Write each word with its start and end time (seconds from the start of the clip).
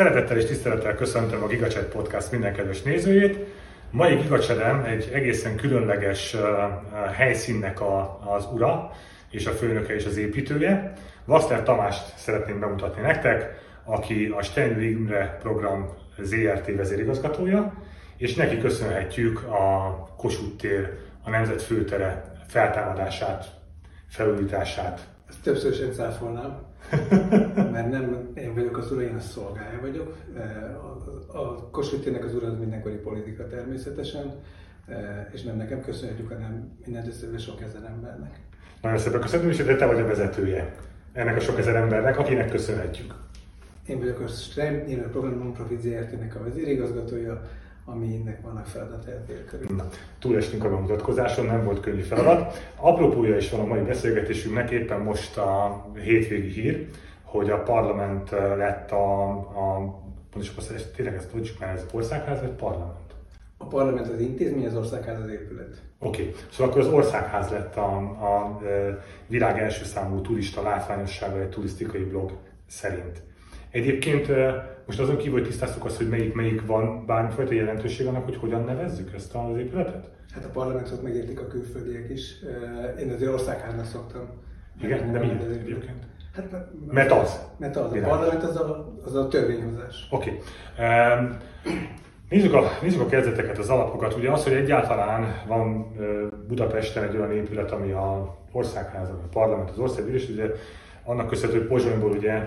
Szeretettel 0.00 0.36
és 0.36 0.44
tisztelettel 0.44 0.94
köszöntöm 0.94 1.42
a 1.42 1.46
GigaChat 1.46 1.84
Podcast 1.84 2.30
minden 2.30 2.54
kedves 2.54 2.82
nézőjét. 2.82 3.38
Mai 3.90 4.14
GigaChatem 4.14 4.84
egy 4.84 5.10
egészen 5.12 5.56
különleges 5.56 6.36
helyszínnek 7.12 7.80
a, 7.80 8.20
az 8.34 8.48
ura, 8.52 8.92
és 9.30 9.46
a 9.46 9.50
főnöke 9.50 9.94
és 9.94 10.06
az 10.06 10.16
építője. 10.16 10.92
Vaszler 11.24 11.62
Tamást 11.62 12.18
szeretném 12.18 12.60
bemutatni 12.60 13.02
nektek, 13.02 13.60
aki 13.84 14.34
a 14.36 14.42
Steinway 14.42 14.90
Imre 14.90 15.38
program 15.42 15.88
ZRT 16.18 16.76
vezérigazgatója, 16.76 17.74
és 18.16 18.34
neki 18.34 18.58
köszönhetjük 18.58 19.42
a 19.42 19.94
Kossuth 20.16 20.56
tér, 20.56 20.98
a 21.24 21.30
Nemzet 21.30 21.62
főtere 21.62 22.32
feltámadását, 22.48 23.46
felújítását. 24.08 25.00
Ezt 25.28 25.42
többször 25.42 25.74
sem 25.74 25.92
cáfolnám, 25.92 26.69
mert 27.72 27.90
nem 27.90 28.30
én 28.34 28.54
vagyok 28.54 28.76
az 28.76 28.92
ura, 28.92 29.02
én 29.02 29.14
a 29.14 29.20
szolgája 29.20 29.80
vagyok. 29.80 30.16
A, 31.26 31.38
a 31.38 31.68
Kossuth 31.70 32.24
az 32.24 32.34
ura 32.34 32.46
az 32.46 32.58
mindenkori 32.58 32.94
politika 32.94 33.46
természetesen, 33.46 34.34
és 35.32 35.42
nem 35.42 35.56
nekem 35.56 35.80
köszönhetjük, 35.80 36.28
hanem 36.28 36.70
minden 36.84 37.06
össze 37.06 37.38
sok 37.38 37.62
ezer 37.62 37.82
embernek. 37.84 38.40
Nagyon 38.82 38.98
szépen 38.98 39.20
köszönöm, 39.20 39.48
és 39.48 39.56
te 39.56 39.86
vagy 39.86 40.00
a 40.00 40.06
vezetője 40.06 40.74
ennek 41.12 41.36
a 41.36 41.40
sok 41.40 41.58
ezer 41.58 41.76
embernek, 41.76 42.18
akinek 42.18 42.50
köszönhetjük. 42.50 43.14
Én 43.86 43.98
vagyok 43.98 44.20
a 44.20 44.26
Strem, 44.26 44.74
én 44.88 45.00
a 45.00 45.08
Program 45.08 45.38
Nonprofit 45.38 45.80
ZRT-nek 45.80 46.36
a 46.36 46.42
vezérigazgatója, 46.42 47.42
aminek 47.90 48.42
vannak 48.42 48.66
feladatai 48.66 49.14
körül. 49.46 49.76
Na, 49.76 49.88
túlestünk 50.18 50.64
a 50.64 50.68
bemutatkozáson, 50.70 51.46
nem 51.46 51.64
volt 51.64 51.80
könnyű 51.80 52.00
feladat. 52.00 52.72
Apropója 52.76 53.36
is 53.36 53.50
van 53.50 53.60
a 53.60 53.66
mai 53.66 53.80
beszélgetésünknek, 53.80 54.70
éppen 54.70 55.00
most 55.00 55.36
a 55.36 55.84
hétvégi 55.94 56.48
hír, 56.48 56.88
hogy 57.22 57.50
a 57.50 57.62
parlament 57.62 58.30
lett 58.30 58.90
a, 58.90 59.30
a 59.30 59.98
pontosabban 60.30 60.64
tényleg 60.96 61.14
ezt 61.14 61.30
tudjuk 61.30 61.58
már, 61.58 61.74
ez 61.74 61.86
országház 61.92 62.40
vagy 62.40 62.50
parlament? 62.50 63.14
A 63.56 63.66
parlament 63.66 64.08
az 64.08 64.20
intézmény, 64.20 64.66
az 64.66 64.76
országház 64.76 65.20
az 65.20 65.28
épület. 65.28 65.82
Oké, 65.98 66.22
okay. 66.22 66.34
szóval 66.50 66.68
akkor 66.68 66.80
az 66.80 66.92
országház 66.92 67.50
lett 67.50 67.76
a, 67.76 67.96
a, 67.96 68.36
a 68.36 68.60
világ 69.26 69.58
első 69.58 69.84
számú 69.84 70.20
turista 70.20 70.62
látványossága 70.62 71.40
egy 71.40 71.48
turisztikai 71.48 72.04
blog 72.04 72.32
szerint. 72.66 73.22
Egyébként 73.70 74.26
most 74.90 75.02
azon 75.02 75.16
kívül, 75.16 75.38
hogy 75.38 75.48
tisztáztuk 75.48 75.84
azt, 75.84 75.96
hogy 75.96 76.08
melyik, 76.08 76.34
melyik 76.34 76.66
van 76.66 77.06
bármifajta 77.06 77.54
jelentőség 77.54 78.06
annak, 78.06 78.24
hogy 78.24 78.36
hogyan 78.36 78.64
nevezzük 78.64 79.14
ezt 79.14 79.34
az 79.34 79.58
épületet? 79.58 80.10
Hát 80.34 80.44
a 80.44 80.48
parlamentot 80.48 81.02
megértik 81.02 81.40
a 81.40 81.46
külföldiek 81.46 82.10
is. 82.10 82.34
Én 83.00 83.10
az 83.10 83.28
országháznak 83.28 83.84
szoktam. 83.84 84.22
Igen, 84.82 85.12
de 85.12 85.18
miért 85.18 85.42
egyébként? 85.42 86.06
Hát, 86.34 86.50
mert, 86.50 86.66
mert 86.92 87.12
az. 87.12 87.40
Mert 87.56 87.76
az. 87.76 87.92
A 87.92 88.00
parlament 88.00 88.42
az 88.42 88.56
a, 88.56 88.94
az 89.04 89.14
a 89.14 89.28
törvényhozás. 89.28 90.08
Oké. 90.10 90.40
Okay. 90.76 90.86
Um, 90.86 91.36
Nézzük 92.28 92.54
a, 92.54 92.62
nézzük 92.82 93.00
a 93.00 93.06
kezdeteket, 93.06 93.58
az 93.58 93.68
alapokat. 93.68 94.14
Ugye 94.14 94.30
az, 94.30 94.44
hogy 94.44 94.52
egyáltalán 94.52 95.42
van 95.46 95.92
Budapesten 96.48 97.02
egy 97.02 97.16
olyan 97.16 97.32
épület, 97.32 97.70
ami 97.70 97.90
a 97.90 98.36
országház, 98.52 99.08
a 99.08 99.28
parlament, 99.32 99.70
az 99.70 99.78
országgyűlés, 99.78 100.28
ugye 100.28 100.50
annak 101.04 101.28
köszönhető, 101.28 101.58
hogy 101.58 101.68
Pozsonyból 101.68 102.10
ugye 102.10 102.44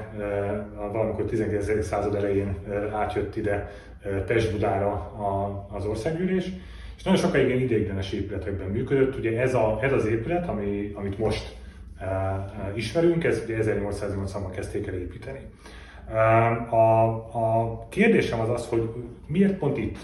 valamikor 0.92 1.26
19. 1.26 1.86
század 1.86 2.16
elején 2.16 2.56
átjött 2.94 3.36
ide 3.36 3.72
Pest-Budára 4.28 5.12
az 5.72 5.86
országgyűlés, 5.86 6.50
és 6.98 7.04
nagyon 7.04 7.20
sokáig 7.20 7.48
ilyen 7.48 7.60
ideiglenes 7.60 8.12
épületekben 8.12 8.68
működött. 8.68 9.18
Ugye 9.18 9.42
ez, 9.42 9.54
a, 9.54 9.80
ez 9.82 9.94
az 9.94 10.06
épület, 10.06 10.48
ami, 10.48 10.92
amit 10.96 11.18
most 11.18 11.56
ismerünk, 12.76 13.24
ez 13.24 13.42
ugye 13.46 13.58
1880-ban 13.62 14.52
kezdték 14.56 14.88
el 14.88 14.94
építeni. 14.94 15.40
A, 16.70 17.06
a 17.34 17.88
kérdésem 17.90 18.40
az 18.40 18.50
az, 18.50 18.68
hogy 18.68 18.90
miért 19.28 19.58
pont 19.58 19.78
itt, 19.78 19.98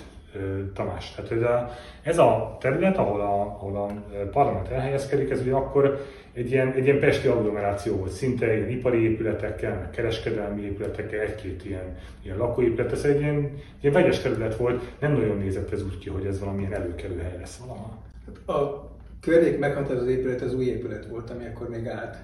Tamás? 0.74 1.16
Tehát 1.16 1.32
ez 1.32 1.42
a, 1.42 1.70
ez 2.04 2.18
a 2.18 2.58
terület, 2.60 2.98
ahol 2.98 3.22
a, 3.22 3.42
ahol 3.42 3.76
a 3.76 3.92
parlament 4.32 4.68
elhelyezkedik, 4.68 5.30
ez 5.30 5.42
ugye 5.42 5.54
akkor 5.54 6.06
egy 6.34 6.52
ilyen, 6.52 6.72
egy 6.72 6.84
ilyen 6.84 7.00
pesti 7.00 7.28
agglomeráció 7.28 7.96
volt, 7.96 8.12
szinte 8.12 8.56
ilyen 8.56 8.70
ipari 8.70 9.04
épületekkel, 9.04 9.78
meg 9.80 9.90
kereskedelmi 9.90 10.62
épületekkel, 10.62 11.20
egy-két 11.20 11.66
ilyen, 11.66 11.98
ilyen 12.24 12.38
lakóépület, 12.38 12.92
ez 12.92 13.04
egy 13.04 13.20
ilyen, 13.20 13.52
ilyen 13.82 13.94
vegyes 13.94 14.20
terület 14.20 14.56
volt, 14.56 14.84
nem 15.00 15.12
nagyon 15.12 15.38
nézett 15.38 15.72
ez 15.72 15.84
úgy 15.84 15.98
ki, 15.98 16.10
hogy 16.10 16.26
ez 16.26 16.40
valamilyen 16.40 16.74
előkelő 16.74 17.18
hely 17.18 17.38
lesz 17.38 17.58
valahol. 17.58 17.98
Hát 18.26 18.58
a 18.58 18.90
környék 19.22 19.60
meghatározó 19.60 20.10
épület 20.10 20.42
az 20.42 20.54
új 20.54 20.66
épület 20.66 21.06
volt, 21.06 21.30
ami 21.30 21.46
akkor 21.46 21.70
még 21.70 21.88
állt 21.88 22.18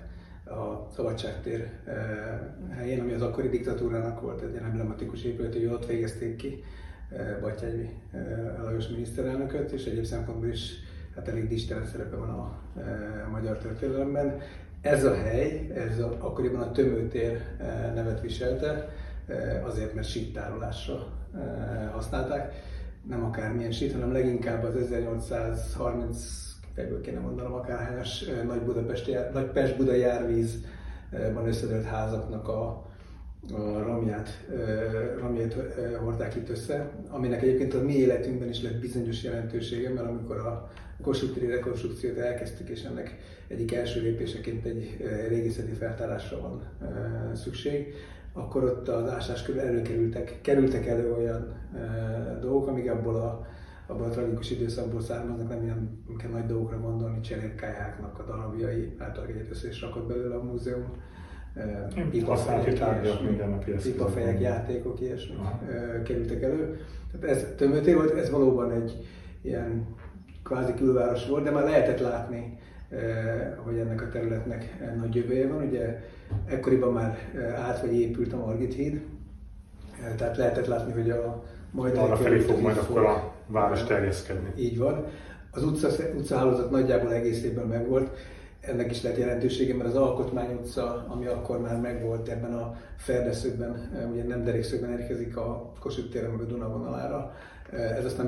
a 0.45 0.87
Szabadságtér 0.95 1.69
helyén, 2.75 2.99
ami 2.99 3.13
az 3.13 3.21
akkori 3.21 3.49
diktatúrának 3.49 4.21
volt 4.21 4.41
egy 4.41 4.51
ilyen 4.51 4.63
emblematikus 4.63 5.23
épület, 5.23 5.53
hogy 5.53 5.65
ott 5.65 5.85
végezték 5.85 6.35
ki 6.35 6.63
eh, 7.17 7.37
Batyágyi 7.41 7.89
eh, 8.11 8.21
Lajos 8.63 8.87
miniszterelnököt, 8.87 9.71
és 9.71 9.85
egyéb 9.85 10.03
szempontból 10.03 10.49
is 10.49 10.73
hát 11.15 11.27
elég 11.27 11.47
distelen 11.47 11.85
szerepe 11.85 12.15
van 12.15 12.29
a, 12.29 12.59
a 13.25 13.29
magyar 13.31 13.57
történelemben. 13.57 14.37
Ez 14.81 15.03
a 15.03 15.15
hely, 15.15 15.71
ez 15.75 15.99
a, 15.99 16.17
akkoriban 16.19 16.61
a 16.61 16.71
Tömőtér 16.71 17.41
nevet 17.95 18.21
viselte, 18.21 18.89
azért, 19.63 19.93
mert 19.93 20.07
síttárolásra 20.07 21.07
használták. 21.91 22.53
Nem 23.07 23.23
akármilyen 23.23 23.71
sít, 23.71 23.93
hanem 23.93 24.11
leginkább 24.11 24.63
az 24.63 24.75
1830 24.75 26.55
ebből 26.75 27.01
kéne 27.01 27.19
mondanom 27.19 27.53
akárhányas 27.53 28.25
nagy, 28.47 28.61
Budapesti, 28.61 29.15
nagy 29.33 29.45
Pest-Buda 29.45 29.93
járvízban 29.93 31.47
összedőlt 31.47 31.85
házaknak 31.85 32.47
a, 32.47 32.85
a 33.53 33.83
ramját, 33.83 34.45
ramját 35.19 35.53
hordták 35.99 36.35
itt 36.35 36.49
össze, 36.49 36.91
aminek 37.09 37.41
egyébként 37.41 37.73
a 37.73 37.81
mi 37.81 37.93
életünkben 37.93 38.49
is 38.49 38.61
lett 38.61 38.79
bizonyos 38.79 39.23
jelentősége, 39.23 39.89
mert 39.89 40.07
amikor 40.07 40.37
a 40.37 40.71
Kossuth 41.01 41.47
rekonstrukciót 41.47 42.17
elkezdtük, 42.17 42.69
és 42.69 42.83
ennek 42.83 43.17
egyik 43.47 43.73
első 43.73 44.01
lépéseként 44.01 44.65
egy 44.65 44.97
régészeti 45.27 45.71
feltárásra 45.71 46.41
van 46.41 46.63
szükség, 47.35 47.93
akkor 48.33 48.63
ott 48.63 48.87
az 48.87 49.09
ásás 49.09 49.43
körül 49.43 49.61
előkerültek, 49.61 50.39
kerültek 50.41 50.87
elő 50.87 51.13
olyan 51.13 51.55
dolgok, 52.41 52.67
amik 52.67 52.91
abból 52.91 53.15
a 53.15 53.47
abban 53.87 54.09
a 54.09 54.11
tragikus 54.11 54.51
időszakból 54.51 55.01
származnak, 55.01 55.49
nem 55.49 55.63
ilyen 55.63 56.03
kell 56.17 56.29
nagy 56.29 56.45
dolgokra 56.45 56.79
gondolni, 56.79 57.19
cserépkályáknak 57.19 58.19
a 58.19 58.23
darabjai, 58.23 58.95
általában 58.97 59.35
egyet 59.35 59.49
össze 59.49 59.67
is 59.67 59.81
rakott 59.81 60.07
belőle 60.07 60.35
a 60.35 60.43
múzeum. 60.43 60.85
Pipafejek, 63.83 64.39
játékok, 64.41 65.01
ilyesmik 65.01 65.37
kerültek 66.03 66.43
elő. 66.43 66.79
Tehát 67.11 67.35
ez 67.35 67.45
tömötér 67.55 67.95
volt, 67.95 68.17
ez 68.17 68.29
valóban 68.29 68.71
egy 68.71 69.05
ilyen 69.41 69.85
kvázi 70.43 70.73
külváros 70.73 71.27
volt, 71.27 71.43
de 71.43 71.51
már 71.51 71.63
lehetett 71.63 71.99
látni, 71.99 72.57
hogy 73.55 73.77
ennek 73.77 74.01
a 74.01 74.09
területnek 74.09 74.73
nagy 74.97 75.15
jövője 75.15 75.47
van. 75.47 75.67
Ugye 75.67 76.03
ekkoriban 76.45 76.93
már 76.93 77.17
át 77.55 77.81
vagy 77.81 77.93
épült 77.93 78.33
a 78.33 78.37
Margit 78.37 78.73
híd, 78.73 79.01
tehát 80.17 80.37
lehetett 80.37 80.67
látni, 80.67 80.93
hogy 80.93 81.09
a 81.09 81.43
majd 81.71 81.97
arra 81.97 82.15
felé 82.15 82.39
fog 82.39 82.61
majd 82.61 82.77
akkor 82.77 83.05
a 83.05 83.33
város 83.47 83.83
terjeszkedni. 83.83 84.49
Így 84.57 84.77
van. 84.77 85.05
Az 85.51 85.63
utca, 85.63 85.87
utcahálózat 86.15 86.71
nagyjából 86.71 87.13
egész 87.13 87.43
évben 87.43 87.65
megvolt. 87.65 88.09
Ennek 88.67 88.91
is 88.91 89.01
lett 89.01 89.17
jelentősége, 89.17 89.75
mert 89.75 89.89
az 89.89 89.95
Alkotmány 89.95 90.53
utca, 90.53 91.05
ami 91.07 91.25
akkor 91.25 91.61
már 91.61 91.79
megvolt 91.79 92.29
ebben 92.29 92.53
a 92.53 92.75
ferdeszögben, 92.97 93.91
ugye 94.11 94.23
nem 94.23 94.43
derékszögben 94.43 94.99
érkezik 94.99 95.37
a 95.37 95.73
Kossuth 95.79 96.09
téren 96.09 96.33
a 96.33 96.43
Duna 96.43 96.69
vonalára, 96.69 97.33
ez 97.71 98.05
aztán 98.05 98.27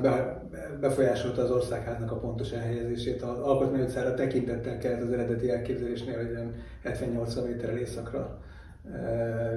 befolyásolta 0.80 1.42
az 1.42 1.50
országháznak 1.50 2.10
a 2.10 2.16
pontos 2.16 2.50
elhelyezését. 2.50 3.22
Az 3.22 3.38
Alkotmány 3.38 3.80
utcára 3.80 4.14
tekintettel 4.14 4.78
kellett 4.78 5.02
az 5.02 5.12
eredeti 5.12 5.50
elképzelésnél, 5.50 6.16
hogy 6.16 6.38
70-80 6.84 7.44
méterrel 7.46 7.76
északra 7.76 8.38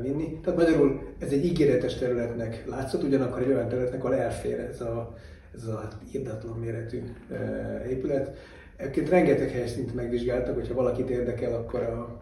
vinni. 0.01 0.39
Tehát 0.43 0.59
magyarul 0.59 1.01
ez 1.19 1.31
egy 1.31 1.45
ígéretes 1.45 1.95
területnek 1.95 2.63
látszott, 2.67 3.03
ugyanakkor 3.03 3.41
egy 3.41 3.51
olyan 3.51 3.67
területnek, 3.67 4.03
ahol 4.03 4.15
elfér 4.15 4.59
ez 4.59 4.81
a, 4.81 5.15
ez 5.55 5.63
a 5.63 5.87
irdatlan 6.11 6.59
méretű 6.59 7.01
épület. 7.89 8.37
Egyébként 8.81 9.09
rengeteg 9.09 9.49
helyszínt 9.49 9.95
megvizsgáltak, 9.95 10.55
hogyha 10.55 10.73
valakit 10.73 11.09
érdekel, 11.09 11.53
akkor 11.53 11.81
a, 11.81 12.21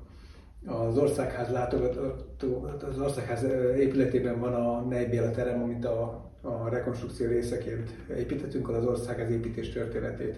az 0.72 0.98
országház 0.98 1.52
látogató, 1.52 2.70
az 2.90 3.00
országház 3.00 3.46
épületében 3.78 4.40
van 4.40 4.54
a 4.54 4.82
Nejbéla 4.82 5.32
terem, 5.32 5.62
amit 5.62 5.86
a, 5.86 6.30
a 6.42 6.70
rekonstrukció 6.70 7.28
részeként 7.28 7.90
építettünk, 8.18 8.70
az 8.70 8.86
országház 8.86 9.32
építés 9.32 9.70
történetét 9.70 10.36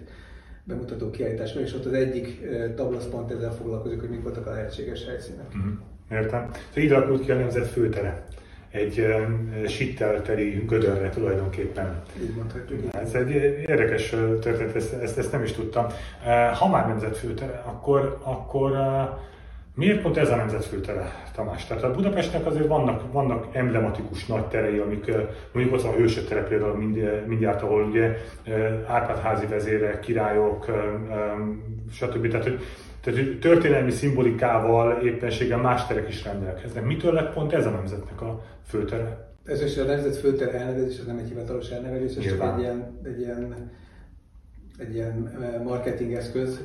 bemutató 0.64 1.10
kiállításra, 1.10 1.60
és 1.60 1.74
ott 1.74 1.84
az 1.84 1.92
egyik 1.92 2.46
tablaszpont 2.74 3.30
ezzel 3.30 3.52
foglalkozik, 3.52 4.00
hogy 4.00 4.10
mik 4.10 4.22
voltak 4.22 4.46
a 4.46 4.50
lehetséges 4.50 5.06
helyszínek. 5.06 5.46
Uh-huh. 5.46 5.72
Értem? 6.10 6.50
Szóval 6.52 6.82
így 6.82 6.92
alakult 6.92 7.24
ki 7.24 7.30
a 7.30 7.36
nemzet 7.36 7.66
főtere. 7.66 8.26
Egy 8.72 8.98
uh, 8.98 9.66
sittelteli 9.66 10.64
gödörre 10.66 11.08
tulajdonképpen. 11.08 12.02
Így 12.22 12.34
mondhatjuk. 12.36 12.80
Ez 12.94 13.14
egy 13.14 13.30
érdekes 13.66 14.08
történet, 14.40 14.76
ezt, 14.76 14.92
ezt, 14.92 15.18
ezt 15.18 15.32
nem 15.32 15.42
is 15.42 15.52
tudtam. 15.52 15.86
Ha 16.54 16.68
már 16.68 16.86
nemzet 16.86 17.16
főtere, 17.16 17.62
akkor, 17.66 18.18
akkor 18.22 18.72
Miért 19.74 20.02
pont 20.02 20.16
ez 20.16 20.30
a 20.30 20.36
nemzetfőtere, 20.36 21.12
Tamás? 21.34 21.66
Tehát 21.66 21.82
a 21.82 21.90
Budapestnek 21.90 22.46
azért 22.46 22.66
vannak, 22.66 23.12
vannak 23.12 23.46
emblematikus 23.52 24.26
nagy 24.26 24.44
terei, 24.44 24.78
amik 24.78 25.12
mondjuk 25.52 25.74
ott 25.74 25.82
van 25.82 25.92
a 25.92 25.96
hősök 25.96 26.28
tere 26.28 26.42
például 26.42 26.76
mind, 26.76 27.26
mindjárt, 27.26 27.62
ahol 27.62 27.84
ugye 27.84 28.16
Árpád 28.86 29.18
házi 29.18 29.46
vezérek, 29.46 30.00
királyok, 30.00 30.66
stb. 31.92 32.28
Tehát, 32.28 32.44
hogy, 32.44 32.60
tehát, 33.02 33.38
történelmi 33.40 33.90
szimbolikával 33.90 35.00
éppenséggel 35.02 35.58
más 35.58 35.86
terek 35.86 36.08
is 36.08 36.24
rendelkeznek. 36.24 36.84
Mitől 36.84 37.12
lett 37.12 37.32
pont 37.32 37.52
ez 37.52 37.66
a 37.66 37.70
nemzetnek 37.70 38.20
a 38.20 38.44
főtere? 38.66 39.30
Ez 39.44 39.62
is 39.62 39.78
a 39.78 39.84
nemzet 39.84 40.16
főtere 40.16 40.52
elnevezés, 40.52 40.98
ez 40.98 41.06
nem 41.06 41.18
egy 41.18 41.28
hivatalos 41.28 41.70
elnevezés, 41.70 42.16
ez 42.16 42.24
csak 42.24 42.54
egy 42.54 42.60
ilyen, 42.60 43.00
egy 43.04 43.20
ilyen 43.20 43.70
egy 44.78 44.94
ilyen 44.94 45.32
marketing 45.64 46.12
eszköz, 46.12 46.60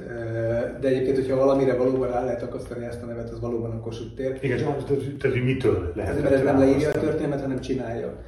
de 0.81 0.88
egyébként, 0.88 1.16
hogyha 1.16 1.36
valamire 1.36 1.75
valóban 1.75 2.10
rá 2.10 2.24
lehet 2.24 2.44
akasztani 2.44 2.86
ezt 2.86 3.01
a 3.01 3.06
nevet, 3.06 3.30
az 3.30 3.40
valóban 3.40 3.72
a 3.72 3.80
Kossuth 3.80 4.16
tér. 4.16 4.38
Igen, 4.42 4.57
tehát 4.57 5.22
hogy 5.22 5.44
mitől 5.44 5.92
lehet? 5.95 6.16
Ez, 6.16 6.22
mert 6.22 6.33
ez 6.33 6.44
nem 6.44 6.60
leírja 6.60 6.90
a 6.90 6.92
történelmet, 6.92 7.42
hanem 7.42 7.60
csinálja. 7.60 8.24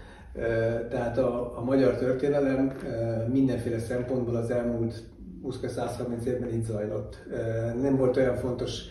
Tehát 0.90 1.18
a, 1.18 1.58
a 1.58 1.64
magyar 1.64 1.96
történelem 1.96 2.72
mindenféle 3.32 3.80
szempontból 3.80 4.36
az 4.36 4.52
elmúlt 4.52 5.04
20-130 5.46 6.24
évben 6.24 6.54
így 6.54 6.64
zajlott. 6.64 7.24
Nem 7.82 7.96
volt 7.96 8.18
olyan 8.18 8.36
fontos 8.36 8.82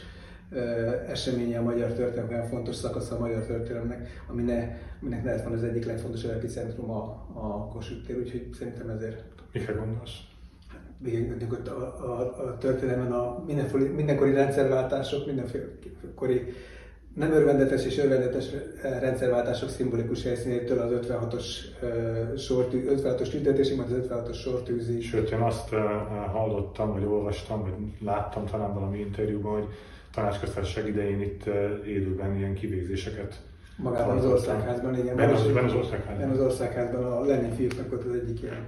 eseménye 1.08 1.58
a 1.58 1.62
magyar 1.62 1.92
történelem, 1.92 2.30
olyan 2.30 2.48
fontos 2.48 2.74
szakasz 2.74 3.10
a 3.10 3.18
magyar 3.18 3.42
történelemnek, 3.42 4.24
aminek, 4.28 4.96
aminek 5.02 5.24
lehet 5.24 5.44
van 5.44 5.52
az 5.52 5.62
egyik 5.62 5.84
legfontosabb 5.84 6.30
epicentrum 6.30 6.90
a, 6.90 7.26
a 7.34 7.68
Kossuth 7.72 8.06
tér, 8.06 8.18
úgyhogy 8.18 8.48
szerintem 8.58 8.88
ezért. 8.88 9.24
Mikre 9.52 9.72
gondolsz? 9.72 10.26
a, 11.66 12.04
a, 12.04 12.46
a 12.46 12.58
történelmen 12.58 13.12
a 13.12 13.44
mindenkori 13.96 14.32
rendszerváltások, 14.32 15.26
mindenkori 15.26 16.40
nem 17.18 17.32
örvendetes 17.32 17.84
és 17.84 17.98
örvendetes 17.98 18.44
rendszerváltások 18.82 19.68
szimbolikus 19.68 20.22
helyszínétől 20.22 20.80
az 20.80 20.90
56-os 21.08 21.44
sortű, 22.38 22.88
56-os 22.96 23.30
tüntetésig, 23.30 23.76
majd 23.76 23.90
az 23.92 24.06
56-os 24.08 24.40
sortűzés. 24.40 25.08
Sőt, 25.08 25.30
én 25.30 25.40
azt 25.40 25.68
hallottam, 26.32 26.92
vagy 26.92 27.04
olvastam, 27.04 27.62
vagy 27.62 28.06
láttam 28.06 28.44
talán 28.44 28.74
valami 28.74 28.98
interjúban, 28.98 29.52
hogy 29.52 29.68
tanácsköztársaság 30.14 30.88
idején 30.88 31.20
itt 31.20 31.44
élőben 31.86 32.36
ilyen 32.36 32.54
kivégzéseket 32.54 33.40
Magában 33.76 34.16
az 34.16 34.24
országházban, 34.24 34.98
igen. 34.98 35.16
Ben 35.16 35.30
az, 35.30 35.52
ben 35.52 35.64
az 35.64 35.72
országházban. 35.72 36.16
Ben 36.16 36.30
az 36.30 36.40
országházban 36.40 37.04
a 37.04 37.24
Lenin 37.24 37.54
fiúknak 37.54 37.90
volt 37.90 38.04
az 38.04 38.14
egyik 38.14 38.42
ilyen 38.42 38.66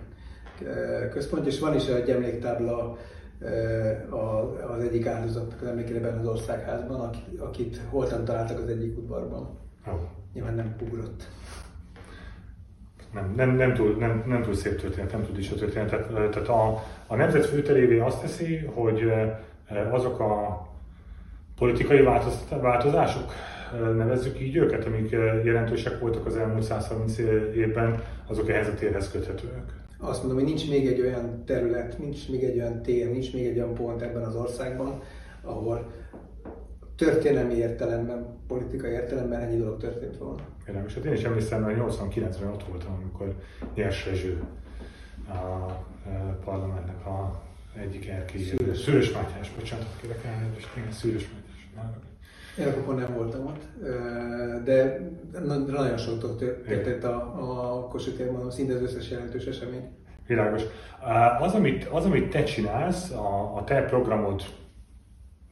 központ, 1.11 1.47
és 1.47 1.59
van 1.59 1.75
is 1.75 1.87
egy 1.87 2.11
emléktábla 2.11 2.99
az 4.69 4.83
egyik 4.83 5.07
áldozatnak 5.07 5.61
az 5.61 5.67
emlékében 5.67 6.19
az 6.19 6.27
országházban, 6.27 7.11
akit 7.39 7.81
holtan 7.89 8.25
találtak 8.25 8.59
az 8.59 8.69
egyik 8.69 8.99
udvarban. 8.99 9.59
Oh. 9.87 10.01
Nyilván 10.33 10.55
nem 10.55 10.77
ugrott. 10.81 11.29
Nem, 13.13 13.33
nem, 13.37 13.51
nem, 13.51 13.75
túl, 13.75 13.97
nem, 13.97 14.25
nem 14.27 14.43
túl 14.43 14.55
szép 14.55 14.81
történet, 14.81 15.13
nem 15.13 15.27
túl 15.27 15.39
is 15.39 15.51
a 15.51 15.55
történet. 15.55 15.89
Tehát, 15.89 16.31
tehát 16.31 16.49
a, 16.49 16.83
a 17.07 17.17
nemzet 17.17 17.47
főterévé 17.47 17.99
azt 17.99 18.21
teszi, 18.21 18.57
hogy 18.57 19.13
azok 19.91 20.21
a 20.21 20.67
politikai 21.57 22.03
változások, 22.61 23.33
nevezzük 23.97 24.41
így 24.41 24.57
őket, 24.57 24.85
amik 24.85 25.11
jelentősek 25.45 25.99
voltak 25.99 26.27
az 26.27 26.37
elmúlt 26.37 26.63
130 26.63 27.19
évben, 27.55 28.03
azok 28.27 28.49
ehhez 28.49 28.69
a 28.69 28.75
térhez 28.75 29.11
köthetőek 29.11 29.80
azt 30.01 30.19
mondom, 30.19 30.39
hogy 30.39 30.49
nincs 30.49 30.69
még 30.69 30.87
egy 30.87 31.01
olyan 31.01 31.45
terület, 31.45 31.99
nincs 31.99 32.29
még 32.29 32.45
egy 32.45 32.59
olyan 32.59 32.83
tér, 32.83 33.11
nincs 33.11 33.33
még 33.33 33.47
egy 33.47 33.57
olyan 33.57 33.75
pont 33.75 34.03
ebben 34.03 34.23
az 34.23 34.35
országban, 34.35 35.03
ahol 35.43 35.93
történelmi 36.97 37.55
értelemben, 37.55 38.27
politikai 38.47 38.91
értelemben 38.91 39.41
ennyi 39.41 39.57
dolog 39.57 39.81
történt 39.81 40.17
volna. 40.17 40.43
és 40.87 40.95
hát 40.95 41.05
én 41.05 41.13
is 41.13 41.23
emlékszem, 41.23 41.65
hogy 41.65 41.77
89-ben 41.79 42.49
ott 42.49 42.65
voltam, 42.65 42.99
amikor 43.01 43.35
Nyers 43.75 44.07
Rezső 44.07 44.43
a 45.29 45.73
parlamentnek 46.45 47.07
a 47.07 47.43
egyik 47.77 48.09
erkély. 48.09 48.43
Szűrös. 48.43 48.79
Szűrös 48.79 49.13
Mátyás, 49.13 49.51
bocsánat, 49.51 49.87
kérek 50.01 50.25
elnézést, 50.25 50.69
igen, 50.77 50.93
Szűrös 50.93 51.29
Mátyás. 51.75 52.10
Én 52.61 52.67
akkor 52.67 52.95
nem 52.95 53.15
voltam 53.15 53.47
ott, 53.47 53.63
de 54.65 55.01
nagyon 55.67 55.97
sok 55.97 56.19
történt 56.19 57.05
a, 57.05 57.17
a 57.39 57.87
Kossuth 57.87 58.31
mondom, 58.31 58.51
szinte 58.51 58.75
az 58.75 58.83
összes 58.83 59.11
jelentős 59.11 59.45
esemény. 59.45 59.89
Világos. 60.27 60.63
Az, 61.41 61.55
amit, 61.55 61.85
az, 61.85 62.05
amit 62.05 62.31
te 62.31 62.43
csinálsz, 62.43 63.11
a, 63.11 63.57
a 63.57 63.65
te 63.65 63.83
programod, 63.83 64.43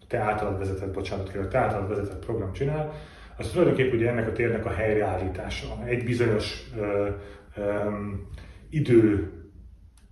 te 0.09 0.19
általad 0.19 0.59
vezetett, 0.59 0.93
bocsánat, 0.93 1.31
kérlek, 1.31 1.51
te 1.51 1.59
általad 1.59 1.89
vezetett 1.89 2.25
program 2.25 2.53
csinál, 2.53 2.93
az 3.37 3.49
tulajdonképpen 3.51 3.97
ugye 3.97 4.11
ennek 4.11 4.29
a 4.29 4.33
térnek 4.33 4.65
a 4.67 4.71
helyreállítása. 4.71 5.67
Egy 5.85 6.05
bizonyos 6.05 6.71
ö, 6.79 7.09
ö, 7.57 7.63
idő 8.71 9.33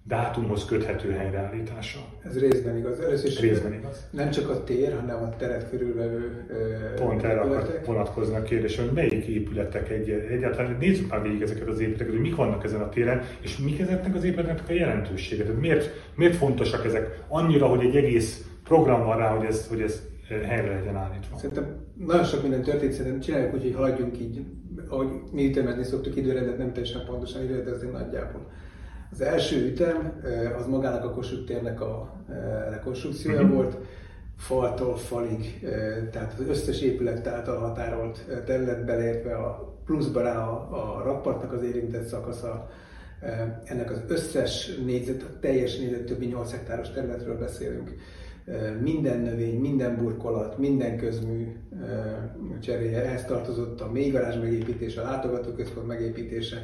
dátumhoz 0.07 0.65
köthető 0.65 1.11
helyreállítása. 1.11 1.99
Ez 2.25 2.39
részben 2.39 2.77
igaz. 2.77 3.01
Először 3.01 3.31
is 3.31 3.41
részben 3.41 3.73
igaz. 3.73 4.07
Nem 4.11 4.31
csak 4.31 4.51
a 4.51 4.65
tér, 4.65 4.95
hanem 5.01 5.23
a 5.23 5.37
teret 5.37 5.71
körülvevő 5.71 6.47
Pont 6.97 7.23
erre 7.23 7.41
akar 7.41 7.81
vonatkozni 7.87 8.37
a 8.37 8.43
kérdés, 8.43 8.77
hogy 8.77 8.91
melyik 8.95 9.27
épületek 9.27 9.91
egy, 9.91 10.11
egyáltalán 10.11 10.77
nézzük 10.81 11.11
már 11.11 11.23
végig 11.23 11.43
ezeket 11.43 11.69
az 11.69 11.81
épületeket, 11.81 12.13
hogy 12.13 12.21
mik 12.21 12.37
vannak 12.37 12.65
ezen 12.65 12.81
a 12.81 12.89
téren, 12.89 13.23
és 13.41 13.59
mik 13.59 13.81
ezeknek 13.81 14.15
az 14.15 14.25
épületeknek 14.25 14.69
a 14.69 14.73
jelentősége. 14.73 15.45
Tehát 15.45 15.61
miért, 15.61 15.91
miért 16.15 16.37
fontosak 16.37 16.85
ezek 16.85 17.25
annyira, 17.29 17.67
hogy 17.67 17.85
egy 17.85 17.97
egész 17.97 18.47
program 18.65 19.05
van 19.05 19.17
rá, 19.19 19.37
hogy 19.37 19.47
ez, 19.47 19.69
hogy 19.69 19.81
ez 19.81 20.03
helyre 20.29 20.75
legyen 20.75 20.97
állítva. 20.97 21.37
Szerintem 21.37 21.77
nagyon 22.07 22.25
sok 22.25 22.43
minden 22.43 22.63
történt, 22.63 22.93
szerintem 22.93 23.21
csináljuk 23.21 23.55
úgy, 23.55 23.63
hogy 23.63 23.75
haladjunk 23.75 24.21
így, 24.21 24.45
ahogy 24.89 25.09
mi 25.33 25.47
ütemezni 25.47 25.85
szoktuk 25.85 26.17
időrendet, 26.17 26.59
nem 26.59 26.73
teljesen 26.73 27.05
pontosan 27.07 27.43
időrendezni 27.43 27.89
nagyjából. 27.89 28.51
Az 29.11 29.21
első 29.21 29.67
ütem 29.67 30.23
az 30.59 30.67
magának 30.67 31.05
a 31.05 31.11
Kossuth 31.11 31.45
térnek 31.45 31.81
a 31.81 32.17
rekonstrukciója 32.71 33.41
uh-huh. 33.41 33.55
volt, 33.55 33.77
faltól 34.37 34.97
falig, 34.97 35.67
tehát 36.11 36.35
az 36.39 36.49
összes 36.49 36.81
épület 36.81 37.27
által 37.27 37.59
határolt 37.59 38.25
terület 38.45 38.85
beleértve 38.85 39.35
a 39.35 39.75
pluszba 39.85 40.23
rá 40.23 40.47
a, 40.49 40.99
a 40.99 41.03
rakpartnak 41.03 41.53
az 41.53 41.63
érintett 41.63 42.07
szakasza, 42.07 42.71
ennek 43.65 43.91
az 43.91 44.03
összes 44.07 44.77
négyzet, 44.85 45.23
a 45.23 45.39
teljes 45.41 45.79
négyzet 45.79 46.05
többi 46.05 46.27
8 46.27 46.51
hektáros 46.51 46.91
területről 46.91 47.39
beszélünk. 47.39 47.95
Minden 48.81 49.21
növény, 49.21 49.61
minden 49.61 49.97
burkolat, 49.97 50.59
minden 50.59 50.97
közmű 50.97 51.57
cseréje, 52.61 53.05
ehhez 53.05 53.25
tartozott 53.25 53.81
a 53.81 53.91
mélygarázs 53.91 54.37
megépítése, 54.37 55.01
a 55.01 55.05
látogatóközpont 55.05 55.87
megépítése, 55.87 56.57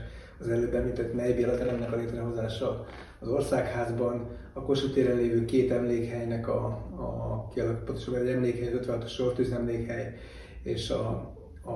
az 0.42 0.49
előbb 0.49 0.75
említett 0.75 1.14
melybieletelemnek 1.14 1.92
a 1.92 1.96
létrehozása 1.96 2.87
az 3.18 3.28
országházban, 3.28 4.26
a 4.52 4.62
Kossuth 4.62 4.94
téren 4.94 5.16
lévő 5.16 5.44
két 5.44 5.70
emlékhelynek 5.70 6.49
a, 6.49 6.64
a 6.96 7.49
pontosan 7.84 8.16
egy 8.16 8.28
emlékhely, 8.28 8.72
56-os 8.82 9.08
sortűz 9.08 9.52
emlékhely, 9.52 10.14
és 10.62 10.90
a, 10.90 11.34
a, 11.64 11.72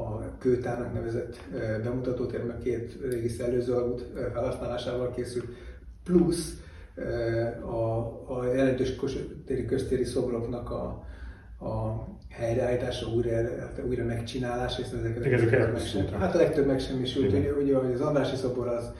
a 0.00 0.36
kőtárnak 0.38 0.92
nevezett 0.92 1.40
bemutatótér, 1.82 2.44
mert 2.44 2.62
két 2.62 2.98
régi 3.10 3.28
szellőzőalút 3.28 4.06
felhasználásával 4.32 5.10
készült, 5.10 5.46
plusz 6.04 6.62
a, 7.62 7.98
a 8.34 8.44
jelentős 8.54 8.96
téri 9.46 9.64
köztéri 9.64 10.04
szobroknak 10.04 10.70
a, 10.70 11.04
a 11.60 12.06
helyreállítása, 12.30 13.06
újra, 13.06 13.30
újra 13.88 14.04
megcsinálása, 14.04 14.82
hiszen 14.82 14.98
ezeket 14.98 15.24
ezek 15.24 15.72
meg 15.72 15.80
sem, 15.80 16.06
Hát 16.06 16.34
a 16.34 16.38
legtöbb 16.38 16.66
megsemmisült, 16.66 17.32
ugye, 17.32 17.52
ugye 17.52 17.76
az 17.76 18.00
Andrási 18.00 18.36
szobor 18.36 18.68
az 18.68 18.92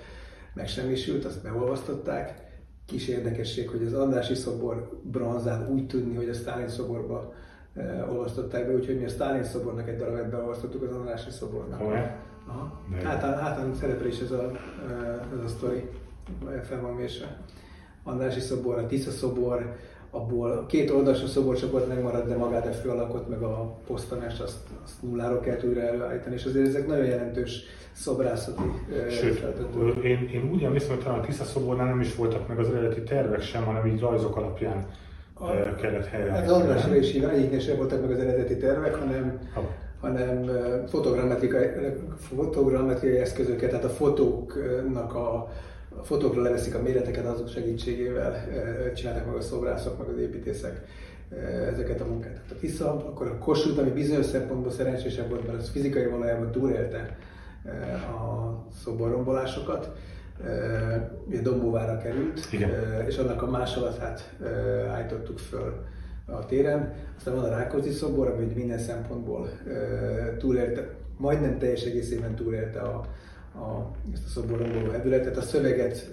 megsemmisült, 0.55 1.25
azt 1.25 1.43
beolvasztották. 1.43 2.49
Kis 2.87 3.09
érdekesség, 3.09 3.69
hogy 3.69 3.85
az 3.85 3.95
Andrási 3.95 4.35
szobor 4.35 5.01
bronzán 5.03 5.69
úgy 5.69 5.87
tudni, 5.87 6.15
hogy 6.15 6.29
a 6.29 6.35
Sztálin 6.35 6.69
szoborba 6.69 7.33
e, 7.77 8.07
olvasztották 8.11 8.67
be, 8.67 8.75
úgyhogy 8.75 8.99
mi 8.99 9.05
a 9.05 9.09
Sztálin 9.09 9.45
szobornak 9.45 9.89
egy 9.89 9.97
darabet 9.97 10.31
beolvasztottuk 10.31 10.83
az 10.83 10.93
Andrási 10.93 11.31
szobornak. 11.31 11.81
Aha. 12.47 12.83
Hát, 13.03 13.21
hát 13.21 13.75
szerepel 13.75 14.07
is 14.07 14.21
ez 14.21 14.31
a, 14.31 14.51
e, 14.89 15.27
ez 15.37 15.45
a 15.45 15.49
sztori, 15.49 15.89
fel 16.63 16.81
van 16.81 16.97
vésve. 16.97 17.41
Andrási 18.03 18.41
szobor, 18.41 18.79
a 18.79 18.87
Tisza 18.87 19.11
szobor, 19.11 19.77
abból 20.11 20.51
a 20.51 20.67
két 20.67 20.91
oldalsó 20.91 21.27
szoborcsoport 21.27 21.89
megmaradt, 21.89 22.29
de 22.29 22.37
magát 22.37 22.67
a 22.67 22.73
főalakot, 22.73 23.29
meg 23.29 23.43
a 23.43 23.79
posztanást, 23.87 24.41
azt, 24.41 24.59
azt 24.85 25.03
nulláról 25.03 25.41
kell 25.41 25.59
újra 25.69 25.81
előállítani, 25.81 26.35
és 26.35 26.45
azért 26.45 26.67
ezek 26.67 26.87
nagyon 26.87 27.05
jelentős 27.05 27.63
szobrászati 27.93 28.63
Sőt, 29.11 29.45
én, 30.03 30.29
én 30.33 30.51
úgy 30.53 30.63
emlékszem, 30.63 30.95
hogy 30.95 31.05
talán 31.05 31.19
a 31.19 31.23
Tisza 31.23 31.45
szobornál 31.45 31.87
nem 31.87 32.01
is 32.01 32.15
voltak 32.15 32.49
meg 32.49 32.59
az 32.59 32.69
eredeti 32.69 33.03
tervek 33.03 33.41
sem, 33.41 33.65
hanem 33.65 33.87
így 33.87 34.01
rajzok 34.01 34.37
alapján 34.37 34.87
a, 35.35 35.75
kellett 35.75 36.07
helyreállítani. 36.07 36.47
Az 36.47 36.61
András 36.61 36.87
és 36.87 37.15
egyiknél 37.15 37.61
sem 37.61 37.77
voltak 37.77 38.01
meg 38.01 38.11
az 38.11 38.19
eredeti 38.19 38.57
tervek, 38.57 38.95
hanem, 38.95 39.39
ha. 39.55 39.63
hanem 40.01 40.51
fotogrammetrikai, 40.89 41.67
fotogrammetrikai 42.17 43.19
eszközöket, 43.19 43.71
tehát 43.71 43.85
a 43.85 43.89
fotóknak 43.89 45.15
a 45.15 45.51
a 45.99 46.05
fotókra 46.05 46.43
leveszik 46.43 46.75
a 46.75 46.83
méreteket, 46.83 47.25
azok 47.25 47.49
segítségével 47.49 48.45
csináltak 48.95 49.27
meg 49.27 49.35
a 49.35 49.41
szobrászok, 49.41 49.99
meg 49.99 50.09
az 50.09 50.19
építészek 50.19 50.85
ezeket 51.73 52.01
a 52.01 52.05
munkákat. 52.05 52.41
Tehát 52.49 52.63
vissza, 52.63 52.93
akkor 52.93 53.27
a 53.27 53.39
Kossuth, 53.39 53.79
ami 53.79 53.91
bizonyos 53.91 54.27
szempontból 54.27 54.71
szerencsésebb 54.71 55.29
volt, 55.29 55.47
mert 55.47 55.59
az 55.59 55.69
fizikai 55.69 56.07
valójában 56.07 56.51
túlélte 56.51 57.17
a 58.21 58.55
szoborrombolásokat, 58.83 59.91
ugye 61.27 61.41
Dombóvára 61.41 61.99
került, 61.99 62.49
Igen. 62.53 62.71
és 63.07 63.17
annak 63.17 63.43
a 63.43 63.51
másolatát 63.51 64.37
állítottuk 64.89 65.39
föl 65.39 65.85
a 66.27 66.47
téren. 66.47 66.95
Aztán 67.17 67.35
van 67.35 67.45
a 67.45 67.49
Rákóczi 67.49 67.91
szobor, 67.91 68.29
ami 68.29 68.45
minden 68.55 68.79
szempontból 68.79 69.49
túlélte, 70.39 70.89
majdnem 71.17 71.59
teljes 71.59 71.85
egészében 71.85 72.35
túlélte 72.35 72.81
a, 72.81 73.05
a, 73.55 73.91
ezt 74.13 74.25
a 74.25 74.29
szoborromboló 74.29 74.91
hevületet. 74.91 75.37
A 75.37 75.43
szöveget 75.43 76.09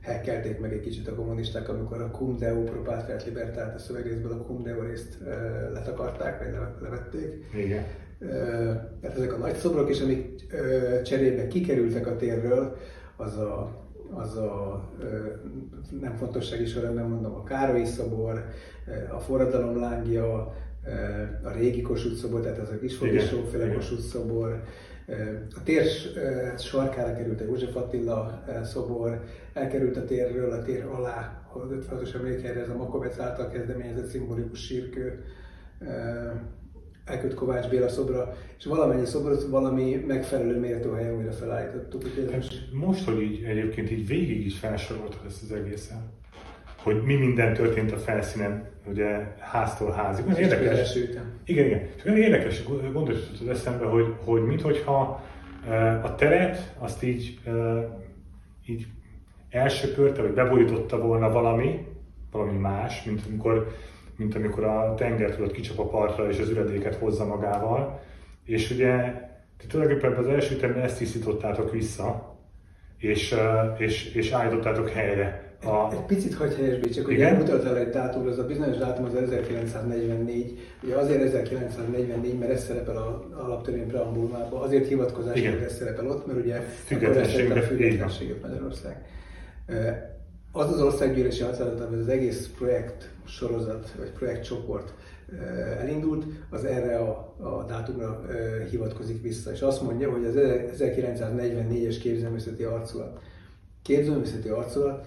hekkelték 0.00 0.60
meg 0.60 0.72
egy 0.72 0.80
kicsit 0.80 1.08
a 1.08 1.14
kommunisták, 1.14 1.68
amikor 1.68 2.00
a 2.00 2.10
Cum 2.10 2.36
Deo 2.38 2.62
Propatria 2.62 3.16
Libertát, 3.24 3.74
a 3.74 3.78
szövegrészből 3.78 4.32
a 4.32 4.44
Cum 4.46 4.62
Deo 4.62 4.82
részt 4.82 5.18
letakarták, 5.72 6.38
vagy 6.38 6.58
levették. 6.82 7.44
Igen. 7.54 7.84
Tehát 9.00 9.16
ezek 9.16 9.32
a 9.32 9.36
nagy 9.36 9.54
szobrok, 9.54 9.90
és 9.90 10.00
amik 10.00 10.46
cserébe 11.04 11.46
kikerültek 11.46 12.06
a 12.06 12.16
térről, 12.16 12.76
az 13.16 13.36
a, 13.36 13.86
az 14.10 14.36
a 14.36 14.82
nem 16.00 16.14
fontossági 16.16 16.66
sorrendben 16.66 17.08
mondom, 17.08 17.34
a 17.34 17.42
Károly 17.42 17.84
szobor, 17.84 18.44
a 19.10 19.18
forradalom 19.18 19.80
lángja, 19.80 20.54
a 21.42 21.50
régi 21.50 21.82
Kossuth 21.82 22.14
szobor, 22.14 22.40
tehát 22.40 22.58
az 22.58 22.70
a 22.70 22.78
Kisfogisóféle 22.78 23.72
Kossuth 23.72 24.02
szobor, 24.02 24.62
a 25.54 25.62
tér 25.64 25.84
sarkára 26.58 27.14
került 27.14 27.40
a 27.40 27.44
József 27.44 27.76
Attila 27.76 28.44
szobor, 28.64 29.24
elkerült 29.52 29.96
a 29.96 30.04
térről 30.04 30.52
a 30.52 30.62
tér 30.62 30.84
alá, 30.84 31.48
a 31.52 31.58
56-os 31.58 32.14
emlékhelyre 32.14 32.60
ez 32.60 32.68
a 32.68 32.76
Makovec 32.76 33.18
által 33.18 33.48
kezdeményezett 33.48 34.06
szimbolikus 34.06 34.64
sírkő, 34.64 35.24
elköt 37.04 37.34
Kovács 37.34 37.68
Béla 37.68 37.88
szobra, 37.88 38.36
és 38.58 38.64
valamennyi 38.64 39.06
szobrot 39.06 39.42
valami 39.42 40.04
megfelelő 40.06 40.58
méltó 40.58 40.92
helyen 40.92 41.16
újra 41.16 41.32
felállítottuk. 41.32 42.02
most... 42.34 42.68
most, 42.72 43.04
hogy 43.04 43.22
így 43.22 43.42
egyébként 43.44 43.90
így 43.90 44.06
végig 44.06 44.46
is 44.46 44.58
felsoroltad 44.58 45.20
ezt 45.26 45.42
az 45.42 45.52
egészen, 45.52 46.10
hogy 46.92 47.02
mi 47.02 47.14
minden 47.14 47.54
történt 47.54 47.92
a 47.92 47.96
felszínen, 47.96 48.68
ugye 48.86 49.34
háztól 49.38 49.92
házig. 49.92 50.24
Ez 50.28 50.38
érdekes. 50.38 50.94
Igen, 51.44 51.66
igen. 51.66 51.80
És 51.96 52.04
olyan 52.04 52.18
érdekes 52.18 52.64
gondosított 52.92 53.48
eszembe, 53.48 53.84
hogy, 53.84 54.14
hogy 54.24 54.42
minthogyha 54.42 55.24
a 56.02 56.14
teret 56.14 56.74
azt 56.78 57.02
így, 57.02 57.40
így 58.66 58.86
elsöpörte, 59.50 60.22
vagy 60.22 60.32
beborította 60.32 60.98
volna 60.98 61.30
valami, 61.30 61.86
valami 62.30 62.58
más, 62.58 63.04
mint 63.04 63.22
amikor 63.28 63.66
mint 64.16 64.34
amikor 64.34 64.64
a 64.64 64.94
tenger 64.94 65.34
tudod 65.34 65.52
kicsap 65.52 65.78
a 65.78 65.88
partra 65.88 66.28
és 66.30 66.38
az 66.38 66.50
üredéket 66.50 66.94
hozza 66.94 67.26
magával. 67.26 68.00
És 68.44 68.70
ugye 68.70 69.12
ti 69.56 69.66
tulajdonképpen 69.66 70.14
az 70.14 70.28
első 70.28 70.54
ütemben 70.54 70.82
ezt 70.82 70.98
tisztítottátok 70.98 71.72
vissza, 71.72 72.36
és, 72.98 73.34
és, 73.78 74.14
és 74.14 74.30
állítottátok 74.30 74.88
helyre. 74.88 75.47
A... 75.64 75.92
Egy 75.92 76.04
picit 76.06 76.34
hagy 76.34 76.54
helyesbítsek, 76.54 77.04
hogy 77.04 77.20
elmutattál 77.20 77.76
egy 77.76 77.90
dátum, 77.90 78.26
az 78.26 78.38
a 78.38 78.46
bizonyos 78.46 78.76
dátum 78.76 79.04
az 79.04 79.14
1944. 79.14 80.58
Ugye 80.82 80.96
azért 80.96 81.22
1944, 81.22 82.38
mert 82.38 82.52
ez 82.52 82.64
szerepel 82.64 82.96
a 82.96 83.28
alaptörvény 83.36 83.86
preambulumában, 83.86 84.62
azért 84.62 84.86
hivatkozás, 84.86 85.40
hogy 85.40 85.62
ez 85.64 85.76
szerepel 85.76 86.06
ott, 86.06 86.26
mert 86.26 86.38
ugye 86.38 86.60
függetlenséget, 86.60 87.64
függetlenséget 87.64 88.42
Magyarország. 88.42 89.04
Az 90.52 90.72
az 90.72 90.80
országgyűlési 90.80 91.42
határozott, 91.42 91.88
hogy 91.88 91.98
az 91.98 92.08
egész 92.08 92.50
projekt 92.58 93.08
sorozat, 93.24 93.92
vagy 93.98 94.10
projektcsoport 94.10 94.94
elindult, 95.80 96.24
az 96.50 96.64
erre 96.64 96.98
a, 96.98 97.34
a 97.40 97.64
dátumra 97.68 98.24
hivatkozik 98.70 99.22
vissza, 99.22 99.50
és 99.52 99.60
azt 99.60 99.82
mondja, 99.82 100.10
hogy 100.10 100.24
az 100.24 100.34
1944-es 100.78 101.96
képzőművészeti 102.00 102.62
arculat. 102.62 103.20
Képzőművészeti 103.82 104.48
arculat 104.48 105.06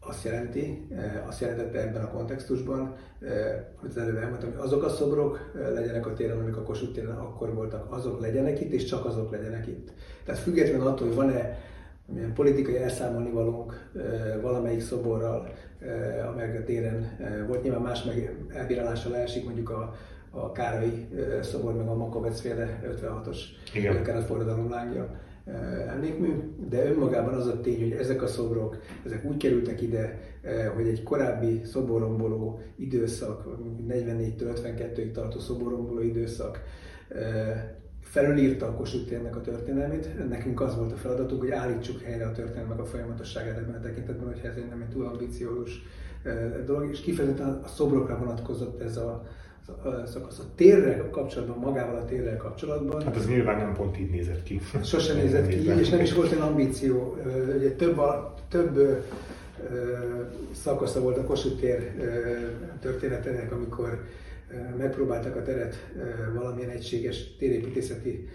azt 0.00 0.24
jelenti, 0.24 0.86
azt 1.26 1.40
jelentette 1.40 1.80
ebben 1.80 2.02
a 2.02 2.10
kontextusban, 2.10 2.94
hogy 3.80 3.88
az 3.88 3.96
előbb 3.96 4.16
elmondtam, 4.16 4.50
hogy 4.50 4.60
azok 4.60 4.82
a 4.82 4.88
szobrok 4.88 5.50
legyenek 5.74 6.06
a 6.06 6.12
téren, 6.12 6.38
amik 6.38 6.56
a 6.56 6.62
Kossuth 6.62 6.92
téren 6.92 7.16
akkor 7.16 7.54
voltak, 7.54 7.92
azok 7.92 8.20
legyenek 8.20 8.60
itt, 8.60 8.72
és 8.72 8.84
csak 8.84 9.04
azok 9.04 9.30
legyenek 9.30 9.66
itt. 9.66 9.92
Tehát 10.24 10.40
függetlenül 10.40 10.86
attól, 10.86 11.06
hogy 11.06 11.16
van-e 11.16 11.58
milyen 12.06 12.32
politikai 12.32 12.76
elszámolni 12.76 13.30
valónk 13.30 13.90
valamelyik 14.40 14.80
szoborral, 14.80 15.48
amely 16.28 16.56
a 16.56 16.64
téren 16.64 17.16
volt. 17.46 17.62
Nyilván 17.62 17.82
más 17.82 18.02
meg 18.02 18.36
elbírálásra 18.48 19.10
leesik 19.10 19.44
mondjuk 19.44 19.70
a, 19.70 19.94
a 20.30 20.52
Károly 20.52 21.08
szobor, 21.42 21.76
meg 21.76 21.88
a 21.88 21.94
Makovec 21.94 22.40
féle 22.40 22.80
56-os 23.02 23.38
keretforradalom 24.04 24.70
lángja 24.70 25.20
emlékmű, 25.88 26.28
de 26.68 26.90
önmagában 26.90 27.34
az 27.34 27.46
a 27.46 27.60
tény, 27.60 27.80
hogy 27.80 27.92
ezek 27.92 28.22
a 28.22 28.26
szobrok, 28.26 28.76
ezek 29.04 29.24
úgy 29.24 29.36
kerültek 29.36 29.82
ide, 29.82 30.18
hogy 30.74 30.88
egy 30.88 31.02
korábbi 31.02 31.60
szoboromboló 31.64 32.60
időszak, 32.76 33.44
44-től 33.88 34.60
52-ig 34.64 35.12
tartó 35.12 35.38
szoboromboló 35.38 36.00
időszak 36.00 36.62
felülírta 38.00 38.66
a 38.66 38.74
Kossuth 38.74 39.36
a 39.36 39.40
történelmét. 39.40 40.28
Nekünk 40.28 40.60
az 40.60 40.76
volt 40.76 40.92
a 40.92 40.96
feladatunk, 40.96 41.40
hogy 41.40 41.50
állítsuk 41.50 42.00
helyre 42.00 42.26
a 42.26 42.32
történelmek 42.32 42.78
a 42.78 42.84
folyamatosságát 42.84 43.58
ebben 43.58 43.74
a 43.74 43.80
tekintetben, 43.80 44.26
hogyha 44.26 44.48
ez 44.48 44.54
nem 44.70 44.80
egy 44.80 44.88
túl 44.88 45.06
ambiciózus 45.06 45.82
dolog, 46.66 46.90
és 46.90 47.00
kifejezetten 47.00 47.60
a 47.64 47.66
szobrokra 47.66 48.18
vonatkozott 48.18 48.80
ez 48.80 48.96
a, 48.96 49.26
szakasz. 50.06 50.38
A 50.38 50.42
térrel 50.54 51.10
kapcsolatban, 51.10 51.58
magával 51.58 51.96
a 51.96 52.04
térrel 52.04 52.36
kapcsolatban. 52.36 53.02
Hát 53.02 53.16
az 53.16 53.26
nyilván 53.26 53.56
nem 53.56 53.74
pont 53.74 53.98
így 53.98 54.10
nézett 54.10 54.42
ki. 54.42 54.60
Sosem 54.82 55.16
nézett 55.16 55.48
ki, 55.48 55.68
és 55.68 55.88
nem 55.88 56.00
is 56.00 56.14
volt 56.14 56.32
egy 56.32 56.38
ambíció. 56.38 57.16
Ugye 57.56 57.70
több, 57.70 57.98
a, 57.98 58.34
több 58.48 59.04
szakasza 60.52 61.00
volt 61.00 61.18
a 61.18 61.24
Kossuth 61.24 61.60
tér 61.60 61.92
történetének, 62.80 63.52
amikor 63.52 64.04
megpróbáltak 64.78 65.36
a 65.36 65.42
teret 65.42 65.74
valamilyen 66.34 66.70
egységes 66.70 67.36
térépítészeti 67.36 68.28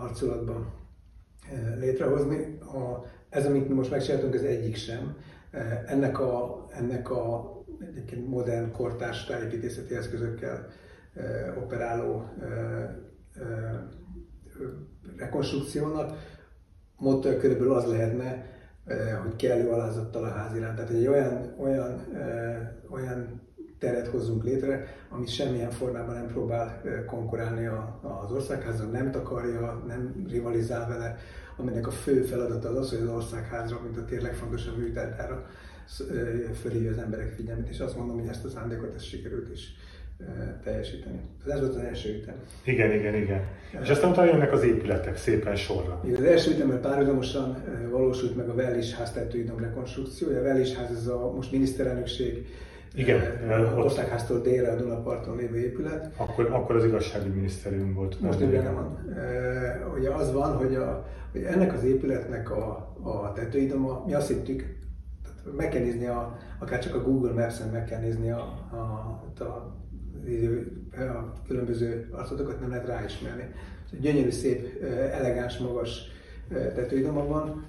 arculatban 0.00 0.72
létrehozni. 1.78 2.58
A, 2.60 3.04
ez, 3.28 3.46
amit 3.46 3.68
mi 3.68 3.74
most 3.74 3.90
megcsináltunk, 3.90 4.34
ez 4.34 4.42
egyik 4.42 4.76
sem. 4.76 5.16
Ennek 5.86 6.20
a, 6.20 6.66
ennek 6.70 7.10
a 7.10 7.51
egyébként 7.90 8.28
modern, 8.28 8.72
kortárs 8.72 9.24
tájépítészeti 9.24 9.94
eszközökkel 9.94 10.68
operáló 11.56 12.28
rekonstrukciónak 15.16 16.12
motto 16.96 17.36
körülbelül 17.36 17.72
az 17.72 17.86
lehetne, 17.86 18.46
hogy 19.22 19.36
kellő 19.36 19.68
alázattal 19.68 20.24
a 20.24 20.30
ház 20.30 20.56
iránt. 20.56 20.76
Tehát 20.76 20.90
egy 20.90 21.06
olyan, 21.06 21.54
olyan, 21.58 22.06
olyan 22.90 23.40
teret 23.78 24.06
hozzunk 24.06 24.44
létre, 24.44 24.86
ami 25.08 25.26
semmilyen 25.26 25.70
formában 25.70 26.14
nem 26.14 26.26
próbál 26.26 26.82
konkurálni 27.06 27.66
az 28.24 28.32
országházzal, 28.32 28.86
nem 28.86 29.10
takarja, 29.10 29.82
nem 29.86 30.24
rivalizál 30.28 30.88
vele, 30.88 31.16
aminek 31.56 31.86
a 31.86 31.90
fő 31.90 32.22
feladata 32.22 32.68
az 32.68 32.76
az, 32.76 32.90
hogy 32.90 33.00
az 33.00 33.14
országházra, 33.14 33.80
mint 33.82 33.96
a 33.96 34.04
tényleg 34.04 34.30
legfontosabb 34.30 34.78
műtárgyára 34.78 35.46
fölhívja 36.60 36.90
az 36.90 36.98
emberek 36.98 37.28
figyelmét, 37.28 37.68
és 37.68 37.80
azt 37.80 37.96
mondom, 37.96 38.18
hogy 38.18 38.28
ezt 38.28 38.44
a 38.44 38.48
szándékot 38.48 38.94
ezt 38.94 39.04
sikerült 39.04 39.52
is 39.52 39.74
teljesíteni. 40.64 41.20
Ez 41.48 41.60
volt 41.60 41.74
az 41.74 41.82
első 41.82 42.18
ütem. 42.22 42.34
Igen, 42.64 42.92
igen, 42.92 43.14
igen. 43.14 43.40
És 43.82 43.88
aztán 43.88 44.10
utána 44.10 44.30
jönnek 44.30 44.52
az 44.52 44.62
épületek 44.62 45.16
szépen 45.16 45.56
sorra. 45.56 46.00
Igen, 46.04 46.16
az 46.16 46.26
első 46.26 46.50
ütemben 46.50 46.80
párhuzamosan 46.80 47.62
valósult 47.90 48.36
meg 48.36 48.48
a 48.48 48.54
Vellis 48.54 48.94
ház 48.94 49.12
tetőidom 49.12 49.58
rekonstrukciója. 49.58 50.38
A 50.38 50.42
Vellis 50.42 50.74
ház 50.74 50.90
ez 50.90 51.06
a 51.06 51.32
most 51.34 51.52
miniszterelnökség 51.52 52.46
igen, 52.94 53.20
a 53.48 53.76
országháztól 53.76 54.40
délre 54.40 54.70
a 54.70 54.76
Dunaparton 54.76 55.36
lévő 55.36 55.58
épület. 55.58 56.10
Akkor, 56.16 56.48
akkor 56.50 56.76
az 56.76 56.84
igazságügyi 56.84 57.34
minisztérium 57.34 57.94
volt. 57.94 58.20
Most 58.20 58.40
ugye 58.40 58.62
nem 58.62 58.74
van. 58.74 59.14
Ugye 59.98 60.10
az 60.10 60.32
van, 60.32 60.56
hogy, 60.56 60.74
a, 60.74 61.06
hogy 61.32 61.42
ennek 61.42 61.72
az 61.72 61.84
épületnek 61.84 62.50
a, 62.50 62.94
a 63.02 63.32
tetőidoma, 63.32 64.02
mi 64.06 64.14
azt 64.14 64.28
hittük, 64.28 64.80
meg 65.56 65.68
kell 65.68 65.82
nézni, 65.82 66.06
a, 66.06 66.38
akár 66.58 66.78
csak 66.78 66.94
a 66.94 67.02
Google 67.02 67.32
Maps-en 67.32 67.68
meg 67.68 67.84
kell 67.84 68.00
nézni 68.00 68.30
a, 68.30 68.40
a, 68.70 68.76
a, 69.38 69.44
a, 69.44 69.74
a 71.00 71.32
különböző 71.46 72.08
arcotokat, 72.10 72.60
nem 72.60 72.68
lehet 72.68 72.86
ráismerni. 72.86 73.54
Gyönyörű, 74.00 74.30
szép, 74.30 74.82
elegáns, 75.12 75.58
magas 75.58 76.02
tetőidoma 76.48 77.26
van 77.26 77.64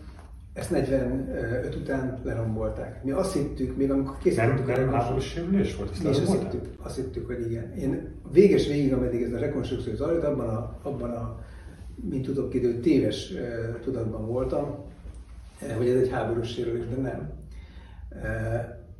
ezt 0.53 0.69
45 0.69 1.75
után 1.75 2.21
lerombolták. 2.23 3.03
Mi 3.03 3.11
azt 3.11 3.33
hittük, 3.33 3.77
még 3.77 3.91
amikor 3.91 4.17
készítettük 4.17 4.65
nem, 4.65 4.75
a 4.75 4.77
rekonstrukciót. 4.77 5.75
Volt? 5.75 5.89
Azt, 5.89 6.05
azt, 6.05 6.41
hittük, 6.41 6.65
azt 6.77 6.95
hittük, 6.95 7.25
hogy 7.25 7.51
igen. 7.51 7.73
Én 7.73 8.11
véges 8.31 8.67
végig, 8.67 8.93
ameddig 8.93 9.21
ez 9.21 9.33
a 9.33 9.37
rekonstrukció 9.37 9.93
zajlott, 9.93 10.23
abban 10.23 10.49
a, 10.49 10.79
abban 10.81 11.11
a 11.11 11.39
mint 12.09 12.25
tudok 12.25 12.53
idő, 12.53 12.79
téves 12.79 13.31
uh, 13.31 13.79
tudatban 13.79 14.27
voltam, 14.27 14.75
uh, 15.61 15.71
hogy 15.77 15.87
ez 15.87 16.01
egy 16.01 16.09
háborús 16.09 16.49
sérülés, 16.49 16.83
de 16.95 17.01
nem. 17.01 17.31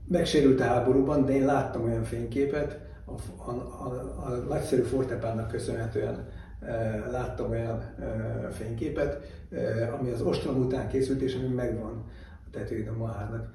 Megsérült 0.08 0.60
a 0.60 0.63
háborúban, 0.63 1.25
de 1.25 1.32
én 1.32 1.46
láttam 1.46 1.84
olyan 1.84 2.03
fényképet, 2.03 2.79
a, 3.05 3.12
a, 3.50 3.51
a, 3.51 4.25
a 4.25 4.29
nagyszerű 4.29 4.82
fortepánnak 4.82 5.48
köszönhetően 5.48 6.27
e, 6.60 7.05
láttam 7.12 7.50
olyan 7.50 7.79
e, 7.79 8.50
fényképet, 8.51 9.22
e, 9.51 9.93
ami 9.93 10.10
az 10.10 10.22
ostrom 10.22 10.60
után 10.60 10.88
készült, 10.88 11.22
és 11.22 11.36
ami 11.36 11.53
megvan 11.53 12.03
a 12.46 12.50
tetőidom 12.51 13.01
a 13.01 13.12
háznak. 13.12 13.53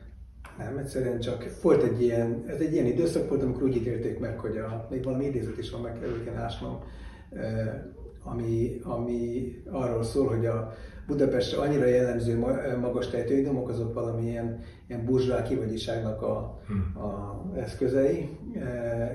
Nem, 0.59 0.77
egyszerűen 0.77 1.21
csak 1.21 1.63
volt 1.63 1.83
egy 1.83 2.03
ilyen, 2.03 2.45
ez 2.47 2.61
egy 2.61 2.73
ilyen 2.73 2.87
időszak 2.87 3.29
volt, 3.29 3.43
amikor 3.43 3.63
úgy 3.63 3.77
ítélték 3.77 4.19
meg, 4.19 4.39
hogy 4.39 4.57
a, 4.57 4.87
még 4.91 5.05
valami 5.05 5.25
idézet 5.25 5.59
is 5.59 5.71
van, 5.71 5.81
meg 5.81 5.99
kell 6.25 6.37
ásnom, 6.37 6.83
ami, 8.23 8.81
ami 8.83 9.53
arról 9.71 10.03
szól, 10.03 10.27
hogy 10.27 10.47
a 10.47 10.73
Budapestre 11.07 11.61
annyira 11.61 11.85
jellemző 11.87 12.39
magas 12.81 13.09
tejtőidomok, 13.09 13.69
azok 13.69 13.95
valamilyen 13.95 14.61
ilyen 14.89 15.05
burzsvá 15.05 15.43
kivagyiságnak 15.43 16.23
a, 16.23 16.61
hmm. 16.67 17.03
a 17.03 17.43
eszközei, 17.57 18.39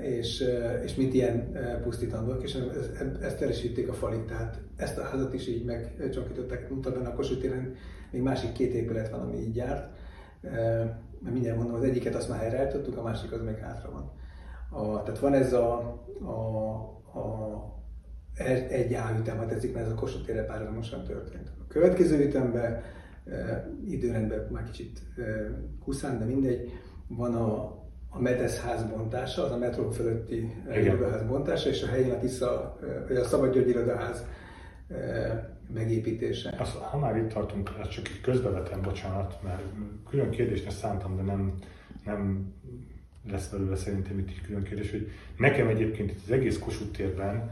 és, 0.02 0.44
és 0.84 0.94
mint 0.94 1.14
ilyen 1.14 1.52
pusztítandók, 1.82 2.42
és 2.42 2.58
ezt 3.20 3.42
erősítették 3.42 3.88
a 3.88 3.92
falit, 3.92 4.26
tehát 4.26 4.60
ezt 4.76 4.98
a 4.98 5.02
házat 5.02 5.34
is 5.34 5.48
így 5.48 5.64
megcsakították, 5.64 6.70
mondta 6.70 6.92
benne 6.92 7.08
a 7.08 7.14
Kossuth 7.14 7.40
téren, 7.40 7.74
még 8.10 8.22
másik 8.22 8.52
két 8.52 8.74
épület 8.74 9.10
van, 9.10 9.20
ami 9.20 9.36
így 9.36 9.56
járt, 9.56 9.92
mert 11.20 11.34
mindjárt 11.34 11.56
mondom, 11.58 11.74
az 11.74 11.82
egyiket 11.82 12.14
azt 12.14 12.28
már 12.28 12.38
helyreállítottuk, 12.38 12.96
a 12.96 13.02
másik 13.02 13.32
az 13.32 13.42
még 13.42 13.58
hátra 13.58 13.90
van. 13.90 14.12
A, 14.80 15.02
tehát 15.02 15.20
van 15.20 15.34
ez 15.34 15.52
a, 15.52 15.74
a, 16.20 16.74
a 17.18 17.83
egy 18.68 18.94
állütem, 18.94 19.46
tetszik, 19.48 19.74
mert 19.74 19.86
ez 19.86 19.92
a 19.92 19.94
Kossuth 19.94 20.24
térre 20.24 20.44
párhuzamosan 20.44 21.04
történt. 21.04 21.48
A 21.60 21.66
következő 21.68 22.24
ütemben, 22.24 22.82
időrendben 23.86 24.48
már 24.50 24.64
kicsit 24.64 25.00
kuszán, 25.84 26.18
de 26.18 26.24
mindegy, 26.24 26.72
van 27.06 27.34
a, 27.34 27.62
a 28.08 28.20
Metesz 28.20 28.60
ház 28.60 28.84
bontása, 28.84 29.44
az 29.44 29.50
a 29.50 29.56
metró 29.56 29.90
fölötti 29.90 30.52
irodaház 30.74 31.26
bontása, 31.26 31.68
és 31.68 31.82
a 31.82 31.86
helyén 31.86 32.10
a 32.10 32.18
Tisza, 32.18 32.78
vagy 33.08 33.16
a 33.16 33.24
Szabad 33.24 33.52
György 33.54 33.68
irodaház 33.68 34.24
megépítése. 35.74 36.54
Azt, 36.58 36.76
ha 36.76 36.98
már 36.98 37.16
itt 37.16 37.28
tartunk, 37.28 37.70
ezt 37.80 37.90
csak 37.90 38.08
így 38.08 38.20
közbevetem, 38.20 38.82
bocsánat, 38.82 39.42
mert 39.42 39.62
külön 40.08 40.30
kérdésnek 40.30 40.72
szántam, 40.72 41.16
de 41.16 41.22
nem, 41.22 41.54
nem 42.04 42.52
lesz 43.30 43.48
belőle 43.48 43.76
szerintem 43.76 44.18
itt 44.18 44.28
egy 44.28 44.40
külön 44.46 44.62
kérdés, 44.62 44.90
hogy 44.90 45.10
nekem 45.38 45.68
egyébként 45.68 46.10
itt 46.10 46.20
az 46.24 46.30
egész 46.30 46.58
Kossuth 46.58 46.96
térben 46.96 47.50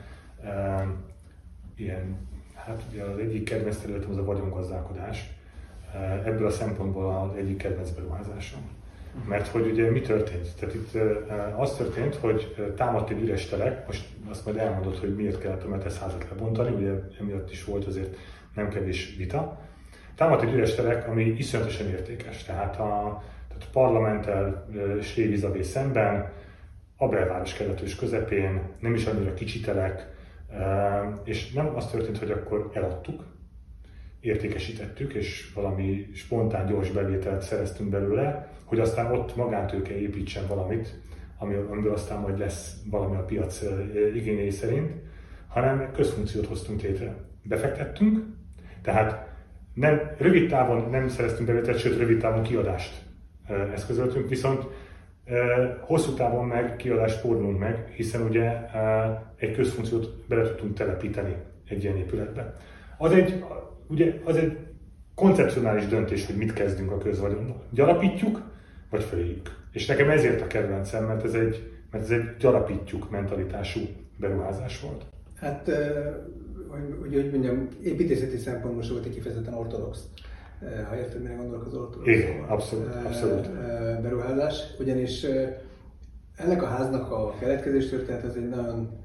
ilyen, 1.77 2.29
hát 2.55 2.83
ugye 2.91 3.03
az 3.03 3.19
egyik 3.19 3.45
kedvenc 3.45 3.77
területem 3.77 4.11
az 4.11 4.17
a 4.17 4.25
vagyongazdálkodás, 4.25 5.31
ebből 6.25 6.47
a 6.47 6.51
szempontból 6.51 7.15
az 7.15 7.37
egyik 7.37 7.57
kedvenc 7.57 7.91
beruházásom. 7.91 8.61
Mert 9.29 9.47
hogy 9.47 9.71
ugye 9.71 9.91
mi 9.91 10.01
történt? 10.01 10.49
Tehát 10.59 10.75
itt 10.75 10.95
e, 10.95 11.55
az 11.57 11.77
történt, 11.77 12.15
hogy 12.15 12.73
támadt 12.77 13.11
egy 13.11 13.23
üres 13.23 13.47
telek, 13.47 13.87
most 13.87 14.09
azt 14.31 14.45
majd 14.45 14.57
elmondod, 14.57 14.97
hogy 14.97 15.17
miért 15.17 15.41
kellett 15.41 15.63
a 15.63 15.69
Metesz 15.69 15.99
házat 15.99 16.27
lebontani, 16.31 16.75
ugye 16.75 16.93
emiatt 17.21 17.51
is 17.51 17.65
volt 17.65 17.85
azért 17.85 18.17
nem 18.55 18.69
kevés 18.69 19.15
vita. 19.17 19.61
Támadt 20.15 20.43
egy 20.43 20.53
üres 20.53 20.75
telek, 20.75 21.09
ami 21.09 21.25
iszonyatosan 21.25 21.87
értékes. 21.87 22.45
Tehát 22.45 22.77
a, 22.77 23.23
tehát 23.49 23.63
a 23.67 23.71
parlamenttel 23.73 24.69
Slévizabé 25.03 25.63
szemben, 25.63 26.33
a 26.97 27.09
belváros 27.09 27.53
keletős 27.53 27.95
közepén, 27.95 28.61
nem 28.81 28.95
is 28.95 29.07
annyira 29.07 29.35
kicsi 29.35 29.61
telek, 29.61 30.09
és 31.25 31.53
nem 31.53 31.77
az 31.77 31.91
történt, 31.91 32.19
hogy 32.19 32.31
akkor 32.31 32.71
eladtuk, 32.75 33.25
értékesítettük, 34.21 35.13
és 35.13 35.53
valami 35.55 36.09
spontán, 36.15 36.67
gyors 36.67 36.91
bevételt 36.91 37.43
szereztünk 37.43 37.91
belőle, 37.91 38.49
hogy 38.65 38.81
aztán 38.81 39.13
ott 39.13 39.37
magántőke 39.37 39.99
építsen 39.99 40.47
valamit, 40.47 41.01
amiből 41.39 41.93
aztán 41.93 42.21
majd 42.21 42.39
lesz 42.39 42.77
valami 42.91 43.17
a 43.17 43.25
piac 43.25 43.63
igényei 44.15 44.51
szerint, 44.51 44.93
hanem 45.49 45.93
közfunkciót 45.93 46.47
hoztunk 46.47 46.83
létre. 46.83 47.15
Befektettünk, 47.43 48.19
tehát 48.83 49.29
nem, 49.75 50.01
rövid 50.19 50.49
távon 50.49 50.91
nem 50.91 51.09
szereztünk 51.09 51.49
bevételt, 51.49 51.79
sőt 51.79 51.99
rövid 51.99 52.19
távon 52.19 52.43
kiadást 52.43 53.03
eszközöltünk, 53.75 54.29
viszont 54.29 54.67
hosszú 55.81 56.15
távon 56.15 56.47
meg 56.47 56.77
kiadást 56.77 57.21
fordulunk 57.21 57.59
meg, 57.59 57.89
hiszen 57.95 58.23
ugye 58.23 58.53
egy 59.37 59.55
közfunkciót 59.55 60.27
bele 60.29 60.47
tudtunk 60.47 60.75
telepíteni 60.75 61.37
egy 61.69 61.83
ilyen 61.83 61.97
épületbe. 61.97 62.57
Az 62.99 63.13
egy, 63.13 63.45
ugye, 63.89 64.21
az 64.25 64.37
egy 64.37 64.57
koncepcionális 65.15 65.87
döntés, 65.87 66.27
hogy 66.27 66.37
mit 66.37 66.53
kezdünk 66.53 66.91
a 66.91 66.99
közvagyonnal. 66.99 67.63
Gyarapítjuk, 67.71 68.43
vagy 68.91 69.03
feléjük. 69.03 69.61
És 69.73 69.87
nekem 69.87 70.11
ezért 70.11 70.41
a 70.41 70.47
kedvencem, 70.47 71.05
mert 71.05 71.25
ez 71.25 71.35
egy, 71.35 71.73
mert 71.91 72.05
ez 72.05 72.11
egy 72.11 72.37
gyarapítjuk 72.39 73.11
mentalitású 73.11 73.81
beruházás 74.17 74.81
volt. 74.81 75.05
Hát, 75.37 75.71
hogy, 77.01 77.15
hogy 77.15 77.31
mondjam, 77.31 77.69
építészeti 77.83 78.37
szempontból 78.37 78.85
volt 78.91 79.05
egy 79.05 79.15
kifejezetten 79.15 79.55
ortodox 79.55 80.09
ha 80.89 80.97
érted, 80.97 81.23
mire 81.23 81.35
gondolok 81.35 81.67
az 81.67 81.75
ortodox. 81.75 82.09
Igen, 82.09 82.43
abszolút, 82.49 82.95
abszolút. 83.05 83.51
Beruházás, 84.03 84.63
ugyanis 84.79 85.27
ennek 86.37 86.63
a 86.63 86.67
háznak 86.67 87.11
a 87.11 87.35
keletkezés 87.41 87.89
történet 87.89 88.25
az 88.25 88.37
egy 88.37 88.49
nagyon 88.49 89.01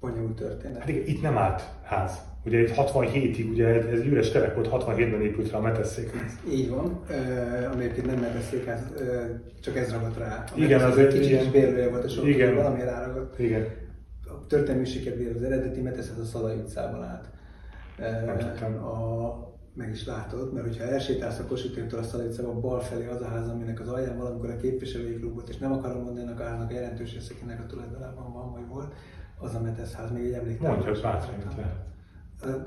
bonyolult 0.00 0.36
történet. 0.36 0.78
Hát 0.78 0.88
igen, 0.88 1.06
itt 1.06 1.22
nem 1.22 1.38
állt 1.38 1.62
ház. 1.82 2.18
Ugye 2.44 2.58
egy 2.58 2.72
67-ig, 2.76 3.50
ugye 3.50 3.66
ez 3.66 4.00
üres 4.00 4.30
terek 4.30 4.54
volt, 4.54 4.68
67-ben 4.72 5.22
épült 5.22 5.50
rá 5.50 5.58
a 5.58 5.60
metesszékház. 5.60 6.38
Így 6.50 6.68
van, 6.68 7.00
uh, 7.08 7.80
egyébként 7.80 8.06
nem 8.06 8.18
metesszékház, 8.18 8.80
uh, 8.96 9.24
csak 9.60 9.76
ez 9.76 9.92
ragadt 9.92 10.18
rá. 10.18 10.44
A 10.56 10.58
igen, 10.58 10.80
az 10.80 10.98
egy 10.98 11.12
kicsi 11.12 11.36
kis 11.36 11.48
bérlője 11.48 11.88
volt 11.88 12.04
a 12.04 12.08
sok, 12.08 12.26
igen. 12.26 12.54
valami 12.54 12.82
ráragadt. 12.82 13.38
Igen. 13.38 13.66
A 14.26 14.46
történelmi 14.46 14.84
sikervér 14.84 15.32
az 15.36 15.42
eredeti 15.42 15.80
meteszhez 15.80 16.18
a 16.18 16.24
Szalai 16.24 16.56
utcában 16.56 17.02
állt. 17.02 17.24
Uh, 17.98 18.86
a, 18.86 19.57
meg 19.78 19.90
is 19.90 20.06
látod, 20.06 20.52
mert 20.52 20.66
hogyha 20.66 20.84
elsétálsz 20.84 21.38
a 21.38 21.44
Kossuth 21.44 21.98
a 21.98 22.02
Szalai 22.02 22.26
utcában 22.26 22.60
bal 22.60 22.80
felé 22.80 23.06
az 23.06 23.20
a 23.20 23.28
ház, 23.28 23.48
aminek 23.48 23.80
az 23.80 23.88
alján 23.88 24.16
valamikor 24.16 24.50
a 24.50 24.56
képviselői 24.56 25.18
klub 25.18 25.32
volt, 25.32 25.48
és 25.48 25.56
nem 25.56 25.72
akarom 25.72 26.02
mondani 26.02 26.26
ennek 26.26 26.40
a 26.40 26.44
háznak 26.44 26.70
a 26.70 26.74
jelentős 26.74 27.12
részekének 27.12 27.60
a 27.60 27.66
tulajdonában 27.66 28.32
van, 28.32 28.52
vagy 28.52 28.66
volt, 28.68 28.94
az 29.38 29.54
a 29.54 29.60
meteszház, 29.60 30.10
még 30.10 30.24
egy 30.24 30.32
emléktábor. 30.32 30.76
Mondja, 30.76 30.92
hogy 30.92 31.02
bátran 31.02 31.86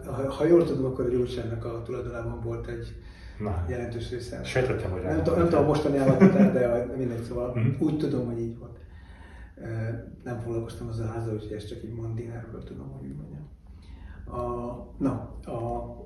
ha, 0.05 0.31
ha 0.31 0.45
jól 0.45 0.65
tudom, 0.65 0.85
akkor 0.85 1.05
a 1.05 1.09
gyógyságnak 1.09 1.65
a 1.65 1.81
tulajdonában 1.81 2.41
volt 2.41 2.67
egy 2.67 2.95
Na. 3.39 3.65
jelentős 3.69 4.09
része. 4.09 4.43
Sejtettem, 4.43 4.91
hogy 4.91 5.01
nem, 5.01 5.15
nem 5.15 5.23
tudom 5.23 5.63
a 5.63 5.67
mostani 5.67 5.97
állapotát, 5.97 6.53
de 6.53 6.85
mindegy, 6.97 7.23
szóval 7.23 7.53
mm-hmm. 7.57 7.75
úgy 7.79 7.97
tudom, 7.97 8.25
hogy 8.25 8.39
így 8.39 8.57
volt. 8.57 8.77
Nem 10.23 10.39
foglalkoztam 10.39 10.87
azzal 10.87 11.07
a 11.07 11.11
házzal, 11.11 11.33
úgyhogy 11.33 11.51
ezt 11.51 11.67
csak 11.67 11.83
így 11.83 11.93
Mondinerről 11.93 12.63
tudom, 12.63 12.89
hogy 12.89 13.07
úgy 13.07 13.15
mondjam. 13.15 13.49
A, 14.25 14.75
na, 14.97 15.11
a, 15.45 16.00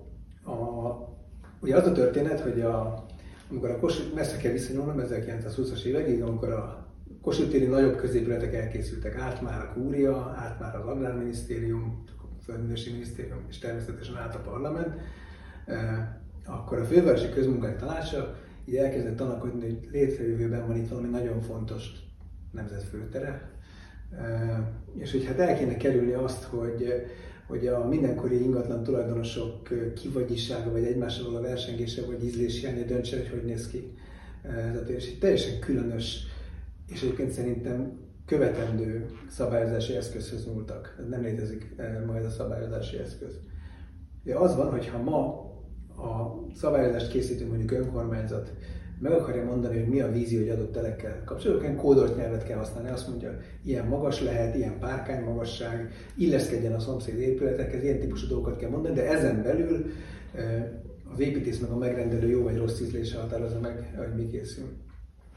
a, 0.46 0.96
ugye 1.62 1.76
az 1.76 1.88
a 1.88 1.92
történet, 1.92 2.40
hogy 2.40 2.62
a, 2.62 3.06
amikor 3.50 3.70
a 3.70 3.80
Kossuth, 3.80 4.16
messze 4.16 4.38
kell 4.38 4.52
visszanyúlnom, 4.52 5.02
1920-as 5.02 5.84
évekig, 5.84 6.22
amikor 6.24 6.50
a 6.50 6.88
Kossuth 7.22 7.70
nagyobb 7.70 7.96
középületek 7.96 8.54
elkészültek, 8.54 9.16
át 9.16 9.42
már 9.42 9.62
a 9.62 9.74
kúria, 9.74 10.36
át 10.38 10.60
már 10.60 10.76
az 10.76 10.86
agrárminisztérium, 10.86 12.04
Földművelési 12.44 12.92
Minisztérium 12.92 13.46
és 13.50 13.58
természetesen 13.58 14.18
át 14.18 14.36
a 14.36 14.40
parlament, 14.40 14.94
akkor 16.46 16.80
a 16.80 16.86
Fővárosi 16.86 17.30
Közmunkák 17.30 17.78
Tanácsa 17.78 18.36
így 18.66 18.76
elkezdett 18.76 19.16
tanakodni, 19.16 19.66
hogy 19.66 19.88
létrejövőben 19.92 20.68
van 20.68 20.76
itt 20.76 20.90
valami 20.90 21.08
nagyon 21.08 21.42
fontos 21.42 21.84
nemzetfőtere, 22.52 23.50
és 24.98 25.12
hogy 25.12 25.26
hát 25.26 25.40
el 25.40 25.58
kéne 25.58 25.78
kerülni 25.78 26.14
azt, 26.14 26.44
hogy, 26.44 27.06
hogy 27.48 27.68
a 27.68 27.88
mindenkori 27.88 28.42
ingatlan 28.42 28.84
tulajdonosok 28.84 29.70
kivagyisága, 29.96 30.72
vagy 30.72 30.84
egymással 30.84 31.36
a 31.36 31.42
versengése, 31.42 32.06
vagy 32.06 32.24
ízlés 32.24 32.60
hiánya 32.60 32.84
döntse, 32.84 33.18
hogy 33.18 33.30
hogy 33.30 33.44
néz 33.44 33.68
ki. 33.68 33.94
Tehát 34.42 34.90
és 34.90 35.08
egy 35.08 35.20
teljesen 35.20 35.60
különös, 35.60 36.24
és 36.88 37.02
egyébként 37.02 37.32
szerintem 37.32 37.98
követendő 38.26 39.10
szabályozási 39.30 39.96
eszközhöz 39.96 40.46
nyúltak. 40.46 41.04
Nem 41.10 41.22
létezik 41.22 41.76
majd 42.06 42.26
a 42.26 42.30
szabályozási 42.30 42.98
eszköz. 42.98 43.40
De 44.24 44.36
az 44.36 44.56
van, 44.56 44.72
hogy 44.72 44.88
ha 44.88 44.98
ma 44.98 45.44
a 46.04 46.46
szabályozást 46.56 47.12
készítünk 47.12 47.50
mondjuk 47.50 47.72
önkormányzat, 47.72 48.54
meg 49.00 49.12
akarja 49.12 49.44
mondani, 49.44 49.80
hogy 49.80 49.88
mi 49.88 50.02
a 50.02 50.12
vízió 50.12 50.40
egy 50.40 50.50
adott 50.50 50.72
telekkel 50.72 51.24
kapcsolatban, 51.26 51.76
kódolt 51.76 52.18
nyelvet 52.18 52.44
kell 52.44 52.58
használni. 52.58 52.90
Azt 52.90 53.08
mondja, 53.08 53.38
ilyen 53.64 53.86
magas 53.86 54.22
lehet, 54.22 54.56
ilyen 54.56 54.80
párkány 54.80 55.24
magasság, 55.24 55.92
illeszkedjen 56.18 56.74
a 56.74 56.80
szomszéd 56.80 57.20
épületekhez, 57.20 57.84
ilyen 57.84 58.00
típusú 58.00 58.28
dolgokat 58.28 58.58
kell 58.58 58.70
mondani, 58.70 58.96
de 58.96 59.10
ezen 59.10 59.44
belül 59.44 59.86
az 61.14 61.20
építész 61.20 61.60
meg 61.60 61.70
a 61.70 61.78
megrendelő 61.78 62.30
jó 62.30 62.44
vagy 62.44 62.58
rossz 62.58 62.80
ízlése 62.80 63.20
határozza 63.20 63.60
meg, 63.60 63.94
hogy 63.98 64.16
mi 64.16 64.28
készül. 64.28 64.66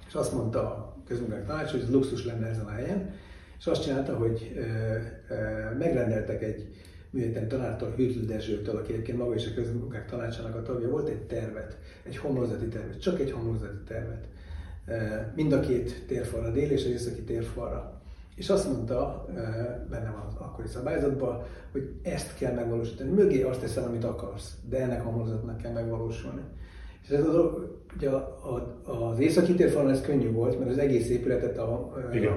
És 0.08 0.14
azt 0.14 0.32
mondta 0.32 0.60
a 0.60 0.96
közmunkák 1.06 1.46
tanács, 1.46 1.70
hogy 1.70 1.80
ez 1.80 1.90
luxus 1.90 2.24
lenne 2.24 2.46
ezen 2.46 2.64
a 2.64 2.70
helyen, 2.70 3.10
és 3.58 3.66
azt 3.66 3.82
csinálta, 3.82 4.16
hogy 4.16 4.52
megrendeltek 5.78 6.42
egy 6.42 6.68
műegyetem 7.10 7.48
tanártól, 7.48 7.92
Hűtl 7.96 8.26
Dezsőtől, 8.26 8.76
aki 8.76 8.92
egyébként 8.92 9.18
maga 9.18 9.34
is 9.34 9.46
a 9.46 9.54
közmunkák 9.54 10.06
tanácsának 10.06 10.54
a 10.54 10.62
tagja 10.62 10.88
volt, 10.88 11.08
egy 11.08 11.22
tervet, 11.22 11.78
egy 12.02 12.16
homlokzati 12.16 12.66
tervet, 12.66 13.00
csak 13.00 13.20
egy 13.20 13.30
homlokzati 13.30 13.82
tervet. 13.86 14.26
mind 15.34 15.52
a 15.52 15.60
két 15.60 16.04
térfalra, 16.06 16.46
a 16.46 16.52
déli 16.52 16.72
és 16.72 16.84
az 16.84 16.90
északi 16.90 17.22
térfalra. 17.22 18.00
És 18.34 18.50
azt 18.50 18.68
mondta 18.68 19.26
benne 19.90 20.10
van 20.10 20.24
az 20.28 20.34
akkori 20.38 20.68
szabályzatban, 20.68 21.42
hogy 21.72 21.94
ezt 22.02 22.36
kell 22.36 22.54
megvalósítani. 22.54 23.10
Mögé 23.10 23.42
azt 23.42 23.60
teszel, 23.60 23.84
amit 23.84 24.04
akarsz, 24.04 24.56
de 24.68 24.78
ennek 24.78 25.00
a 25.00 25.04
homlokzatnak 25.04 25.56
kell 25.56 25.72
megvalósulni. 25.72 26.42
És 27.08 27.14
ez 27.14 27.24
az, 27.24 27.34
ugye 27.96 28.10
az 28.84 29.18
északi 29.18 29.54
térfalon 29.54 29.90
ez 29.90 30.00
könnyű 30.00 30.30
volt, 30.30 30.58
mert 30.58 30.70
az 30.70 30.78
egész 30.78 31.08
épületet 31.10 31.58
a, 31.58 31.72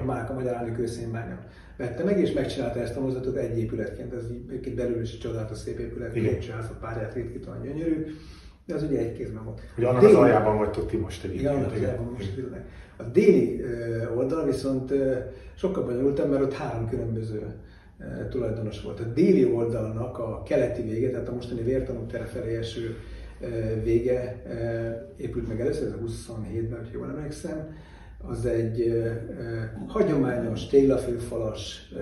a 0.00 0.04
MÁK, 0.04 0.30
a 0.30 0.32
Magyar 0.32 0.54
Állami 0.54 0.72
Közszínmánya 0.72 1.38
vette 1.76 2.04
meg, 2.04 2.20
és 2.20 2.32
megcsinálta 2.32 2.80
ezt 2.80 2.96
a 2.96 3.00
mozdulatot 3.00 3.36
egy 3.36 3.58
épületként. 3.58 4.12
Ez 4.12 4.24
egy 4.62 4.74
belül 4.74 5.00
is 5.00 5.18
csodálatos 5.18 5.58
szép 5.58 5.78
épület, 5.78 6.14
lépcsőházat, 6.14 6.78
párját 6.80 7.14
ritkítóan 7.14 7.62
gyönyörű, 7.62 8.06
de 8.66 8.74
az 8.74 8.82
ugye 8.82 8.98
egy 8.98 9.12
kézben 9.12 9.44
volt. 9.44 9.60
Ugye 9.76 9.86
annak 9.86 10.00
déli, 10.00 10.12
az 10.12 10.18
aljában 10.18 10.58
vagytok 10.58 10.86
ti 10.86 10.96
most 10.96 11.24
egyébként. 11.24 11.50
Igen, 11.50 11.56
annak 11.56 11.72
az 11.72 11.78
aljában 11.78 12.12
most 12.12 12.34
tényleg. 12.34 12.64
A 12.96 13.02
déli 13.02 13.64
oldal 14.16 14.44
viszont 14.44 14.92
sokkal 15.54 15.84
bonyolultabb, 15.84 16.30
mert 16.30 16.42
ott 16.42 16.52
három 16.52 16.88
különböző 16.88 17.42
tulajdonos 18.30 18.82
volt. 18.82 19.00
A 19.00 19.04
déli 19.04 19.44
oldalnak 19.44 20.18
a 20.18 20.42
keleti 20.42 20.82
vége, 20.82 21.10
tehát 21.10 21.28
a 21.28 21.34
mostani 21.34 21.62
vértanúk 21.62 22.10
tere 22.10 22.24
felé 22.24 22.56
eső 22.56 22.96
vége 23.82 24.42
épült 25.16 25.48
meg 25.48 25.60
először, 25.60 25.86
ez 25.86 25.92
a 25.92 26.32
27-ben, 26.32 26.84
ha 26.84 26.90
jól 26.92 27.08
emlékszem, 27.08 27.76
az 28.18 28.46
egy 28.46 29.02
hagyományos, 29.86 30.66
télafőfalas, 30.66 31.92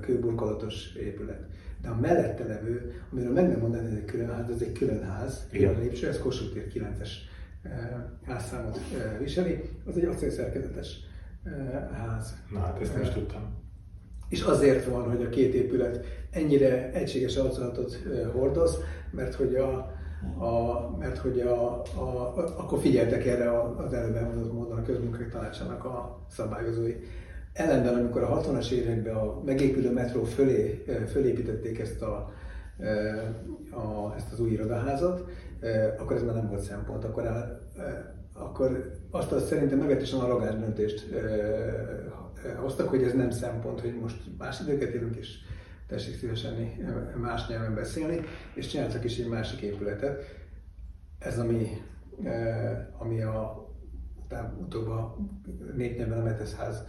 kőburkolatos 0.00 0.94
épület. 0.94 1.46
De 1.82 1.88
a 1.88 2.00
mellette 2.00 2.44
levő, 2.44 2.92
amiről 3.12 3.32
meg 3.32 3.48
nem 3.48 3.60
mondani, 3.60 3.88
hogy 3.88 3.96
egy 3.96 4.04
külön 4.04 4.28
ház, 4.28 4.50
ez 4.50 4.60
egy 4.60 4.72
külön 4.72 5.02
ház, 5.02 5.46
külön 5.52 5.78
lépcső, 5.80 6.08
ez 6.08 6.18
Kossuth 6.18 6.52
tér 6.52 6.66
9-es 6.74 7.08
házszámot 8.26 8.78
viseli, 9.18 9.60
az 9.84 9.96
egy 9.96 10.04
acélszerkezetes 10.04 10.96
ház. 11.92 12.34
Na 12.50 12.58
hát 12.58 12.80
ezt 12.80 12.92
nem 12.92 13.02
is 13.02 13.08
tudtam. 13.08 13.56
És 14.28 14.42
azért 14.42 14.84
van, 14.84 15.10
hogy 15.10 15.24
a 15.24 15.28
két 15.28 15.54
épület 15.54 16.04
ennyire 16.30 16.92
egységes 16.92 17.36
arculatot 17.36 17.98
hordoz, 18.32 18.78
mert 19.10 19.34
hogy 19.34 19.54
a, 19.54 19.97
a, 20.38 20.96
mert 20.98 21.18
hogy 21.18 21.40
a, 21.40 21.82
a, 21.82 22.34
akkor 22.56 22.78
figyeltek 22.78 23.26
erre 23.26 23.60
az 23.76 23.92
előbb 23.92 24.16
elmondott 24.16 24.52
módon 24.52 24.78
a 24.78 24.82
közmunkai 24.82 25.26
tanácsának 25.26 25.84
a 25.84 26.26
szabályozói. 26.30 26.94
Ellenben, 27.52 27.94
amikor 27.94 28.22
a 28.22 28.40
60-as 28.40 28.70
években 28.70 29.16
a 29.16 29.42
megépülő 29.44 29.92
metró 29.92 30.24
fölé, 30.24 30.84
fölépítették 31.08 31.78
ezt, 31.78 32.02
a, 32.02 32.32
a, 33.70 34.14
ezt 34.16 34.32
az 34.32 34.40
új 34.40 34.50
irodaházat, 34.50 35.24
akkor 35.98 36.16
ez 36.16 36.22
már 36.22 36.34
nem 36.34 36.48
volt 36.48 36.60
szempont. 36.60 37.04
Akkor, 37.04 37.24
el, 37.24 37.60
akkor 38.32 38.92
azt 39.10 39.32
az 39.32 39.46
szerintem 39.46 39.78
meglehetősen 39.78 40.20
arrogáns 40.20 40.54
döntést 40.54 41.06
hoztak, 42.60 42.88
hogy 42.88 43.02
ez 43.02 43.12
nem 43.12 43.30
szempont, 43.30 43.80
hogy 43.80 43.98
most 44.00 44.16
más 44.38 44.60
időket 44.60 44.94
élünk, 44.94 45.16
és 45.16 45.28
tessék 45.88 46.14
szívesen 46.14 46.54
más 47.16 47.48
nyelven 47.48 47.74
beszélni, 47.74 48.20
és 48.54 48.66
csináltak 48.66 49.04
is 49.04 49.18
egy 49.18 49.28
másik 49.28 49.60
épületet. 49.60 50.24
Ez, 51.18 51.38
ami, 51.38 51.66
ami 52.98 53.22
a 53.22 53.66
utóbb 54.60 54.88
a 54.88 55.16
népnyelven 55.76 56.20
a 56.20 56.22
Meteszház 56.24 56.84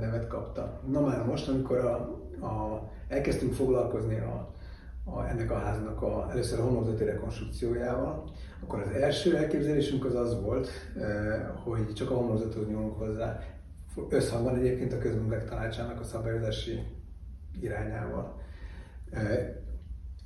nevet 0.00 0.26
kapta. 0.26 0.82
Na 0.86 1.00
már 1.00 1.24
most, 1.24 1.48
amikor 1.48 1.78
a, 1.78 1.96
a, 2.46 2.88
elkezdtünk 3.08 3.52
foglalkozni 3.52 4.18
a, 4.18 4.54
a, 5.04 5.28
ennek 5.28 5.50
a 5.50 5.58
háznak 5.58 6.02
a, 6.02 6.26
először 6.30 6.60
a 6.60 6.62
homlokzati 6.62 7.04
rekonstrukciójával, 7.04 8.30
akkor 8.62 8.80
az 8.80 8.90
első 8.90 9.36
elképzelésünk 9.36 10.04
az 10.04 10.14
az 10.14 10.42
volt, 10.42 10.68
hogy 11.64 11.92
csak 11.92 12.10
a 12.10 12.14
homlokzathoz 12.14 12.68
nyúlunk 12.68 12.98
hozzá. 12.98 13.40
Összhangban 14.08 14.56
egyébként 14.56 14.92
a 14.92 14.98
közmunkák 14.98 15.48
tanácsának 15.48 16.00
a 16.00 16.04
szabályozási 16.04 16.95
irányával. 17.60 18.40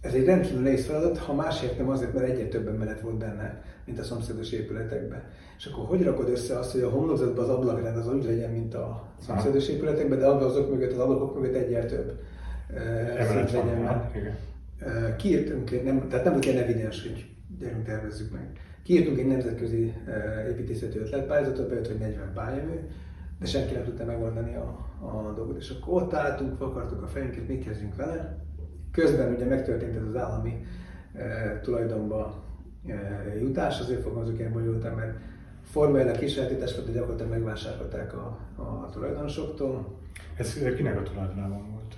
Ez 0.01 0.13
egy 0.15 0.25
rendkívül 0.25 0.63
nehéz 0.63 0.87
feladat, 0.87 1.19
ha 1.19 1.35
másért 1.35 1.79
nem 1.79 1.89
azért, 1.89 2.15
mert 2.15 2.29
egyre 2.29 2.49
több 2.49 2.69
ember 2.69 2.99
volt 3.03 3.19
benne, 3.19 3.63
mint 3.85 3.99
a 3.99 4.03
szomszédos 4.03 4.53
épületekben. 4.53 5.23
És 5.59 5.67
akkor 5.67 5.85
hogy 5.85 6.03
rakod 6.03 6.29
össze 6.29 6.59
azt, 6.59 6.73
hogy 6.73 6.81
a 6.81 6.89
homlokzatban 6.89 7.45
az 7.45 7.51
ablakrend 7.51 7.97
az 7.97 8.09
úgy 8.09 8.25
legyen, 8.25 8.51
mint 8.51 8.75
a 8.75 9.13
szomszédos 9.21 9.69
épületekben, 9.69 10.19
de 10.19 10.27
azok 10.27 10.71
mögött, 10.71 10.93
az 10.93 10.99
ablakok 10.99 11.41
mögött 11.41 11.55
egyre 11.55 11.85
több 11.85 12.21
szint 13.31 13.53
legyen 13.53 13.81
meg. 13.81 14.37
Kiírtunk, 15.17 15.85
nem, 15.85 16.09
tehát 16.09 16.25
nem 16.25 16.33
volt 16.33 16.47
evidens, 16.47 17.03
hogy 17.03 17.27
gyerünk 17.59 17.85
tervezzük 17.85 18.33
meg. 18.33 18.47
Kiírtunk 18.83 19.19
egy 19.19 19.27
nemzetközi 19.27 19.95
építészeti 20.49 20.99
ötletpályázatot, 20.99 21.69
bejött, 21.69 21.87
hogy 21.87 21.99
40 21.99 22.33
pályamű, 22.35 22.75
de 23.41 23.47
senki 23.47 23.75
nem 23.75 23.85
tudta 23.85 24.05
megoldani 24.05 24.55
a, 24.55 24.79
a 25.01 25.33
dolgot. 25.37 25.59
És 25.59 25.71
akkor 25.71 26.03
ott 26.03 26.15
álltunk, 26.15 26.59
vakartuk 26.59 27.03
a 27.03 27.07
fejünket, 27.07 27.49
mit 27.49 27.65
kezdjünk 27.65 27.97
vele. 27.97 28.39
Közben 28.93 29.35
ugye 29.35 29.45
megtörtént 29.45 29.97
ez 29.97 30.07
az 30.09 30.17
állami 30.17 30.65
e, 31.15 31.61
tulajdonba 31.63 32.43
e, 32.87 32.95
jutás, 33.41 33.81
azért 33.81 34.03
fogalmazok 34.03 34.39
ilyen 34.39 34.53
bonyolultan, 34.53 34.95
mert 34.95 35.19
formailag 35.63 36.17
kisajátítás 36.19 36.75
volt, 36.75 36.87
de 36.87 36.93
gyakorlatilag 36.93 37.31
megvásárolták 37.31 38.15
a, 38.15 38.39
a 38.57 38.89
tulajdonosoktól. 38.93 39.99
Ez 40.37 40.59
kinek 40.77 40.99
a 40.99 41.03
tulajdonában 41.03 41.71
volt? 41.71 41.97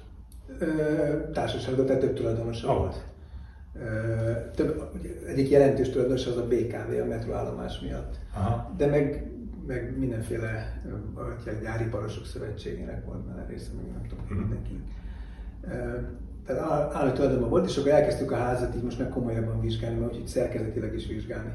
Társaságban, 1.33 1.87
tehát 1.87 2.01
több 2.01 2.15
tulajdonosa 2.15 2.69
oh. 2.69 2.79
volt. 2.79 3.05
Több, 4.55 4.91
egyik 5.27 5.51
jelentős 5.51 5.91
tulajdonos 5.91 6.27
az 6.27 6.37
a 6.37 6.47
BKV, 6.47 7.01
a 7.03 7.05
metroállomás 7.05 7.81
miatt. 7.81 8.17
Aha. 8.35 8.75
De 8.77 8.87
meg 8.87 9.32
meg 9.67 9.99
mindenféle 9.99 10.83
gyári 11.63 11.85
parosok 11.85 12.25
szövetségének 12.25 13.05
volt 13.05 13.27
benne 13.27 13.47
része, 13.47 13.71
meg 13.77 13.93
nem 13.93 14.07
tudom, 14.09 14.25
mm. 14.33 14.39
mindenki. 14.39 14.81
Tehát 16.47 16.95
állami 16.95 17.13
tulajdonban 17.13 17.51
volt, 17.51 17.69
és 17.69 17.77
akkor 17.77 17.91
elkezdtük 17.91 18.31
a 18.31 18.37
házat 18.37 18.75
így 18.75 18.83
most 18.83 18.99
meg 18.99 19.09
komolyabban 19.09 19.61
vizsgálni, 19.61 20.05
úgyhogy 20.05 20.27
szerkezetileg 20.27 20.95
is 20.95 21.07
vizsgálni. 21.07 21.51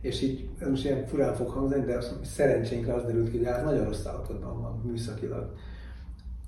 És 0.00 0.22
így, 0.22 0.48
ez 0.58 0.68
most 0.68 0.84
ilyen 0.84 1.06
furán 1.06 1.34
fog 1.34 1.48
hangzani, 1.48 1.84
de 1.84 1.96
azt, 1.96 2.24
szerencsénkre 2.24 2.94
az 2.94 3.04
derült 3.04 3.30
ki, 3.30 3.36
hogy 3.36 3.46
ez 3.46 3.64
nagyon 3.64 3.84
rossz 3.84 4.06
állapotban 4.06 4.62
van 4.62 4.82
műszakilag. 4.84 5.54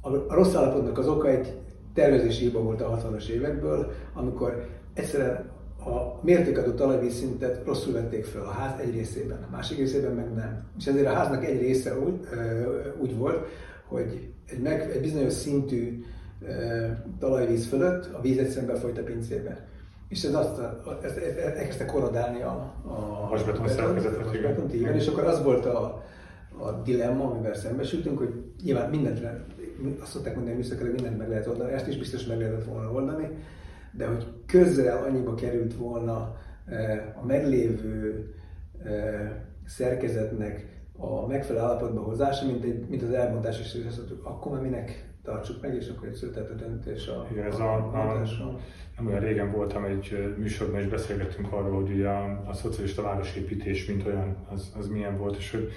A, 0.00 0.08
a 0.14 0.34
rossz 0.34 0.54
állapotnak 0.54 0.98
az 0.98 1.08
oka 1.08 1.28
egy 1.28 1.58
tervezési 1.94 2.44
hiba 2.44 2.62
volt 2.62 2.80
a 2.80 2.98
60-as 2.98 3.26
évekből, 3.26 3.92
amikor 4.14 4.68
egyszerűen 4.94 5.50
a 5.86 6.20
mértékadó 6.22 6.70
talajvízszintet 6.70 7.66
rosszul 7.66 7.92
vették 7.92 8.24
fel 8.24 8.42
a 8.42 8.50
ház 8.50 8.80
egy 8.80 8.94
részében, 8.94 9.42
a 9.42 9.50
másik 9.50 9.78
részében 9.78 10.12
meg 10.12 10.34
nem. 10.34 10.64
És 10.78 10.86
ezért 10.86 11.06
a 11.06 11.12
háznak 11.12 11.44
egy 11.44 11.60
része 11.60 11.98
úgy, 11.98 12.14
úgy 13.00 13.16
volt, 13.16 13.46
hogy 13.86 14.28
egy, 14.46 14.60
meg, 14.62 14.90
egy 14.90 15.00
bizonyos 15.00 15.32
szintű 15.32 16.04
talajvíz 17.18 17.66
fölött 17.66 18.14
a 18.14 18.20
víz 18.20 18.38
egyszerűen 18.38 18.72
befolyt 18.72 18.98
a 18.98 19.02
pincébe. 19.02 19.66
És 20.08 20.24
ez 20.24 20.34
azt, 20.34 20.60
ez, 21.02 21.16
ez, 21.16 21.36
elkezdte 21.36 21.84
korodálni 21.84 22.42
a, 22.42 22.74
a 22.86 22.92
hasbeton 23.28 23.68
szerkezetet. 23.68 24.34
Igen. 24.34 24.70
igen. 24.72 24.94
És 24.94 25.06
akkor 25.06 25.24
az 25.24 25.42
volt 25.42 25.66
a, 25.66 26.02
a 26.58 26.70
dilemma, 26.84 27.24
amivel 27.24 27.54
szembesültünk, 27.54 28.18
hogy 28.18 28.34
nyilván 28.62 28.90
mindent, 28.90 29.20
azt 30.00 30.10
szokták 30.10 30.34
mondani, 30.34 30.56
hogy 30.56 30.64
műszakra 30.64 30.92
mindent 30.92 31.18
meg 31.18 31.28
lehet 31.28 31.46
oldani, 31.46 31.72
ezt 31.72 31.88
is 31.88 31.98
biztos 31.98 32.26
meg 32.26 32.38
lehetett 32.38 32.64
volna 32.64 32.92
oldani, 32.92 33.28
de 33.96 34.06
hogy 34.06 34.26
közel 34.46 35.04
annyiba 35.04 35.34
került 35.34 35.74
volna 35.74 36.36
eh, 36.66 37.02
a 37.22 37.26
meglévő 37.26 38.34
eh, 38.84 39.30
szerkezetnek 39.66 40.74
a 40.96 41.26
megfelelő 41.26 41.64
állapotba 41.64 42.00
hozása, 42.00 42.46
mint, 42.46 42.64
egy, 42.64 42.88
mint 42.88 43.02
az 43.02 43.10
elmondás, 43.10 43.60
és 43.60 43.84
azt 43.86 43.96
mondtuk, 43.96 44.24
akkor 44.24 44.52
már 44.52 44.62
minek 44.62 45.04
tartsuk 45.22 45.62
meg, 45.62 45.74
és 45.74 45.88
akkor 45.88 46.08
egy 46.08 46.14
született 46.14 46.50
a 46.50 46.54
döntés 46.54 47.06
a, 47.06 47.26
Igen, 47.30 47.46
ez 47.46 47.58
a, 47.58 47.74
a, 47.74 48.20
a, 48.20 48.58
nem 48.96 49.06
olyan 49.06 49.20
régen 49.20 49.52
voltam 49.52 49.84
egy 49.84 50.34
műsorban, 50.38 50.80
és 50.80 50.86
beszélgettünk 50.86 51.52
arról, 51.52 51.82
hogy 51.82 51.90
ugye 51.90 52.08
a, 52.08 52.42
a 52.46 52.52
szocialista 52.52 53.02
városépítés, 53.02 53.86
mint 53.86 54.06
olyan, 54.06 54.36
az, 54.50 54.72
az 54.78 54.88
milyen 54.88 55.18
volt, 55.18 55.36
és 55.36 55.50
hogy 55.50 55.70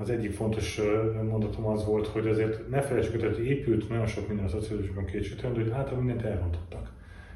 az 0.00 0.10
egyik 0.10 0.32
fontos 0.32 0.80
mondatom 1.30 1.66
az 1.66 1.84
volt, 1.84 2.06
hogy 2.06 2.26
azért 2.26 2.68
ne 2.68 2.80
felejtsük, 2.80 3.20
hogy 3.20 3.46
épült 3.46 3.88
nagyon 3.88 4.06
sok 4.06 4.28
minden 4.28 4.46
a 4.46 4.48
szocializmusban 4.48 5.04
kétségtelen, 5.04 5.54
hogy 5.54 5.70
általában 5.70 6.04
mindent 6.04 6.26
elrontottak. 6.26 6.90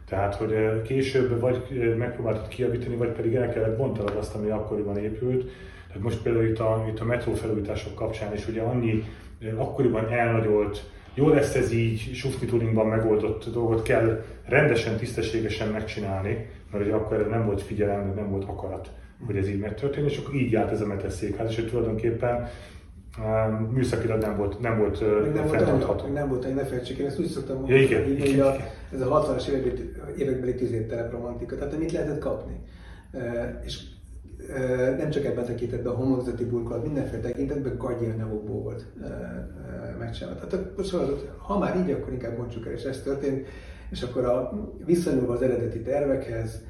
Tehát, 0.09 0.35
hogy 0.35 0.83
később 0.83 1.41
vagy 1.41 1.95
megpróbáltad 1.99 2.49
kiavítani, 2.49 2.97
vagy 2.97 3.11
pedig 3.11 3.35
el 3.35 3.53
kellett 3.53 3.77
bontanod 3.77 4.17
azt, 4.17 4.35
ami 4.35 4.51
akkoriban 4.51 4.97
épült. 4.97 5.51
Tehát 5.87 6.03
most 6.03 6.23
például 6.23 6.45
itt 6.45 6.59
a, 6.59 6.87
itt 6.89 7.01
a 7.01 7.05
metró 7.05 7.33
felújítások 7.35 7.95
kapcsán 7.95 8.35
is 8.35 8.49
ugye 8.49 8.61
annyi 8.61 9.05
akkoriban 9.57 10.13
elnagyolt, 10.13 10.91
jó 11.15 11.29
lesz 11.29 11.55
ez 11.55 11.73
így, 11.73 12.15
sufni 12.15 12.47
tudingban 12.47 12.87
megoldott 12.87 13.53
dolgot 13.53 13.83
kell 13.83 14.25
rendesen, 14.45 14.97
tisztességesen 14.97 15.69
megcsinálni, 15.69 16.49
mert 16.73 16.85
ugye 16.85 16.95
akkor 16.95 17.29
nem 17.29 17.47
volt 17.47 17.63
figyelem, 17.63 18.13
nem 18.15 18.31
volt 18.31 18.45
akarat 18.45 18.91
hogy 19.27 19.37
ez 19.37 19.49
így 19.49 19.59
megtörténjen, 19.59 20.11
és 20.11 20.19
akkor 20.19 20.35
így 20.35 20.53
járt 20.53 20.71
ez 20.71 20.81
a 20.81 20.87
metes 20.87 21.13
székház, 21.13 21.51
és 21.51 21.57
hogy 21.57 21.69
tulajdonképpen 21.69 22.49
um, 23.19 23.55
műszakilag 23.55 24.21
nem 24.21 24.37
volt, 24.37 24.61
nem 24.61 24.79
volt 24.79 25.01
uh, 25.01 25.35
nem 25.35 25.47
fenntartható. 25.47 26.03
Volt, 26.03 26.13
nem 26.13 26.29
volt, 26.29 26.55
ne 26.55 26.65
felejtsék, 26.65 26.99
én 26.99 27.07
ezt 27.07 27.19
úgy 27.19 27.27
szoktam 27.27 27.57
mondani, 27.57 27.81
ja, 27.81 27.87
igen, 27.87 28.03
hogy 28.03 28.29
igen, 28.29 28.47
a, 28.47 28.55
ez 28.93 29.01
a 29.01 29.37
60-as 29.37 29.49
évekbeli, 29.49 29.93
évekbeli 30.17 30.55
tüzértelep 30.55 31.13
romantika, 31.13 31.57
tehát 31.57 31.79
mit 31.79 31.93
lehetett 31.93 32.19
kapni. 32.19 32.61
Uh, 33.13 33.23
és 33.65 33.83
nem 34.99 35.11
csak 35.11 35.25
ebben 35.25 35.45
tekintetben, 35.45 35.93
a 35.93 35.97
homlokzati 35.97 36.45
burkolat, 36.45 36.85
mindenféle 36.85 37.21
tekintetben 37.21 37.77
gagyi 37.77 38.05
anyagokból 38.05 38.63
volt 38.63 38.87
megcsinálva. 39.99 40.47
Tehát 40.47 40.67
szóval, 40.85 41.19
ha 41.37 41.59
már 41.59 41.77
így, 41.77 41.91
akkor 41.91 42.13
inkább 42.13 42.39
mondjuk 42.39 42.67
el, 42.67 42.73
és 42.73 42.83
ez 42.83 43.03
történt. 43.03 43.47
És 43.91 44.03
akkor 44.03 44.25
a, 44.25 44.53
visszanyúlva 44.85 45.33
az 45.33 45.43
eredeti 45.43 45.81
tervekhez, 45.81 46.63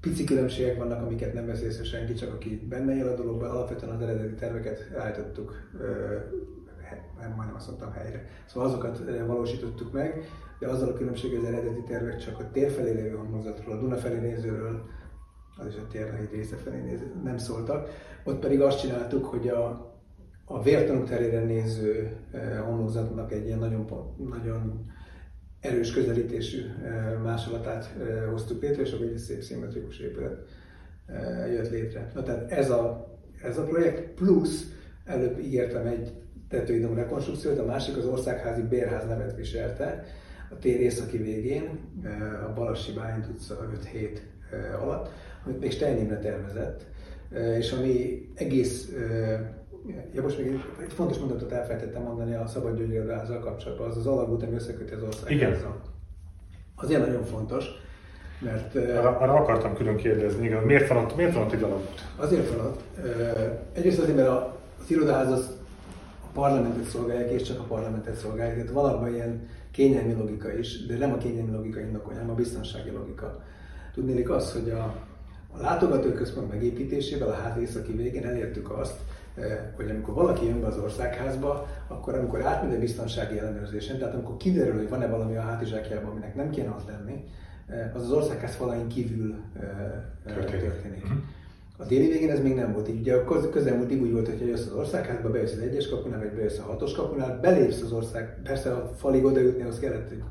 pici 0.00 0.24
különbségek 0.24 0.78
vannak, 0.78 1.02
amiket 1.02 1.34
nem 1.34 1.46
vesz 1.46 1.62
észre 1.62 1.84
senki, 1.84 2.14
csak 2.14 2.32
aki 2.32 2.66
benne 2.68 2.96
él 2.96 3.08
a 3.08 3.14
dologban, 3.14 3.50
alapvetően 3.50 3.94
az 3.94 4.00
eredeti 4.00 4.34
terveket 4.34 4.92
állítottuk, 4.96 5.54
nem 7.20 7.32
majdnem 7.36 7.56
azt 7.56 7.66
mondtam 7.66 7.92
helyre. 7.92 8.26
Szóval 8.46 8.68
azokat 8.68 9.02
valósítottuk 9.26 9.92
meg, 9.92 10.24
de 10.58 10.68
azzal 10.68 10.88
a 10.88 10.92
különbség, 10.92 11.30
hogy 11.30 11.38
az 11.38 11.52
eredeti 11.52 11.82
tervek 11.82 12.16
csak 12.16 12.38
a 12.38 12.50
tér 12.50 12.70
felé 12.70 12.92
lévő 12.92 13.16
homlokzatról, 13.16 13.76
a 13.76 13.80
Duna 13.80 13.96
felé 13.96 14.18
nézőről, 14.18 14.86
az 15.56 15.66
is 15.66 15.76
a 15.76 15.86
térnek 15.86 16.20
egy 16.20 16.32
része 16.32 16.56
felé 16.56 16.80
néző, 16.80 17.12
nem 17.24 17.38
szóltak. 17.38 17.88
Ott 18.24 18.38
pedig 18.38 18.60
azt 18.60 18.80
csináltuk, 18.80 19.24
hogy 19.24 19.48
a, 19.48 19.92
a 20.44 20.62
vértanúk 20.62 21.08
terére 21.08 21.44
néző 21.44 22.16
homlokzatnak 22.64 23.32
egy 23.32 23.46
ilyen 23.46 23.58
nagyon, 23.58 23.86
nagyon 24.16 24.86
erős 25.60 25.92
közelítésű 25.92 26.62
másolatát 27.22 27.94
hoztuk 28.30 28.62
létre, 28.62 28.82
és 28.82 28.92
akkor 28.92 29.06
egy 29.06 29.18
szép 29.18 29.42
szimmetrikus 29.42 29.98
épület 29.98 30.38
jött 31.50 31.70
létre. 31.70 32.10
Na, 32.14 32.22
tehát 32.22 32.50
ez 32.50 32.70
a, 32.70 33.12
ez 33.42 33.58
a 33.58 33.64
projekt, 33.64 34.14
plusz 34.14 34.72
előbb 35.04 35.38
ígértem 35.38 35.86
egy 35.86 36.12
tetőidom 36.48 36.94
rekonstrukciót, 36.94 37.58
a 37.58 37.64
másik 37.64 37.96
az 37.96 38.06
országházi 38.06 38.62
bérház 38.62 39.06
nevet 39.06 39.36
viselte, 39.36 40.04
a 40.50 40.58
tér 40.58 40.80
északi 40.80 41.16
végén, 41.16 41.78
a 42.48 42.52
Balassi 42.52 42.92
Bálint 42.92 43.26
utca 43.26 43.68
5-7 43.94 44.18
alatt, 44.80 45.10
amit 45.44 45.60
még 45.60 45.72
Stein 45.72 46.18
tervezett, 46.20 46.86
és 47.58 47.72
ami 47.72 48.28
egész 48.34 48.92
Ja, 50.12 50.22
most 50.22 50.38
még 50.38 50.60
egy 50.82 50.92
fontos 50.92 51.18
mondatot 51.18 51.52
elfelejtettem 51.52 52.02
mondani 52.02 52.34
a 52.34 52.46
Szabad 52.46 52.76
Gyöngyörázzal 52.76 53.38
kapcsolatban, 53.38 53.88
az 53.88 53.96
az 53.96 54.06
alagút, 54.06 54.42
ami 54.42 54.54
összeköti 54.54 54.92
az 54.92 55.02
ország. 55.02 55.30
Igen. 55.30 55.56
Azért 56.74 57.06
nagyon 57.06 57.24
fontos, 57.24 57.66
mert... 58.40 58.74
Arra, 58.74 59.18
arra 59.18 59.34
akartam 59.34 59.74
külön 59.74 59.96
kérdezni, 59.96 60.44
igen, 60.44 60.62
miért 60.62 60.88
van 60.88 61.04
ott, 61.04 61.16
miért 61.16 61.34
van 61.34 61.42
ott 61.42 61.52
egy 61.52 61.62
alagút? 61.62 62.06
Azért 62.16 62.54
van 62.54 62.66
ott. 62.66 62.80
Egyrészt 63.72 63.98
azért, 63.98 64.16
mert 64.16 64.28
az 64.28 64.90
irodaház 64.90 65.30
az 65.30 65.56
a 66.24 66.26
parlamentet 66.32 66.84
szolgálják, 66.84 67.30
és 67.30 67.42
csak 67.42 67.58
a 67.58 67.62
parlamentet 67.62 68.14
szolgálják. 68.14 68.56
Tehát 68.56 68.72
valami 68.72 69.10
ilyen 69.10 69.48
kényelmi 69.70 70.12
logika 70.12 70.52
is, 70.52 70.86
de 70.86 70.96
nem 70.96 71.12
a 71.12 71.16
kényelmi 71.16 71.50
logika 71.50 71.80
indokolja, 71.80 72.18
hanem 72.18 72.32
a 72.32 72.36
biztonsági 72.36 72.90
logika. 72.90 73.42
Tudnélik 73.94 74.30
az, 74.30 74.52
hogy 74.52 74.70
a, 74.70 74.94
a 75.50 75.60
látogatóközpont 75.60 76.48
megépítésével 76.48 77.28
a 77.28 77.34
ház 77.34 77.60
északi 77.60 77.92
végén 77.92 78.26
elértük 78.26 78.70
azt, 78.70 78.96
hogy 79.76 79.90
amikor 79.90 80.14
valaki 80.14 80.46
jön 80.46 80.60
be 80.60 80.66
az 80.66 80.78
országházba, 80.78 81.66
akkor 81.88 82.14
amikor 82.14 82.42
átmegy 82.42 82.74
a 82.74 82.78
biztonsági 82.78 83.38
ellenőrzésen, 83.38 83.98
tehát 83.98 84.14
amikor 84.14 84.36
kiderül, 84.36 84.76
hogy 84.76 84.88
van-e 84.88 85.06
valami 85.06 85.36
a 85.36 85.40
hátizsákjában, 85.40 86.10
aminek 86.10 86.34
nem 86.34 86.50
kéne 86.50 86.74
az 86.76 86.82
lenni, 86.86 87.24
eh, 87.66 87.90
az 87.94 88.02
az 88.02 88.12
országház 88.12 88.54
falain 88.54 88.88
kívül 88.88 89.34
eh, 89.60 89.64
történik. 90.34 90.62
történik. 90.62 91.04
Mhm. 91.04 91.18
A 91.80 91.84
déli 91.84 92.08
végén 92.08 92.30
ez 92.30 92.40
még 92.40 92.54
nem 92.54 92.72
volt 92.72 92.88
így. 92.88 93.00
Ugye 93.00 93.14
a 93.14 93.48
közelmúltig 93.50 94.02
úgy 94.02 94.12
volt, 94.12 94.28
hogy 94.28 94.46
jössz 94.46 94.66
az 94.66 94.72
országházba, 94.72 95.30
bejössz 95.30 95.52
az 95.52 95.58
egyes 95.58 95.88
kapunál, 95.88 96.18
vagy 96.18 96.32
bejössz 96.32 96.58
a 96.58 96.62
hatos 96.62 96.92
kapunál, 96.92 97.40
belépsz 97.40 97.82
az 97.82 97.92
ország, 97.92 98.38
persze 98.42 98.72
a 98.72 98.92
falig 98.96 99.22
jutni, 99.22 99.62
az 99.62 99.78
kellett, 99.78 100.08
hogy 100.08 100.22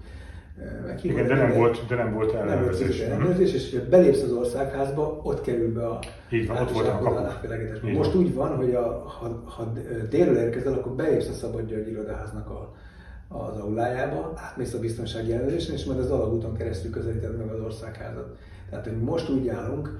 igen, 1.01 1.27
de 1.27 1.35
nem, 1.35 1.53
volt, 1.53 1.87
de 1.87 1.95
nem 1.95 2.13
volt 2.13 2.33
ellenőrzés. 2.33 2.99
Nem 2.99 3.07
volt 3.07 3.21
ellenőrzés, 3.21 3.53
és 3.53 3.77
ha 3.77 3.89
belépsz 3.89 4.21
az 4.21 4.31
országházba, 4.31 5.19
ott 5.23 5.41
kerül 5.41 5.73
be 5.73 5.87
a 5.87 5.99
Így 6.29 6.47
van, 6.47 6.57
ott 6.57 6.71
volt 6.71 6.87
a 6.87 6.99
kapu. 6.99 7.87
Most 7.87 8.15
úgy 8.15 8.33
van, 8.33 8.55
hogy 8.55 8.73
a, 8.73 9.03
ha, 9.19 9.43
ha 9.45 9.73
délről 10.09 10.37
érkezel, 10.37 10.73
akkor 10.73 10.91
belépsz 10.91 11.27
a 11.27 11.33
Szabad 11.33 11.67
György 11.67 11.87
irodaháznak 11.87 12.49
a, 12.49 12.75
az 13.27 13.59
aulájába, 13.59 14.33
átmész 14.35 14.73
a 14.73 14.79
biztonsági 14.79 15.31
ellenőrzésen, 15.33 15.75
és 15.75 15.85
majd 15.85 15.99
az 15.99 16.11
alagúton 16.11 16.53
keresztül 16.53 16.91
közelíted 16.91 17.37
meg 17.37 17.47
az 17.47 17.59
országházat. 17.59 18.37
Tehát, 18.69 18.85
hogy 18.85 18.97
most 18.97 19.29
úgy 19.29 19.47
állunk, 19.47 19.99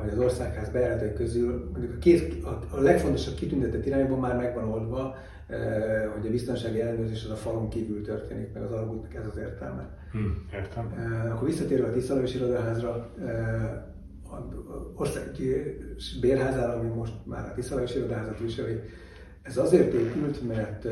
hogy 0.00 0.08
az 0.12 0.18
országház 0.18 0.68
bejáratai 0.70 1.12
közül 1.12 1.68
mondjuk 1.72 1.94
a, 1.94 1.98
két, 1.98 2.44
a, 2.44 2.60
a 2.70 2.80
legfontosabb 2.80 3.34
kitüntetett 3.34 3.86
irányban 3.86 4.18
már 4.18 4.36
megvan 4.36 4.68
oldva, 4.68 5.16
hogy 6.14 6.26
a 6.26 6.30
biztonsági 6.30 6.80
ellenőrzés 6.80 7.24
az 7.24 7.30
a 7.30 7.36
falon 7.36 7.68
kívül 7.68 8.02
történik, 8.02 8.52
meg 8.52 8.62
az 8.62 8.72
alagútnak 8.72 9.14
ez 9.14 9.26
az 9.26 9.36
értelme. 9.36 9.88
Hmm, 10.12 10.46
értem. 10.52 10.94
Akkor 11.30 11.48
visszatérve 11.48 11.86
a 11.86 11.92
Tiszalős 11.92 12.34
irodaházra, 12.34 13.10
az 14.30 14.42
országi 14.94 15.78
bérházára, 16.20 16.72
ami 16.72 16.88
most 16.88 17.12
már 17.24 17.44
a 17.44 17.54
Tiszalős 17.54 17.94
irodaházat 17.94 18.38
viseli, 18.38 18.80
ez 19.42 19.56
azért 19.56 19.92
épült, 19.92 20.48
mert 20.48 20.86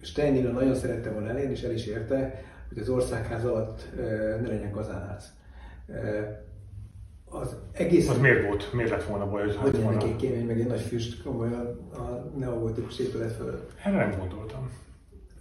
Stein 0.00 0.52
nagyon 0.52 0.74
szerette 0.74 1.10
volna 1.10 1.28
elérni, 1.28 1.52
és 1.52 1.62
el 1.62 1.72
is 1.72 1.86
érte, 1.86 2.42
hogy 2.68 2.78
az 2.78 2.88
országház 2.88 3.44
alatt 3.44 3.88
ne 4.40 4.48
legyen 4.48 4.70
kazánház 4.70 5.32
az 7.30 7.56
egész... 7.72 8.08
Az 8.08 8.18
miért 8.18 8.46
volt? 8.46 8.72
Miért 8.72 8.90
lett 8.90 9.04
volna 9.04 9.28
baj, 9.28 9.42
hogy 9.42 9.56
hát 9.56 9.76
volna? 9.76 10.16
Kémény, 10.16 10.46
meg 10.46 10.60
egy 10.60 10.66
nagy 10.66 10.80
füst 10.80 11.22
komoly 11.22 11.48
a, 11.48 11.60
a 12.00 12.30
neogotikus 12.38 12.98
épület 12.98 13.32
fölött. 13.32 13.70
Erre 13.84 13.96
nem 13.96 14.18
gondoltam. 14.18 14.70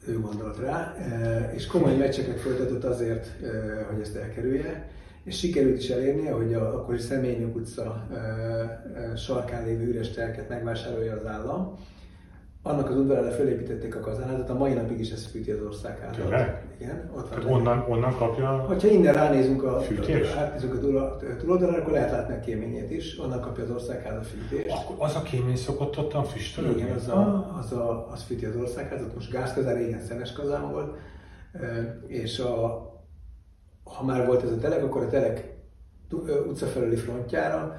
Ő 0.07 0.19
gondolt 0.19 0.57
rá, 0.57 0.95
e, 0.95 1.51
és 1.55 1.65
komoly 1.65 1.95
meccseket 1.95 2.39
folytatott 2.39 2.83
azért, 2.83 3.43
e, 3.43 3.83
hogy 3.91 4.01
ezt 4.01 4.15
elkerülje, 4.15 4.89
és 5.23 5.37
sikerült 5.37 5.77
is 5.77 5.89
elérnie, 5.89 6.31
hogy 6.31 6.53
a 6.53 6.75
akkori 6.75 6.97
Személynyok 6.97 7.55
utca 7.55 8.07
e, 8.13 9.15
sarkán 9.15 9.65
lévő 9.65 9.87
üres 9.87 10.09
telket 10.09 10.49
megvásárolja 10.49 11.13
az 11.13 11.25
állam, 11.25 11.77
annak 12.69 12.89
az 12.89 12.95
udvarára 12.95 13.31
felépítették 13.31 13.95
a 13.95 13.99
kazánházat, 13.99 14.49
a 14.49 14.53
mai 14.53 14.73
napig 14.73 14.99
is 14.99 15.11
ez 15.11 15.25
fűti 15.25 15.51
az 15.51 15.61
országházat. 15.65 16.15
Tényleg? 16.15 16.63
Igen, 16.77 17.11
ott 17.15 17.43
van. 17.43 17.53
onnan, 17.53 17.85
onnan 17.89 18.15
kapja 18.17 18.47
Ha 18.47 18.87
innen 18.87 19.13
ránézünk 19.13 19.63
a, 19.63 19.79
fűtés? 19.79 20.33
átnézünk 20.33 20.73
a 20.73 21.17
túloldalra, 21.37 21.77
akkor 21.77 21.93
lehet 21.93 22.11
látni 22.11 22.33
a 22.33 22.39
kéményét 22.39 22.91
is, 22.91 23.19
onnan 23.19 23.41
kapja 23.41 23.63
az 23.63 23.69
országház 23.69 24.17
a 24.17 24.21
fűtést. 24.21 24.75
Akkor 24.75 24.95
az 24.99 25.15
a 25.15 25.21
kémény 25.21 25.55
szokott 25.55 25.97
ott 25.97 26.13
a 26.13 26.23
füstölődni? 26.23 26.81
Igen, 26.81 26.95
az, 26.95 27.07
a, 27.07 27.55
az, 27.59 27.71
a, 27.71 28.07
az 28.11 28.23
fűti 28.23 28.45
az 28.45 28.55
országházat, 28.55 29.15
most 29.15 29.31
gázkazán, 29.31 29.75
régen 29.75 30.01
szenes 30.01 30.33
kazán 30.33 30.71
volt, 30.71 30.97
és 32.07 32.39
a, 32.39 32.87
ha 33.83 34.05
már 34.05 34.25
volt 34.25 34.43
ez 34.43 34.51
a 34.51 34.57
telek, 34.57 34.83
akkor 34.83 35.03
a 35.03 35.07
telek 35.07 35.57
utca 36.47 36.65
felüli 36.65 36.95
frontjára 36.95 37.75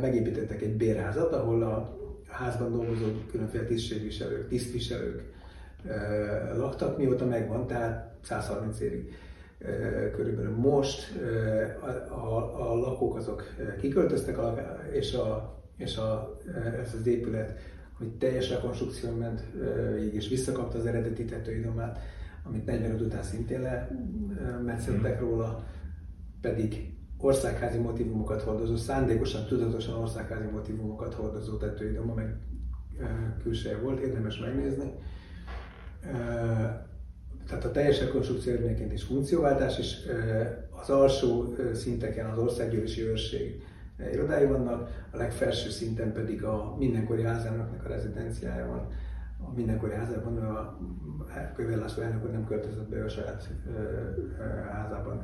megépítettek 0.00 0.62
egy 0.62 0.76
bérházat, 0.76 1.32
ahol 1.32 1.62
a 1.62 2.02
házban 2.34 2.72
dolgozó 2.72 3.06
különféle 3.30 3.64
tisztségviselők, 3.64 4.48
tisztviselők 4.48 5.22
laktak, 6.56 6.98
mióta 6.98 7.26
megvan, 7.26 7.66
tehát 7.66 8.14
130 8.22 8.80
évig 8.80 9.14
körülbelül. 10.12 10.56
Most 10.56 11.12
a, 11.80 12.14
a, 12.14 12.70
a 12.70 12.74
lakók 12.74 13.16
azok 13.16 13.54
kiköltöztek, 13.80 14.38
és, 14.92 15.14
a, 15.14 15.58
és 15.76 15.96
a, 15.96 16.38
ez 16.82 16.94
az 17.00 17.06
épület, 17.06 17.58
hogy 17.98 18.08
teljes 18.08 18.50
rekonstrukció 18.50 19.10
ment 19.10 19.42
végig, 19.94 20.14
és 20.14 20.28
visszakapta 20.28 20.78
az 20.78 20.86
eredeti 20.86 21.24
tetőidomát, 21.24 21.98
amit 22.42 22.66
45 22.66 23.00
után 23.00 23.22
szintén 23.22 23.60
lemetszettek 23.60 25.20
mhm. 25.20 25.28
róla, 25.28 25.64
pedig 26.40 26.93
országházi 27.18 27.78
motivumokat 27.78 28.42
hordozó, 28.42 28.76
szándékosan, 28.76 29.46
tudatosan 29.46 29.94
országházi 29.94 30.46
motivumokat 30.52 31.14
hordozó 31.14 31.56
tetőidoma, 31.56 32.14
meg 32.14 32.36
külseje 33.42 33.78
volt, 33.78 34.00
érdemes 34.00 34.38
megnézni. 34.38 34.92
Tehát 37.46 37.64
a 37.64 37.70
teljes 37.70 38.00
rekonstrukció 38.00 38.52
eredményeként 38.52 38.92
is 38.92 39.02
funkcióváltás, 39.02 39.78
és 39.78 39.96
az 40.80 40.90
alsó 40.90 41.54
szinteken 41.72 42.30
az 42.30 42.38
országgyűlési 42.38 43.02
őrség 43.02 43.62
irodái 44.12 44.46
vannak, 44.46 45.06
a 45.10 45.16
legfelső 45.16 45.70
szinten 45.70 46.12
pedig 46.12 46.44
a 46.44 46.74
mindenkori 46.78 47.22
házának 47.22 47.84
a 47.84 47.88
rezidenciája 47.88 48.66
van 48.66 48.88
a 49.48 49.52
mindenkori 49.54 49.92
házában 49.92 50.36
a 50.38 50.78
Kövér 51.56 51.76
László 51.76 52.02
elnök 52.02 52.32
nem 52.32 52.46
költözött 52.46 52.88
be 52.88 53.04
a 53.04 53.08
saját 53.08 53.48
házában 54.72 55.22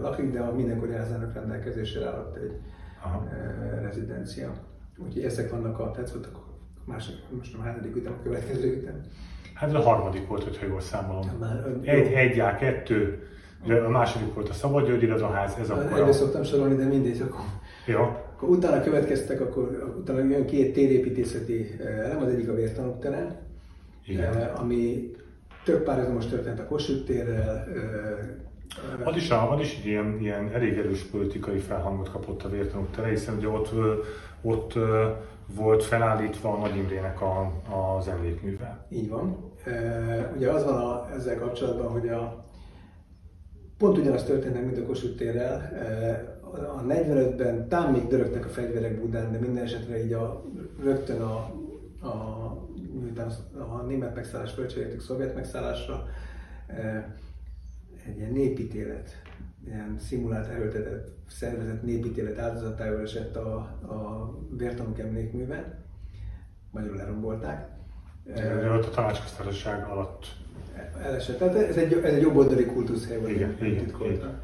lakik, 0.00 0.32
de 0.32 0.40
a 0.40 0.54
mindenkori 0.54 0.92
házának 0.92 1.34
rendelkezésére 1.34 2.06
állott 2.06 2.36
egy 2.36 2.60
Aha. 3.04 3.28
rezidencia. 3.80 4.52
Úgyhogy 4.98 5.24
ezek 5.24 5.50
vannak 5.50 5.78
a 5.78 5.90
tetszett, 5.90 6.26
a 6.26 6.44
másik, 6.84 7.14
most 7.36 7.54
a 7.54 7.62
hányadik 7.62 7.96
ütem, 7.96 8.12
a 8.12 8.22
következő 8.22 8.76
ütem. 8.76 9.00
Hát 9.54 9.74
a 9.74 9.80
harmadik 9.80 10.26
volt, 10.28 10.44
hogyha 10.44 10.66
jól 10.66 10.80
számolom. 10.80 11.26
Már, 11.40 11.66
egy, 11.82 12.12
egy 12.12 12.38
á, 12.38 12.56
kettő, 12.56 13.22
de 13.66 13.80
a 13.80 13.88
második 13.88 14.34
volt 14.34 14.48
a 14.48 14.52
Szabad 14.52 14.86
György 14.86 15.02
irodalház, 15.02 15.56
ez 15.60 15.70
akkor 15.70 15.92
Erről 15.92 16.08
a... 16.08 16.12
szoktam 16.12 16.42
sorolni, 16.42 16.76
de 16.76 16.84
mindegy, 16.84 17.20
akkor, 17.20 17.40
jó. 17.86 18.00
akkor 18.00 18.48
utána 18.48 18.82
következtek, 18.82 19.40
akkor 19.40 19.94
utána 20.00 20.18
jön 20.18 20.46
két 20.46 20.72
térépítészeti 20.72 21.66
elem, 21.80 22.22
az 22.22 22.28
egyik 22.28 22.48
a 22.48 22.54
vértanúktelen, 22.54 23.36
igen. 24.06 24.54
ami 24.54 25.10
több 25.64 25.82
párhuzamos 25.82 26.26
történt 26.26 26.58
a 26.58 26.66
Kossuth 26.66 27.04
térrel, 27.04 27.66
Az 29.04 29.16
is, 29.16 29.30
az 29.30 29.60
is 29.60 29.84
ilyen, 29.84 30.18
ilyen 30.20 30.50
elég 30.52 30.78
erős 30.78 31.02
politikai 31.02 31.58
felhangot 31.58 32.10
kapott 32.10 32.42
a 32.42 32.48
vértanúk 32.48 32.90
tere, 32.90 33.08
hiszen 33.08 33.36
ugye 33.36 33.48
ott, 33.48 33.70
ott 34.42 34.72
volt 35.54 35.82
felállítva 35.82 36.52
a 36.52 36.58
Nagy 36.58 36.76
Imrének 36.76 37.20
a, 37.20 37.52
az 37.96 38.08
emlékműve. 38.08 38.86
Így 38.88 39.08
van. 39.08 39.52
Ugye 40.36 40.50
az 40.50 40.64
van 40.64 40.74
a, 40.74 41.10
ezzel 41.14 41.38
kapcsolatban, 41.38 41.90
hogy 41.90 42.08
a, 42.08 42.44
pont 43.78 43.98
ugyanaz 43.98 44.24
történt, 44.24 44.64
mint 44.64 44.78
a 44.78 44.86
Kossuth 44.86 45.16
térrel. 45.16 45.72
A 46.76 46.82
45-ben 46.82 47.68
tám 47.68 47.92
még 47.92 48.06
dörögtek 48.06 48.44
a 48.44 48.48
fegyverek 48.48 49.00
Budán, 49.00 49.32
de 49.32 49.38
minden 49.38 49.64
esetre 49.64 50.04
így 50.04 50.12
a, 50.12 50.44
rögtön 50.82 51.20
a, 51.20 51.50
a, 52.02 52.68
miután 53.00 53.30
a 53.70 53.82
német 53.82 54.14
megszállás 54.14 54.52
fölcseréltük 54.52 55.00
szovjet 55.00 55.34
megszállásra, 55.34 56.06
egy 58.06 58.16
ilyen 58.16 58.32
népítélet, 58.32 59.22
ilyen 59.66 59.96
szimulált 59.98 60.48
erőltetett 60.48 61.16
szervezett 61.28 61.82
népítélet 61.82 62.38
áldozatául 62.38 63.00
esett 63.00 63.36
a, 63.36 63.56
a 63.82 64.30
vértanúk 64.56 64.98
emlékműve, 64.98 65.78
magyarul 66.70 66.96
lerombolták. 66.96 67.68
Ott 68.76 68.84
a 68.84 68.90
tanácsköztársaság 68.90 69.84
alatt. 69.84 70.26
Elesett. 71.02 71.38
Tehát 71.38 71.54
ez 71.54 71.76
egy, 71.76 71.92
ez 71.92 72.14
egy 72.14 72.22
jobboldali 72.22 72.66
kultuszhely 72.66 73.18
volt. 73.18 73.30
Igen, 73.30 73.56
igen, 73.60 73.72
igen, 73.72 74.12
igen. 74.12 74.40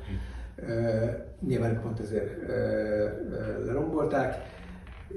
Nyilván 1.41 1.81
pont 1.81 2.01
ezért 2.01 2.43
uh, 2.43 2.49
uh, 2.49 3.65
lerombolták, 3.65 4.35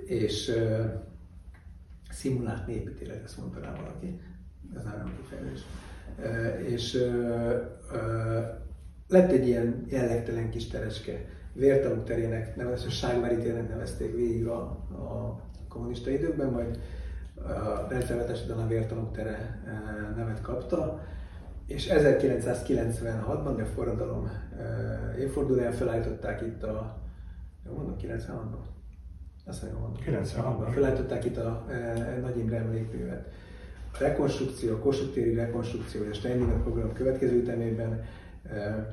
és 0.06 0.56
szimulált 2.12 2.68
népítélet, 2.68 3.24
ezt 3.24 3.38
mondta 3.38 3.60
rá 3.60 3.76
valaki. 3.76 4.20
Ez 4.76 4.84
nem 4.84 5.18
kifejezés. 5.18 5.62
És 6.68 6.94
uh, 6.94 7.54
uh, 7.92 8.60
lett 9.08 9.32
egy 9.32 9.48
ilyen 9.48 9.86
jellegtelen 9.88 10.50
kis 10.50 10.68
tereske, 10.68 11.26
vértanúk 11.54 12.04
terének, 12.04 12.56
nevezett 12.56 12.90
Ságvári 12.90 13.38
térnek 13.38 13.70
nevezték 13.70 14.16
végig 14.16 14.48
a, 14.48 14.62
a 14.92 15.42
kommunista 15.68 16.10
időkben, 16.10 16.50
majd 16.50 16.80
a 17.36 17.88
rendszervetés 17.90 18.44
után 18.44 18.58
a 18.58 18.68
vértanúk 18.68 19.12
tere 19.12 19.62
nevet 20.16 20.42
kapta, 20.42 21.04
és 21.68 21.90
1996-ban, 21.92 23.54
de 23.56 23.64
a 23.64 23.66
forradalom 23.66 24.30
évfordulóján 25.20 25.72
felállították 25.72 26.42
itt 26.42 26.64
a, 26.64 27.02
mondom, 27.76 27.96
96-ban? 28.02 28.81
Azt 29.46 29.64
mondom, 29.64 29.96
96-ban. 30.06 30.70
Felállították 30.74 31.26
itt 31.26 31.38
a 31.38 31.66
e, 31.70 32.20
Nagy 32.22 32.38
Imre 32.38 32.58
emlékművet. 32.58 33.30
A 33.94 33.98
rekonstrukció, 34.00 34.74
a 34.74 34.80
Kossuth 34.80 35.14
téri 35.14 35.34
rekonstrukció 35.34 36.04
és 36.04 36.26
a 36.26 36.62
program 36.62 36.94
következő 36.94 37.36
ütemében 37.36 38.04
e, 38.44 38.88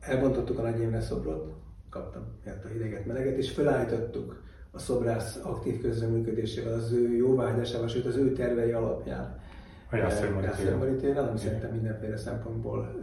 elbontottuk 0.00 0.58
a 0.58 0.62
Nagy 0.62 0.80
Imre 0.80 1.00
szobrot, 1.00 1.54
kaptam 1.90 2.22
miatt 2.44 2.64
a 2.64 2.68
hideget, 2.68 3.06
meleget, 3.06 3.36
és 3.36 3.50
felállítottuk 3.50 4.42
a 4.70 4.78
szobrász 4.78 5.40
aktív 5.42 5.80
közreműködésével, 5.80 6.72
az 6.72 6.92
ő 6.92 7.16
jóváhagyásával, 7.16 7.88
sőt 7.88 8.06
az 8.06 8.16
ő 8.16 8.32
tervei 8.32 8.72
alapján. 8.72 9.38
A 9.90 9.96
Jászai 9.96 10.28
ami 11.16 11.38
szerintem 11.38 11.70
mindenféle 11.70 12.16
szempontból 12.16 12.94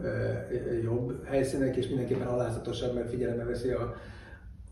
jobb 0.83 1.25
helyszínek, 1.25 1.75
és 1.75 1.87
mindenképpen 1.87 2.27
alázatosabb, 2.27 2.93
mert 2.93 3.09
figyelembe 3.09 3.43
veszi 3.43 3.69
a 3.69 3.95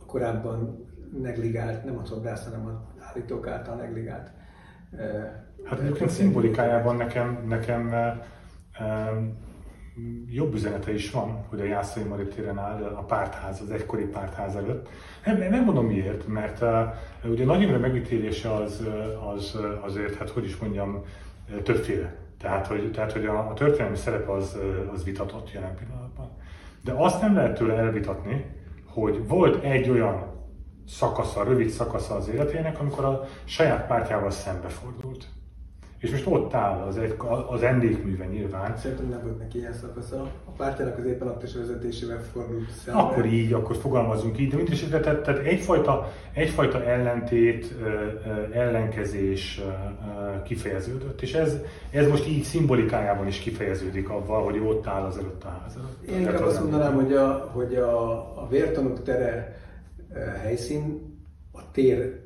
korábban 0.08 0.86
negligált, 1.22 1.84
nem 1.84 1.98
a 1.98 2.06
szobrász, 2.06 2.44
hanem 2.44 2.66
az 2.66 3.04
állítók 3.04 3.48
által 3.48 3.76
negligált. 3.76 4.32
Hát 5.64 5.80
egyébként 5.80 6.10
szimbolikájában 6.10 6.96
nekem, 6.96 7.44
nekem 7.48 7.92
jobb 10.28 10.54
üzenete 10.54 10.94
is 10.94 11.12
van, 11.12 11.46
hogy 11.50 11.62
a 11.62 11.66
Jászai 11.66 12.04
Mari 12.04 12.28
téren 12.28 12.58
áll 12.58 12.84
a 12.84 13.04
pártház, 13.04 13.62
az 13.62 13.72
egykori 13.72 14.06
pártház 14.06 14.56
előtt. 14.56 14.90
Nem, 15.26 15.38
nem 15.38 15.64
mondom 15.64 15.86
miért, 15.86 16.28
mert 16.28 16.62
uh, 16.62 17.32
ugye 17.32 17.46
Nagy 17.46 17.62
Imre 17.62 17.78
megítélése 17.78 18.54
az, 18.54 18.88
az 19.34 19.58
azért, 19.82 20.16
hát 20.16 20.30
hogy 20.30 20.44
is 20.44 20.58
mondjam, 20.58 21.04
többféle. 21.64 22.16
Tehát, 22.40 22.68
hogy, 22.68 22.92
tehát, 22.92 23.12
hogy 23.12 23.26
a, 23.26 23.50
a 23.50 23.54
történelmi 23.54 23.96
szerepe 23.96 24.32
az, 24.32 24.58
az 24.94 25.04
vitatott 25.04 25.52
jelen 25.52 25.76
pillanatban. 25.76 26.30
De 26.84 26.92
azt 26.92 27.22
nem 27.22 27.36
lehet 27.36 27.58
tőle 27.58 27.74
elvitatni, 27.74 28.46
hogy 28.86 29.28
volt 29.28 29.64
egy 29.64 29.90
olyan 29.90 30.33
szakasza, 30.88 31.44
rövid 31.44 31.70
szakasza 31.70 32.16
az 32.16 32.30
életének, 32.30 32.80
amikor 32.80 33.06
a 33.06 33.28
saját 33.44 33.88
pártjával 33.88 34.32
szembefordult. 34.32 35.28
És 36.04 36.12
most 36.12 36.28
ott 36.28 36.54
áll 36.54 36.82
az, 36.82 36.98
egy, 36.98 37.16
az 37.48 37.62
emlékműve 37.62 38.26
nyilván. 38.26 38.78
Szerintem 38.78 39.10
nem 39.10 39.22
volt 39.24 39.40
neki 39.40 39.58
ilyen 39.58 39.74
szakasza. 39.74 40.22
A 40.46 40.52
pártjának 40.58 40.98
az 40.98 41.06
éppen 41.06 41.28
aktus 41.28 41.54
vezetésével 41.56 42.22
fordult 42.32 42.70
szembe. 42.70 43.00
Akkor 43.00 43.26
így, 43.26 43.54
akkor 43.54 43.76
fogalmazunk 43.76 44.40
így. 44.40 44.50
De 44.50 44.56
mint 44.56 44.70
is, 44.70 44.84
tehát, 44.84 45.22
tehát 45.22 45.40
egyfajta, 45.40 46.12
egyfajta 46.34 46.84
ellentét, 46.84 47.76
ellenkezés 48.54 49.62
kifejeződött. 50.44 51.22
És 51.22 51.34
ez, 51.34 51.58
ez 51.92 52.08
most 52.08 52.28
így 52.28 52.44
szimbolikájában 52.44 53.28
is 53.28 53.40
kifejeződik 53.40 54.10
avval, 54.10 54.44
hogy 54.44 54.60
ott 54.60 54.88
áll 54.88 55.04
az 55.04 55.18
előtt 55.18 55.44
a 55.44 55.60
ház. 55.62 55.78
Én 56.10 56.20
inkább 56.20 56.42
azt 56.42 56.60
mondanám, 56.60 56.94
hogy 56.94 57.14
a, 57.14 57.50
hogy 57.54 57.76
a, 57.76 58.12
a 58.42 58.48
vértanúk 58.50 59.04
tere 59.04 59.62
helyszín 60.42 61.12
a 61.52 61.72
tér 61.72 62.22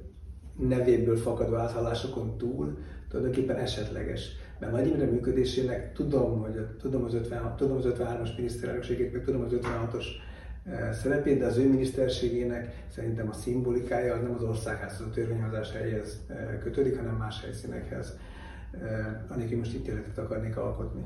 nevéből 0.59 1.17
fakadó 1.17 1.55
áthallásokon 1.55 2.37
túl 2.37 2.77
tulajdonképpen 3.09 3.55
esetleges. 3.55 4.29
Mert 4.59 4.71
Nagy 4.71 4.87
Imre 4.87 5.05
működésének 5.05 5.93
tudom, 5.93 6.41
hogy 6.41 6.65
tudom 6.79 7.03
az, 7.03 7.13
56, 7.13 7.55
tudom 7.55 7.77
az 7.77 7.85
53-as 7.87 8.35
miniszterelnökségét, 8.35 9.13
meg 9.13 9.23
tudom 9.23 9.41
az 9.41 9.51
56-os 9.53 10.05
eh, 10.63 10.93
szerepét, 10.93 11.39
de 11.39 11.45
az 11.45 11.57
ő 11.57 11.69
miniszterségének 11.69 12.85
szerintem 12.87 13.29
a 13.29 13.33
szimbolikája 13.33 14.13
az 14.13 14.21
nem 14.21 14.33
az 14.33 14.43
országház, 14.43 15.01
a 15.01 15.09
törvényhozás 15.09 15.71
helyhez 15.71 16.25
kötődik, 16.63 16.97
hanem 16.97 17.15
más 17.15 17.41
helyszínekhez. 17.41 18.17
Anélkül 19.27 19.57
most 19.57 19.73
ítéletet 19.73 20.17
akarnék 20.17 20.57
alkotni. 20.57 21.05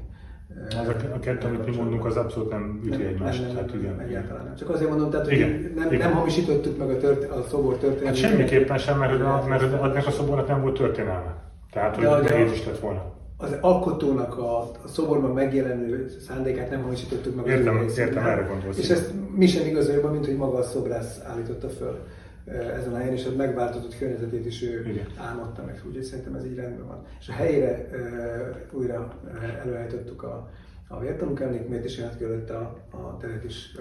Ez 0.70 0.88
a, 0.88 0.96
a 1.16 1.20
kettő, 1.20 1.48
amit 1.48 1.66
mi 1.66 1.76
mondunk, 1.76 2.06
az 2.06 2.18
abszolút 2.18 2.50
nem 2.52 2.82
üti 2.86 3.04
egymást. 3.04 3.42
Nem, 3.42 3.56
nem, 3.56 3.80
igen, 3.80 4.00
egyáltalán 4.00 4.46
nem. 4.46 4.56
Csak 4.56 4.70
azért 4.70 4.90
mondom, 4.90 5.10
tehát, 5.10 5.26
hogy 5.26 5.36
igen, 5.36 5.72
nem, 5.76 5.94
igen. 5.94 6.00
nem 6.10 6.18
hamisítottuk 6.18 6.78
meg 6.78 6.90
a, 6.90 6.98
tört, 6.98 7.32
a 7.32 7.46
szobor 7.50 7.78
történelmét. 7.78 8.22
Hát 8.22 8.32
semmiképpen 8.32 8.78
sem, 8.78 8.98
mert, 8.98 9.22
a, 9.22 9.46
mert 9.48 9.74
ennek 9.74 10.08
a 10.08 10.12
szobornak 10.12 10.48
nem 10.48 10.62
volt 10.62 10.78
történelme. 10.78 11.36
Tehát, 11.72 11.96
hogy 11.96 12.06
nehéz 12.06 12.52
is 12.52 12.66
lett 12.66 12.80
volna. 12.80 13.20
Az 13.38 13.58
alkotónak 13.62 14.38
a, 14.38 14.60
a 14.62 14.88
szoborban 14.88 15.32
megjelenő 15.32 16.10
szándékát 16.28 16.70
nem 16.70 16.82
hamisítottuk 16.82 17.36
meg. 17.36 17.48
Értem, 17.48 17.88
értem, 17.98 18.26
erre 18.26 18.48
gondolsz. 18.48 18.78
És 18.78 18.90
ezt 18.90 19.14
mi 19.36 19.48
sem 19.48 19.66
igazolja, 19.66 20.12
mint 20.12 20.26
hogy 20.26 20.36
maga 20.36 20.58
a 20.58 20.64
szobrász 20.64 21.20
állította 21.24 21.70
föl 21.70 22.00
ezen 22.46 22.94
a 22.94 22.98
helyen, 22.98 23.14
és 23.14 23.26
a 23.26 23.36
megváltozott 23.36 23.98
környezetét 23.98 24.46
is 24.46 24.64
ő 24.64 24.86
Igen. 24.88 25.06
álmodta 25.18 25.64
meg, 25.64 25.82
úgyhogy 25.88 26.04
szerintem 26.04 26.36
ez 26.36 26.46
így 26.46 26.56
rendben 26.56 26.88
van. 26.88 27.06
És 27.20 27.30
a 27.30 27.32
helyére 27.32 27.90
uh, 27.92 28.80
újra 28.80 29.14
uh, 29.24 29.60
előállítottuk 29.60 30.24
a, 30.24 30.50
a 30.88 31.00
vértanúk 31.00 31.40
emlékmét, 31.40 31.84
és 31.84 32.00
átkerült 32.00 32.50
a, 32.50 32.78
a 32.90 33.18
teret 33.18 33.44
is 33.44 33.76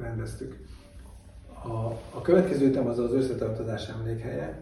rendeztük. 0.00 0.56
A, 1.64 1.76
a 2.18 2.22
következő 2.22 2.66
ütem 2.66 2.86
az 2.86 2.98
az 2.98 3.12
összetartozás 3.12 3.88
emlékhelye, 3.88 4.60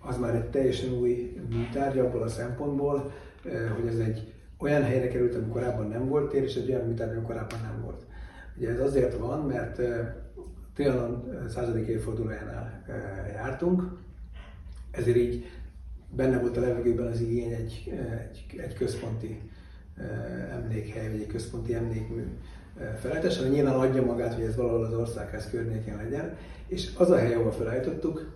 az 0.00 0.18
már 0.18 0.34
egy 0.34 0.50
teljesen 0.50 0.92
új 0.92 1.36
műtárgy 1.48 1.98
abból 1.98 2.22
a 2.22 2.28
szempontból, 2.28 3.12
hogy 3.76 3.86
ez 3.86 3.98
egy 3.98 4.34
olyan 4.58 4.82
helyre 4.82 5.08
került, 5.08 5.34
ami 5.34 5.48
korábban 5.48 5.88
nem 5.88 6.08
volt 6.08 6.30
tér, 6.30 6.42
és 6.42 6.54
egy 6.54 6.70
olyan 6.70 6.86
műtárgy, 6.86 7.16
ami 7.16 7.26
korábban 7.26 7.58
nem 7.62 7.82
volt. 7.82 8.02
Ugye 8.56 8.70
ez 8.70 8.80
azért 8.80 9.18
van, 9.18 9.46
mert 9.46 9.80
Trianon 10.74 11.24
eh, 11.30 11.48
századik 11.48 11.86
évfordulójánál 11.86 12.84
jártunk, 13.32 13.82
ezért 14.90 15.16
így 15.16 15.44
benne 16.16 16.38
volt 16.38 16.56
a 16.56 16.60
levegőben 16.60 17.06
az 17.06 17.20
igény 17.20 17.52
egy, 17.52 17.92
egy, 18.30 18.60
egy 18.60 18.74
központi 18.74 19.40
emlékhely, 20.52 21.10
vagy 21.10 21.20
egy 21.20 21.26
központi 21.26 21.74
emlékmű 21.74 22.22
felállítására. 23.00 23.48
Nyilván 23.48 23.74
adja 23.74 24.04
magát, 24.04 24.34
hogy 24.34 24.44
ez 24.44 24.56
valahol 24.56 24.84
az 24.84 24.94
országház 24.94 25.50
környékén 25.50 25.96
legyen, 25.96 26.36
és 26.66 26.90
az 26.96 27.10
a 27.10 27.16
hely, 27.16 27.34
ahol 27.34 27.52
felállítottuk, 27.52 28.32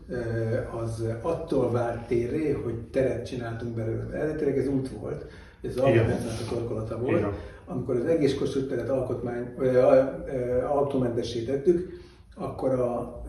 az 0.80 1.04
attól 1.22 1.70
vált 1.70 2.06
térré, 2.06 2.52
hogy 2.52 2.74
teret 2.74 3.26
csináltunk 3.26 3.74
belőle. 3.74 4.16
Eredetileg 4.16 4.58
ez 4.58 4.66
út 4.66 4.88
volt, 4.88 5.26
ez 5.62 5.76
az 5.76 5.82
a 5.82 6.54
torkolata 6.54 6.98
volt. 6.98 7.18
Igen. 7.18 7.32
Amikor 7.64 7.96
az 7.96 8.04
egész 8.04 8.34
Kossuth 8.34 8.68
teret 8.68 8.88
alkotmány, 8.88 9.54
autómentesítettük, 10.68 12.00
akkor 12.38 12.70
a, 12.70 13.22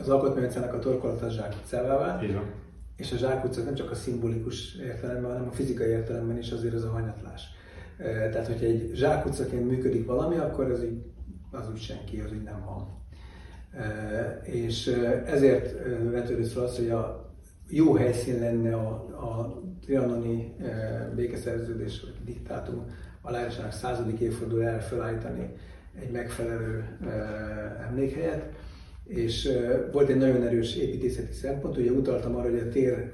az 0.00 0.08
alkotmányzának 0.08 0.74
a 0.74 0.78
torkolata 0.78 1.30
Zsák 1.30 1.54
utcává. 1.62 2.20
És 2.96 3.12
a 3.12 3.16
Zsák 3.16 3.44
utca 3.44 3.62
nem 3.62 3.74
csak 3.74 3.90
a 3.90 3.94
szimbolikus 3.94 4.74
értelemben, 4.74 5.30
hanem 5.30 5.48
a 5.48 5.52
fizikai 5.52 5.88
értelemben 5.88 6.38
is 6.38 6.50
azért 6.50 6.74
az 6.74 6.84
a 6.84 6.90
hanyatlás. 6.90 7.42
Tehát, 8.32 8.46
hogyha 8.46 8.64
egy 8.64 8.90
Zsák 8.94 9.26
utcaként 9.26 9.68
működik 9.68 10.06
valami, 10.06 10.36
akkor 10.36 10.70
az, 10.70 10.84
így, 10.84 11.02
az 11.50 11.70
úgy 11.70 11.80
senki, 11.80 12.20
az 12.20 12.32
úgy 12.32 12.42
nem 12.42 12.64
van. 12.64 12.96
És 14.42 14.86
ezért 15.26 15.72
vetődött 16.10 16.48
fel 16.48 16.62
az, 16.62 16.76
hogy 16.76 16.90
a 16.90 17.32
jó 17.68 17.94
helyszín 17.94 18.38
lenne 18.38 18.74
a, 18.74 18.90
a 19.20 19.62
trianoni 19.80 20.56
békeszerződés 21.14 22.00
vagy 22.00 22.24
diktátum 22.24 22.84
aláírásának 23.22 23.72
századik 23.72 24.18
évfordulójára 24.18 24.80
felállítani 24.80 25.54
egy 26.00 26.10
megfelelő 26.10 26.84
emlékhelyet, 27.88 28.44
és 29.04 29.58
volt 29.92 30.08
egy 30.08 30.16
nagyon 30.16 30.42
erős 30.42 30.76
építészeti 30.76 31.32
szempont, 31.32 31.76
ugye 31.76 31.90
utaltam 31.90 32.36
arra, 32.36 32.50
hogy 32.50 32.58
a 32.58 32.68
tér 32.68 33.12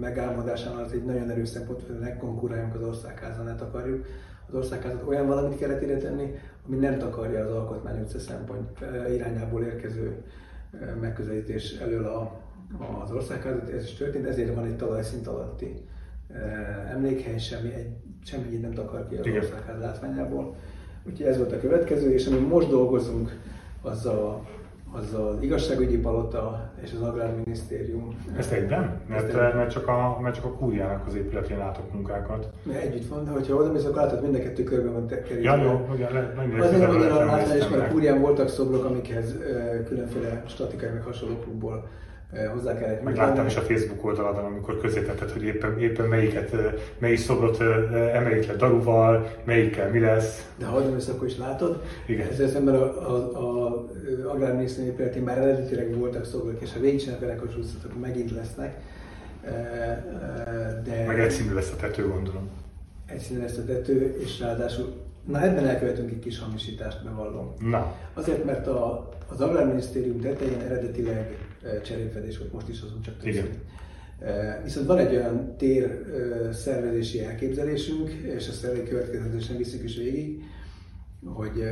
megálmodásánál 0.00 0.84
az 0.84 0.92
egy 0.92 1.04
nagyon 1.04 1.30
erős 1.30 1.48
szempont, 1.48 1.82
hogy 1.86 1.98
ne 1.98 2.16
konkuráljunk 2.16 2.74
az 2.74 2.82
országházan, 2.82 3.44
ne 3.44 3.54
takarjuk 3.54 4.06
az 4.48 4.54
országházat. 4.54 5.08
Olyan 5.08 5.26
valamit 5.26 5.58
kellett 5.58 5.82
ide 5.82 5.96
tenni, 5.96 6.34
ami 6.66 6.76
nem 6.76 6.98
takarja 6.98 7.44
az 7.44 7.50
alkotmány 7.50 8.00
utca 8.00 8.18
szempont 8.18 8.78
irányából 9.14 9.62
érkező 9.62 10.22
megközelítés 11.00 11.72
elől 11.72 12.04
a, 12.04 12.40
az 13.04 13.10
országházat, 13.12 13.68
ez 13.68 13.84
is 13.84 13.94
történt, 13.94 14.26
ezért 14.26 14.54
van 14.54 14.64
egy 14.64 14.76
talajszint 14.76 15.26
alatti 15.26 15.84
emlékhely, 16.90 17.38
semmi, 17.38 17.72
egy, 17.74 17.96
semmi 18.24 18.56
nem 18.56 18.72
takar 18.72 19.08
ki 19.08 19.16
az 19.16 19.26
országház 19.26 19.80
látványából. 19.80 20.56
Úgyhogy 21.10 21.26
ez 21.26 21.36
volt 21.36 21.52
a 21.52 21.60
következő, 21.60 22.12
és 22.12 22.26
ami 22.26 22.38
most 22.38 22.68
dolgozunk, 22.68 23.38
az 23.82 24.06
a 24.06 24.40
az 24.92 25.14
az 25.14 25.42
igazságügyi 25.42 25.98
palota 25.98 26.70
és 26.82 26.92
az 26.92 27.02
agrárminisztérium. 27.02 28.16
Ezt 28.36 28.52
egyben? 28.52 29.00
Mert, 29.08 29.22
Ezt 29.22 29.34
egyben. 29.34 29.56
mert, 29.56 29.70
csak 29.70 29.88
a, 29.88 30.18
mert 30.22 30.34
csak 30.34 30.44
a 30.44 30.52
kúriának 30.52 31.06
az 31.06 31.14
épületén 31.14 31.58
látok 31.58 31.92
munkákat. 31.92 32.48
Mert 32.62 32.82
együtt 32.82 33.08
van, 33.08 33.24
de 33.24 33.30
hogyha 33.30 33.54
oda 33.54 33.72
mész, 33.72 33.84
akkor 33.84 33.96
látod, 33.96 34.22
mind 34.22 34.34
a 34.34 34.38
kettő 34.38 34.62
körben 34.62 34.92
van 34.92 35.06
kerítve. 35.06 35.40
Ja, 35.40 35.62
jó, 35.62 35.86
ugye, 35.92 36.10
le, 36.10 36.32
nagyon 36.36 36.60
Azért 36.60 36.90
annyira 36.90 37.24
látványos, 37.24 37.68
mert 37.68 37.88
a 37.88 37.92
kúrián 37.92 38.20
voltak 38.20 38.48
szobrok, 38.48 38.84
amikhez 38.84 39.36
különféle 39.86 40.42
statikai 40.46 40.88
meg 40.88 41.02
hasonlókból 41.02 41.88
hozzá 42.52 42.78
kellett 42.78 43.02
Meg 43.02 43.16
láttam 43.16 43.46
is 43.46 43.56
a 43.56 43.60
Facebook 43.60 44.04
oldaladon, 44.04 44.44
amikor 44.44 44.80
közétetted, 44.80 45.30
hogy 45.30 45.42
éppen, 45.42 45.78
éppen 45.78 46.06
melyiket, 46.06 46.52
eh, 46.52 46.74
melyik 46.98 47.18
szobrot 47.18 47.60
eh, 47.60 48.14
emeljük 48.14 48.46
le 48.46 48.54
daruval, 48.54 49.30
melyikkel 49.44 49.90
mi 49.90 49.98
lesz. 49.98 50.50
De 50.58 50.66
ha 50.66 50.94
ezt 50.96 51.08
akkor 51.08 51.26
is 51.26 51.36
látod, 51.36 51.82
Igen. 52.06 52.28
ezzel 52.28 52.48
szemben 52.48 52.74
a, 52.74 53.10
a, 53.10 53.66
a 53.66 53.86
agrárminisztériumi 54.28 54.92
épületén 54.92 55.22
már 55.22 55.38
eredetileg 55.38 55.96
voltak 55.96 56.24
szobrok, 56.24 56.60
és 56.60 56.72
ha 56.72 56.80
végigcsinálnak 56.80 57.20
vele 57.20 57.34
akkor 57.34 57.48
megint 58.00 58.30
lesznek. 58.30 58.80
De 60.84 61.04
Meg 61.06 61.20
egyszínű 61.20 61.54
lesz 61.54 61.72
a 61.72 61.76
tető, 61.76 62.08
gondolom. 62.08 62.48
Egyszínű 63.06 63.40
lesz 63.40 63.56
a 63.56 63.64
tető, 63.64 64.16
és 64.24 64.40
ráadásul 64.40 64.92
Na 65.26 65.42
ebben 65.42 65.66
elkövetünk 65.66 66.10
egy 66.10 66.18
kis 66.18 66.38
hamisítást, 66.38 67.04
bevallom. 67.04 67.52
Na. 67.58 67.94
Azért, 68.14 68.44
mert 68.44 68.66
a, 68.66 69.08
az 69.28 69.40
Agrárminisztérium 69.40 70.20
tetején 70.20 70.60
eredetileg 70.60 71.49
cserépfedés 71.82 72.38
volt, 72.38 72.52
most 72.52 72.68
is 72.68 72.80
azon 72.80 73.02
csak 73.02 73.14
Igen. 73.24 73.48
Viszont 74.62 74.86
van 74.86 74.98
egy 74.98 75.14
olyan 75.14 75.56
tér 75.56 76.04
szervezési 76.52 77.24
elképzelésünk, 77.24 78.10
és 78.10 78.48
ezt 78.48 78.64
elég 78.64 78.88
következetesen 78.88 79.56
visszük 79.56 79.82
is 79.82 79.96
végig, 79.96 80.42
hogy 81.24 81.62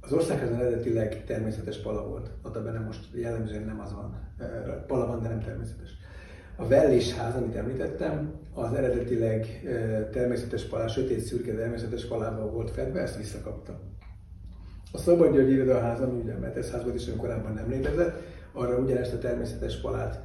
az 0.00 0.12
országházon 0.12 0.58
eredetileg 0.58 1.24
természetes 1.24 1.76
pala 1.78 2.08
volt, 2.08 2.30
ott 2.42 2.62
benne 2.64 2.78
most 2.78 3.08
jellemzően 3.14 3.64
nem 3.64 3.80
az 3.80 3.92
van. 3.92 4.34
Pala 4.86 5.06
van, 5.06 5.22
de 5.22 5.28
nem 5.28 5.40
természetes. 5.40 5.90
A 6.56 6.66
Vellés 6.66 7.14
ház, 7.14 7.34
amit 7.34 7.54
említettem, 7.54 8.32
az 8.54 8.72
eredetileg 8.72 9.62
természetes 10.12 10.64
palá, 10.64 10.86
sötét 10.86 11.20
szürke 11.20 11.54
természetes 11.54 12.04
palával 12.04 12.50
volt 12.50 12.70
fedve, 12.70 13.00
ezt 13.00 13.16
visszakapta. 13.16 13.80
A 14.92 14.98
Szabad 14.98 15.32
György 15.32 15.50
irodaház, 15.50 16.00
ami 16.00 16.20
ugye 16.20 16.32
a 16.32 16.38
Metesz 16.38 16.70
házban 16.70 16.94
is 16.94 17.10
korábban 17.16 17.52
nem 17.52 17.70
létezett, 17.70 18.22
arra 18.52 18.78
ugyanezt 18.78 19.14
a 19.14 19.18
természetes 19.18 19.80
palát 19.80 20.22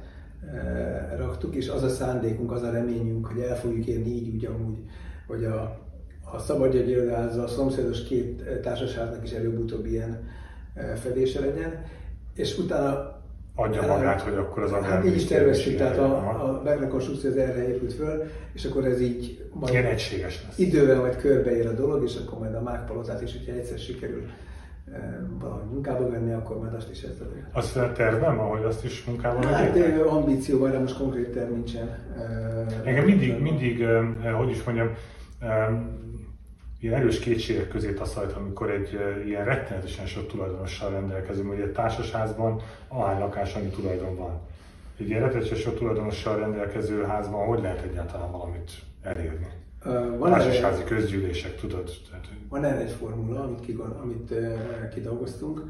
e, 0.52 1.16
raktuk, 1.16 1.54
és 1.54 1.68
az 1.68 1.82
a 1.82 1.88
szándékunk, 1.88 2.52
az 2.52 2.62
a 2.62 2.70
reményünk, 2.70 3.26
hogy 3.26 3.40
el 3.40 3.56
fogjuk 3.56 3.86
érni 3.86 4.10
így 4.10 4.34
úgy 4.34 4.44
amúgy, 4.44 4.78
hogy 5.26 5.44
a, 5.44 5.78
a 6.32 6.38
Szabadjegy 6.38 6.88
irodáza, 6.88 7.42
a 7.42 7.48
szomszédos 7.48 8.02
két 8.02 8.60
társasháznak 8.62 9.24
is 9.24 9.32
előbb-utóbb 9.32 9.86
ilyen 9.86 10.28
e, 10.74 10.94
fedése 10.94 11.40
legyen, 11.40 11.84
és 12.34 12.58
utána 12.58 13.14
adja 13.54 13.82
el, 13.82 13.88
magát, 13.88 14.20
hogy 14.20 14.34
akkor 14.34 14.62
az 14.62 14.70
Hát 14.70 15.04
így 15.04 15.14
is 15.14 15.24
terveztük, 15.24 15.76
tehát 15.76 15.98
a, 15.98 16.14
a 16.44 16.62
rekonstrukció 16.64 17.30
az 17.30 17.36
erre 17.36 17.68
épült 17.68 17.92
föl, 17.92 18.22
és 18.52 18.64
akkor 18.64 18.84
ez 18.84 19.00
így 19.00 19.48
majd 19.52 19.72
Ilyen 19.72 19.84
egységes 19.84 20.44
lesz. 20.46 20.58
idővel 20.58 21.00
majd 21.00 21.16
körbeér 21.16 21.66
a 21.66 21.72
dolog, 21.72 22.02
és 22.02 22.16
akkor 22.16 22.38
majd 22.38 22.54
a 22.54 22.60
mágpalotát 22.60 23.22
is, 23.22 23.32
hogyha 23.32 23.52
egyszer 23.52 23.78
sikerül 23.78 24.26
valahogy 25.38 25.70
munkába 25.70 26.10
venni, 26.10 26.32
akkor 26.32 26.58
majd 26.58 26.74
azt 26.74 26.90
is 26.90 27.02
ezt 27.02 27.22
Azt 27.52 27.76
a 27.76 27.92
tervem, 27.92 28.38
ahogy 28.38 28.64
azt 28.64 28.84
is 28.84 29.04
munkába 29.04 29.46
Hát 29.46 29.76
ambíció, 30.06 30.66
de 30.66 30.78
most 30.78 30.98
konkrét 30.98 31.32
terv 31.32 31.50
nincsen. 31.50 31.98
Engem 32.84 33.04
mindig, 33.04 33.40
mindig, 33.40 33.86
hogy 34.36 34.50
is 34.50 34.64
mondjam, 34.64 34.88
ilyen 36.80 36.94
erős 36.94 37.18
kétségek 37.18 37.68
közé 37.68 37.92
taszajt, 37.92 38.32
amikor 38.32 38.70
egy 38.70 38.98
ilyen 39.26 39.44
rettenetesen 39.44 40.06
sok 40.06 40.26
tulajdonossal 40.26 40.90
rendelkezünk, 40.90 41.48
hogy 41.48 41.60
egy 41.60 41.72
társasházban 41.72 42.60
ahány 42.88 43.18
lakás, 43.18 43.54
annyi 43.54 43.68
tulajdon 43.68 44.16
van. 44.16 44.40
Egy 44.98 45.08
ilyen 45.08 45.20
rettenetesen 45.20 45.58
sok 45.58 45.78
tulajdonossal 45.78 46.38
rendelkező 46.38 47.02
házban 47.02 47.46
hogy 47.46 47.60
lehet 47.60 47.82
egyáltalán 47.82 48.30
valamit 48.30 48.70
elérni? 49.02 49.48
Van 50.18 50.30
Társasházi 50.30 50.80
erre, 50.80 50.88
közgyűlések, 50.88 51.56
tudod? 51.56 51.90
Tehát, 52.10 52.28
van 52.48 52.64
erre 52.64 52.80
egy 52.80 52.90
formula, 52.90 53.42
amit, 53.42 53.60
ki, 53.60 53.78
amit 54.02 54.34
kidolgoztunk, 54.94 55.62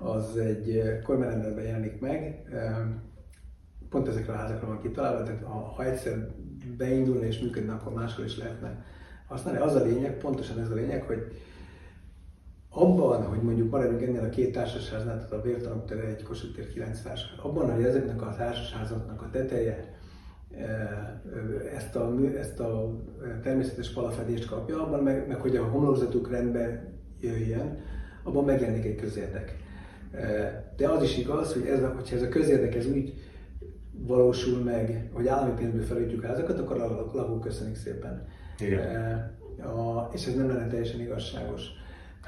az 0.00 0.36
egy 0.36 0.82
kormányrendeletben 1.04 1.64
jelenik 1.64 2.00
meg, 2.00 2.42
pont 3.90 4.08
ezekre 4.08 4.32
a 4.32 4.36
házakra 4.36 4.66
van 4.66 4.80
kitalálva, 4.80 5.22
tehát 5.22 5.42
ha, 5.42 5.58
ha 5.58 5.84
egyszer 5.84 6.28
beindulna 6.76 7.24
és 7.24 7.40
működne, 7.40 7.72
akkor 7.72 7.92
máshol 7.92 8.24
is 8.24 8.38
lehetne 8.38 8.84
használni. 9.26 9.60
Az 9.60 9.74
a 9.74 9.84
lényeg, 9.84 10.16
pontosan 10.16 10.60
ez 10.60 10.70
a 10.70 10.74
lényeg, 10.74 11.02
hogy 11.02 11.26
abban, 12.70 13.22
hogy 13.22 13.42
mondjuk 13.42 13.70
maradjunk 13.70 14.02
ennél 14.02 14.24
a 14.24 14.28
két 14.28 14.52
társasháznál, 14.52 15.16
tehát 15.16 15.32
a 15.32 15.42
Vértanok 15.42 15.86
tere, 15.86 16.02
egy 16.02 16.22
Kossuth 16.22 16.54
tér 16.54 16.72
9 16.72 17.00
társasház, 17.00 17.38
abban, 17.42 17.72
hogy 17.74 17.84
ezeknek 17.84 18.22
a 18.22 18.34
társasházaknak 18.36 19.22
a 19.22 19.30
teteje 19.30 19.96
ezt 21.76 21.96
a, 21.96 22.14
ezt 22.36 22.60
a 22.60 23.00
természetes 23.42 23.92
palafedést 23.92 24.48
kapja, 24.48 24.86
abban 24.86 25.02
meg, 25.02 25.28
meg 25.28 25.40
hogy 25.40 25.56
a 25.56 25.64
homlokzatuk 25.64 26.30
rendbe 26.30 26.92
jöjjön, 27.20 27.78
abban 28.22 28.44
megjelenik 28.44 28.84
egy 28.84 28.96
közérdek. 28.96 29.56
De 30.76 30.88
az 30.88 31.02
is 31.02 31.18
igaz, 31.18 31.52
hogy 31.52 31.66
ez, 31.66 31.80
hogyha 31.94 32.16
ez 32.16 32.22
a 32.22 32.28
közérdek 32.28 32.74
ez 32.74 32.86
úgy 32.86 33.14
valósul 34.06 34.62
meg, 34.62 35.10
hogy 35.12 35.28
állami 35.28 35.52
pénzből 35.56 35.82
felütjük 35.82 36.24
házakat, 36.24 36.58
akkor 36.58 36.80
a 36.80 37.10
lakók 37.12 37.40
köszönik 37.40 37.76
szépen. 37.76 38.26
Igen. 38.58 39.36
A, 39.58 40.08
és 40.12 40.26
ez 40.26 40.34
nem 40.34 40.48
lenne 40.48 40.66
teljesen 40.66 41.00
igazságos. 41.00 41.62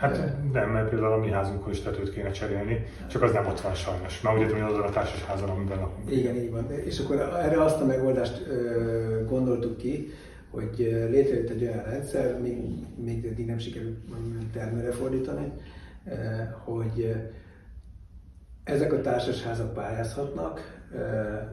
Hát 0.01 0.33
nem, 0.53 0.71
mert 0.71 0.89
például 0.89 1.13
a 1.13 1.17
mi 1.17 1.31
házunkon 1.31 1.71
is 1.71 1.81
tetőt 1.81 2.13
kéne 2.13 2.31
cserélni, 2.31 2.87
csak 3.07 3.23
az 3.23 3.33
nem 3.33 3.47
ott 3.47 3.61
van 3.61 3.75
sajnos. 3.75 4.21
Már 4.21 4.37
ugye 4.37 4.47
tudom, 4.47 4.65
azon 4.65 4.81
a 4.81 4.91
társas 4.91 5.25
házon, 5.25 5.49
amiben 5.49 5.79
lakunk. 5.79 6.11
Igen, 6.11 6.35
így 6.37 6.51
van. 6.51 6.71
És 6.71 6.99
akkor 6.99 7.17
erre 7.21 7.63
azt 7.63 7.81
a 7.81 7.85
megoldást 7.85 8.47
ö, 8.47 9.25
gondoltuk 9.29 9.77
ki, 9.77 10.09
hogy 10.51 10.77
létrejött 11.11 11.51
egy 11.51 11.63
olyan 11.63 11.83
rendszer, 11.83 12.41
még, 12.41 12.57
még 13.05 13.25
eddig 13.25 13.47
nem 13.47 13.59
sikerült 13.59 13.99
termőre 14.53 14.91
fordítani, 14.91 15.53
hogy 16.65 17.15
ezek 18.65 18.93
a 18.93 19.01
társasházak 19.01 19.75
pályázhatnak 19.75 20.83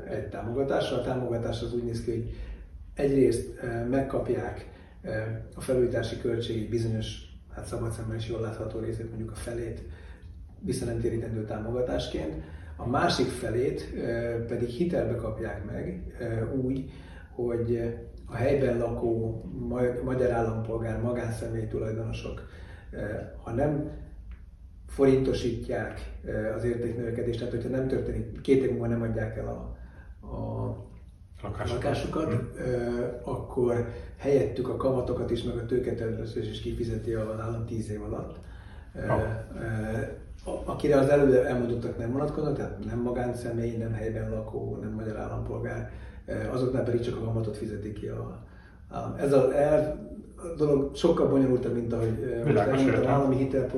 egy 0.09 0.27
támogatásra. 0.29 0.97
A 0.97 1.01
támogatás 1.01 1.61
az 1.61 1.73
úgy 1.73 1.83
néz 1.83 2.03
ki, 2.03 2.11
hogy 2.11 2.35
egyrészt 2.93 3.61
megkapják 3.89 4.69
a 5.55 5.61
felújítási 5.61 6.19
költségét 6.19 6.69
bizonyos 6.69 7.26
hát 7.57 7.65
szabad 7.65 7.91
szemmel 7.91 8.15
is 8.15 8.29
jól 8.29 8.41
látható 8.41 8.79
részét, 8.79 9.09
mondjuk 9.09 9.31
a 9.31 9.35
felét 9.35 9.81
visszanemtérítendő 10.59 11.45
támogatásként, 11.45 12.43
a 12.75 12.87
másik 12.87 13.27
felét 13.27 13.93
pedig 14.47 14.69
hitelbe 14.69 15.15
kapják 15.15 15.65
meg 15.65 16.15
úgy, 16.61 16.91
hogy 17.31 17.95
a 18.25 18.35
helyben 18.35 18.77
lakó 18.77 19.43
magyar 20.03 20.31
állampolgár, 20.31 21.01
magánszemély 21.01 21.67
tulajdonosok, 21.67 22.49
ha 23.43 23.51
nem 23.51 23.91
forintosítják 24.87 26.19
az 26.55 26.63
értéknövekedést, 26.63 27.39
tehát 27.39 27.53
hogyha 27.53 27.69
nem 27.69 27.87
történik, 27.87 28.41
két 28.41 28.63
év 28.63 28.69
múlva 28.69 28.87
nem 28.87 29.01
adják 29.01 29.37
el 29.37 29.47
a, 29.47 29.77
a 30.27 30.75
lakásokat, 31.43 31.83
lakásukat 31.83 32.33
mm. 32.33 33.03
akkor 33.23 33.87
helyettük 34.17 34.69
a 34.69 34.75
kamatokat 34.75 35.31
is, 35.31 35.43
meg 35.43 35.57
a 35.57 35.65
tőketervezés 35.65 36.49
is 36.49 36.61
kifizeti 36.61 37.13
az 37.13 37.39
állam 37.39 37.65
10 37.65 37.89
év 37.89 38.03
alatt. 38.03 38.35
Oh. 40.45 40.69
Akire 40.69 40.97
az 40.97 41.09
előbb 41.09 41.45
elmondottak 41.45 41.97
nem 41.97 42.11
vonatkoznak, 42.11 42.55
tehát 42.55 42.85
nem 42.85 42.99
magánszemély, 42.99 43.77
nem 43.77 43.93
helyben 43.93 44.29
lakó, 44.29 44.77
nem 44.81 44.91
magyar 44.91 45.17
állampolgár, 45.17 45.91
azoknál 46.51 46.83
pedig 46.83 47.01
csak 47.01 47.17
a 47.17 47.23
kamatot 47.23 47.57
fizeti 47.57 47.93
ki 47.93 48.07
a. 48.07 48.45
Ez 49.17 49.33
a, 49.33 49.47
a 50.47 50.53
dolog 50.57 50.95
sokkal 50.95 51.27
bonyolultabb, 51.27 51.73
mint 51.73 51.93
ahogy 51.93 52.41
Világos, 52.45 52.81
most 52.81 53.05
állami 53.05 53.35
hitel 53.35 53.69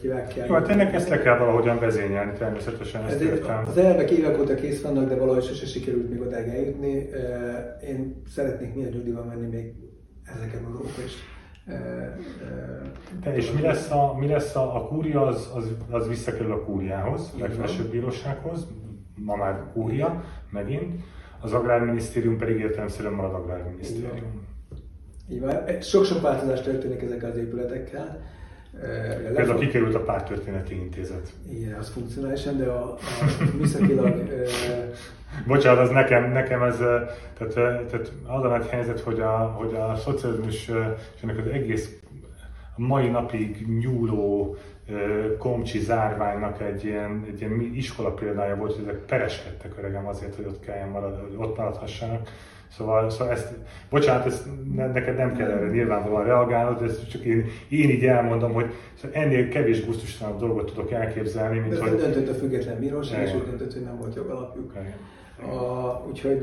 hívják 0.00 0.36
Jó, 0.48 0.54
hát 0.54 0.68
ennek 0.68 0.94
ezt 0.94 1.08
le 1.08 1.20
kell 1.20 1.38
valahogyan 1.38 1.78
vezényelni, 1.78 2.32
természetesen 2.38 3.04
ezt 3.04 3.20
értem. 3.20 3.64
Az 3.66 3.76
elvek 3.76 4.10
évek 4.10 4.40
óta 4.40 4.54
kész 4.54 4.82
vannak, 4.82 5.08
de 5.08 5.16
valahogy 5.16 5.44
sose 5.44 5.66
sikerült 5.66 6.10
még 6.10 6.20
odáig 6.20 6.48
eljutni. 6.48 7.08
Én 7.88 8.22
szeretnék 8.26 8.74
milyen 8.74 8.90
nyugdíjban 8.90 9.26
menni 9.26 9.46
még 9.46 9.74
ezeken 10.24 10.64
a 10.64 10.68
dolgokon 10.68 11.04
is. 11.04 11.14
De 13.22 13.36
és 13.36 13.52
mi 13.52 13.60
lesz 13.60 13.90
a, 13.90 14.16
mi 14.18 14.26
lesz 14.26 14.56
a, 14.56 14.76
a 14.76 14.86
kúria, 14.86 15.26
az, 15.26 15.50
az, 15.54 15.70
az 15.90 16.08
visszakerül 16.08 16.52
a 16.52 16.64
kúriához, 16.64 17.32
a 17.36 17.40
legfelsőbb 17.40 17.90
bírósághoz, 17.90 18.66
ma 19.14 19.36
már 19.36 19.64
kúria, 19.72 20.24
megint, 20.50 21.02
az 21.40 21.52
Agrárminisztérium 21.52 22.38
pedig 22.38 22.58
értelemszerűen 22.58 23.12
marad 23.12 23.34
Agrárminisztérium. 23.34 24.48
Így 25.30 25.40
van. 25.40 25.80
Sok-sok 25.80 26.20
változás 26.20 26.60
történik 26.60 27.02
ezekkel 27.02 27.30
az 27.30 27.36
épületekkel. 27.36 28.22
Például 29.34 29.58
kikerült 29.58 29.94
a 29.94 30.00
Pártörténeti 30.00 30.74
Intézet. 30.74 31.32
Igen, 31.50 31.78
az 31.78 31.88
funkcionálisan, 31.88 32.56
de 32.56 32.64
a, 32.64 32.90
a 32.92 32.98
műszakilag... 33.58 34.28
Bocsánat, 35.46 35.84
az 35.84 35.90
nekem, 35.90 36.32
nekem 36.32 36.62
ez, 36.62 36.76
tehát, 36.76 37.54
tehát 37.54 38.12
az 38.26 38.44
a 38.44 38.48
nagy 38.48 38.66
helyzet, 38.66 39.00
hogy 39.00 39.20
a, 39.20 39.36
hogy 39.36 39.74
a 39.74 39.96
szocializmus 39.96 40.68
és 41.14 41.22
ennek 41.22 41.38
az 41.38 41.46
egész 41.46 41.99
mai 42.80 43.08
napig 43.08 43.66
nyúló 43.80 44.56
komcsi 45.38 45.78
zárványnak 45.78 46.60
egy 46.62 46.84
ilyen, 46.84 47.24
egy 47.28 47.40
ilyen 47.40 47.70
iskola 47.74 48.10
példája 48.10 48.56
volt, 48.56 48.74
hogy 48.74 48.82
ezek 48.82 48.98
pereskedtek 48.98 49.72
öregem 49.78 50.06
azért, 50.06 50.34
hogy 50.34 50.44
ott 50.44 50.60
kelljen 50.60 50.88
marad, 50.88 51.20
hogy 51.20 51.34
ott 51.36 51.56
maradhassanak. 51.56 52.28
Szóval, 52.76 53.10
szóval 53.10 53.32
ezt, 53.32 53.54
bocsánat, 53.90 54.26
ezt 54.26 54.46
neked 54.74 55.16
nem 55.16 55.36
kell 55.36 55.50
erre 55.50 55.70
nyilvánvalóan 55.70 56.24
reagálnod, 56.24 56.78
de 56.78 56.84
ezt 56.84 57.10
csak 57.10 57.22
én, 57.22 57.44
én 57.68 57.90
így 57.90 58.04
elmondom, 58.04 58.52
hogy 58.52 58.72
szóval 58.94 59.22
ennél 59.22 59.48
kevés 59.48 59.86
gusztustalanabb 59.86 60.40
dolgot 60.40 60.66
tudok 60.66 60.90
elképzelni, 60.90 61.58
mint 61.58 61.74
de 61.74 61.80
hogy... 61.80 61.98
döntött 61.98 62.28
a 62.28 62.34
független 62.34 62.78
bíróság, 62.78 63.22
és 63.22 63.34
úgy 63.34 63.44
döntött, 63.44 63.72
hogy 63.72 63.82
nem 63.82 63.98
volt 63.98 64.14
jogalapjuk. 64.14 64.72
A, 65.42 66.06
úgyhogy 66.08 66.38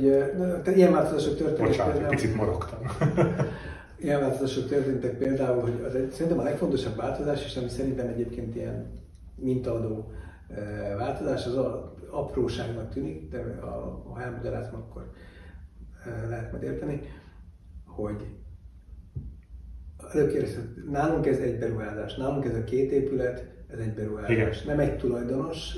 de 0.64 0.76
ilyen 0.76 0.92
változások 0.92 1.38
történtek. 1.38 1.66
Bocsánat, 1.66 1.92
például, 1.92 2.16
picit 2.16 2.36
morogtam. 2.36 2.80
ilyen 4.00 4.20
változások 4.20 4.68
történtek 4.68 5.18
például, 5.18 5.62
hogy 5.62 5.82
az 5.86 5.95
egy, 5.95 6.12
szerintem 6.12 6.39
a 6.39 6.43
legfontosabb 6.43 6.95
változás, 6.95 7.45
és 7.45 7.58
ami 7.58 7.70
szerintem 7.70 8.08
egyébként 8.08 8.56
ilyen 8.56 8.86
mintaadó 9.36 10.12
változás, 10.98 11.45
az 11.45 11.56
a 11.58 11.95
apróságnak 12.10 12.89
tűnik, 12.89 13.30
de 13.30 13.43
ha 13.62 14.18
elmagyarázom, 14.22 14.76
akkor 14.76 15.12
lehet 16.30 16.52
majd 16.52 16.64
érteni, 16.64 17.02
hogy 17.86 18.28
előbb 20.14 20.34
nálunk 20.89 21.26
ez 21.26 21.39
egy 21.39 21.60
beruházás, 21.60 22.16
nálunk 22.16 22.45
ez 22.45 22.56
a 22.56 22.64
két 22.64 22.91
épület, 22.91 23.45
ez 23.68 23.80
egy 23.80 23.93
beruházás. 23.93 24.64
Nem 24.64 24.80
egy 24.80 24.98
tulajdonos, 24.98 25.78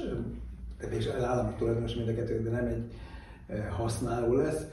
és 0.89 1.07
állami 1.07 1.53
tulajdonos 1.57 1.95
mind 1.95 2.07
a 2.07 2.13
kettő, 2.13 2.41
de 2.41 2.49
nem 2.49 2.65
egy 2.65 2.93
használó 3.69 4.33
lesz, 4.33 4.67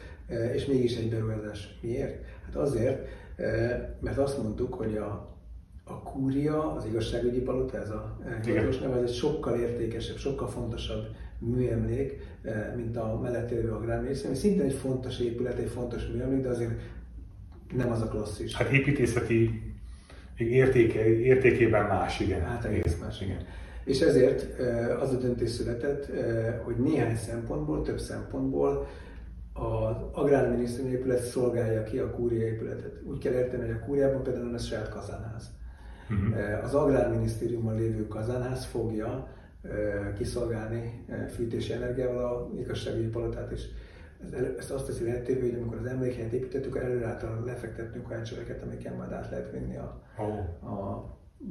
és 0.54 0.66
mégis 0.66 0.96
egy 0.96 1.10
beruházás. 1.10 1.78
Miért? 1.82 2.24
Hát 2.44 2.56
azért, 2.56 3.08
mert 4.00 4.18
azt 4.18 4.42
mondtuk, 4.42 4.74
hogy 4.74 4.96
a, 4.96 5.36
a 5.84 6.02
kúria, 6.02 6.72
az 6.72 6.84
igazságügyi 6.84 7.40
palota, 7.40 7.80
ez 7.80 7.90
a 7.90 8.18
hivatalos 8.44 8.78
neve, 8.78 8.96
ez 8.96 9.02
egy 9.02 9.14
sokkal 9.14 9.58
értékesebb, 9.58 10.16
sokkal 10.16 10.48
fontosabb 10.48 11.06
műemlék, 11.38 12.20
eh, 12.42 12.72
mint 12.76 12.96
a 12.96 13.18
mellett 13.22 13.50
élő 13.50 13.72
agrárművészet, 13.72 14.26
ami 14.26 14.34
szintén 14.34 14.64
egy 14.64 14.74
fontos 14.74 15.20
épület, 15.20 15.58
egy 15.58 15.68
fontos 15.68 16.06
műemlék, 16.06 16.42
de 16.42 16.48
azért 16.48 16.72
nem 17.76 17.90
az 17.90 18.02
a 18.02 18.08
klasszis. 18.08 18.54
Hát 18.54 18.70
építészeti 18.70 19.62
értéke, 20.36 21.06
értékében 21.06 21.86
más, 21.86 22.20
igen. 22.20 22.40
Hát 22.40 22.64
egész 22.64 22.98
más, 23.00 23.20
igen. 23.20 23.38
És 23.84 24.00
ezért 24.00 24.60
eh, 24.60 25.02
az 25.02 25.12
a 25.12 25.18
döntés 25.18 25.50
született, 25.50 26.08
eh, 26.08 26.54
hogy 26.64 26.76
néhány 26.76 27.16
szempontból, 27.16 27.82
több 27.82 27.98
szempontból 27.98 28.86
az 29.58 29.96
agrárminisztérium 30.12 30.92
épület 30.92 31.22
szolgálja 31.22 31.82
ki 31.82 31.98
a 31.98 32.10
kúria 32.10 32.46
épületet. 32.46 33.00
Úgy 33.04 33.18
kell 33.18 33.32
érteni, 33.32 33.62
hogy 33.62 33.76
a 33.82 33.84
kúriában 33.84 34.22
például 34.22 34.54
ez 34.54 34.64
saját 34.64 34.88
kazánház. 34.88 35.50
Uh-huh. 36.10 36.64
Az 36.64 36.74
agrárminisztériumban 36.74 37.74
lévő 37.74 38.06
kazánház 38.06 38.64
fogja 38.64 39.28
kiszolgálni 40.16 41.04
fűtési 41.30 41.72
energiával 41.72 42.24
a 42.24 42.50
igazságügyi 42.58 43.08
palotát 43.08 43.52
is. 43.52 43.62
Ezt 44.58 44.70
azt 44.70 44.86
teszi 44.86 45.04
lehetővé, 45.04 45.50
hogy 45.50 45.58
amikor 45.58 45.78
az 45.78 45.86
emlékhelyet 45.86 46.32
építettük, 46.32 46.76
előre 46.76 47.16
lefektettünk 47.44 48.10
olyan 48.10 48.22
csöveket, 48.22 48.62
amikkel 48.62 48.94
majd 48.94 49.12
át 49.12 49.30
lehet 49.30 49.50
vinni 49.50 49.76
a, 49.76 50.02
oh. 50.18 50.72
a, 50.72 51.04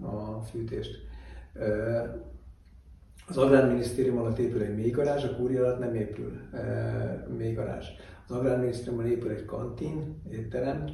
a 0.05 0.41
fűtést. 0.41 0.97
Az 3.27 3.37
Agrárminisztérium 3.37 4.17
alatt 4.17 4.37
épül 4.37 4.61
egy 4.61 4.75
mély 4.75 4.89
garázs, 4.89 5.23
a 5.23 5.35
kúria 5.35 5.63
alatt 5.63 5.79
nem 5.79 5.95
épül 5.95 6.31
mély 7.37 7.53
garázs. 7.53 7.85
Az 8.27 8.35
Agrárminisztériumban 8.35 9.07
épül 9.07 9.31
egy 9.31 9.45
kantin, 9.45 10.21
étterem, 10.31 10.85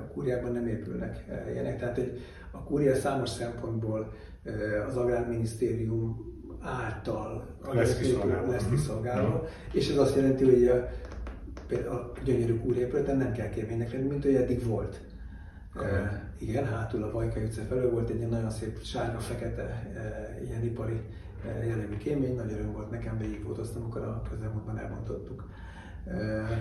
a 0.00 0.12
kúriában 0.12 0.52
nem 0.52 0.66
épülnek 0.66 1.24
ilyenek. 1.52 1.78
Tehát 1.78 1.98
egy, 1.98 2.20
a 2.50 2.62
kúria 2.62 2.94
számos 2.94 3.28
szempontból 3.28 4.12
az 4.88 4.96
Agrárminisztérium 4.96 6.36
által 6.60 7.56
lesz 7.72 7.98
kiszolgálva. 7.98 8.50
Lesz 8.50 8.68
kiszolgálva. 8.70 9.42
Mm. 9.42 9.46
És 9.72 9.90
ez 9.90 9.96
azt 9.96 10.16
jelenti, 10.16 10.44
hogy 10.44 10.66
a, 10.68 10.88
a 11.94 12.12
gyönyörű 12.24 12.58
kúrépületen 12.58 13.16
nem 13.16 13.32
kell 13.32 13.48
kérvénynek 13.48 13.92
lenni, 13.92 14.08
mint 14.08 14.24
hogy 14.24 14.34
eddig 14.34 14.66
volt. 14.66 15.00
Uh, 15.74 15.84
igen, 16.38 16.64
hátul 16.64 17.02
a 17.02 17.10
Vajka 17.10 17.40
utca 17.40 17.62
felől 17.62 17.90
volt 17.90 18.10
egy 18.10 18.16
ilyen 18.16 18.28
nagyon 18.28 18.50
szép 18.50 18.82
sárga-fekete 18.82 19.92
uh, 20.42 20.48
ilyen 20.48 20.64
ipari 20.64 21.00
jellegű 21.44 21.96
kémény, 21.96 22.34
nagy 22.34 22.52
öröm 22.52 22.72
volt 22.72 22.90
nekem, 22.90 23.18
végigfotoztam, 23.18 23.82
amikor 23.82 24.02
a 24.02 24.22
közelmúltban 24.30 24.78
elmondottuk. 24.78 25.44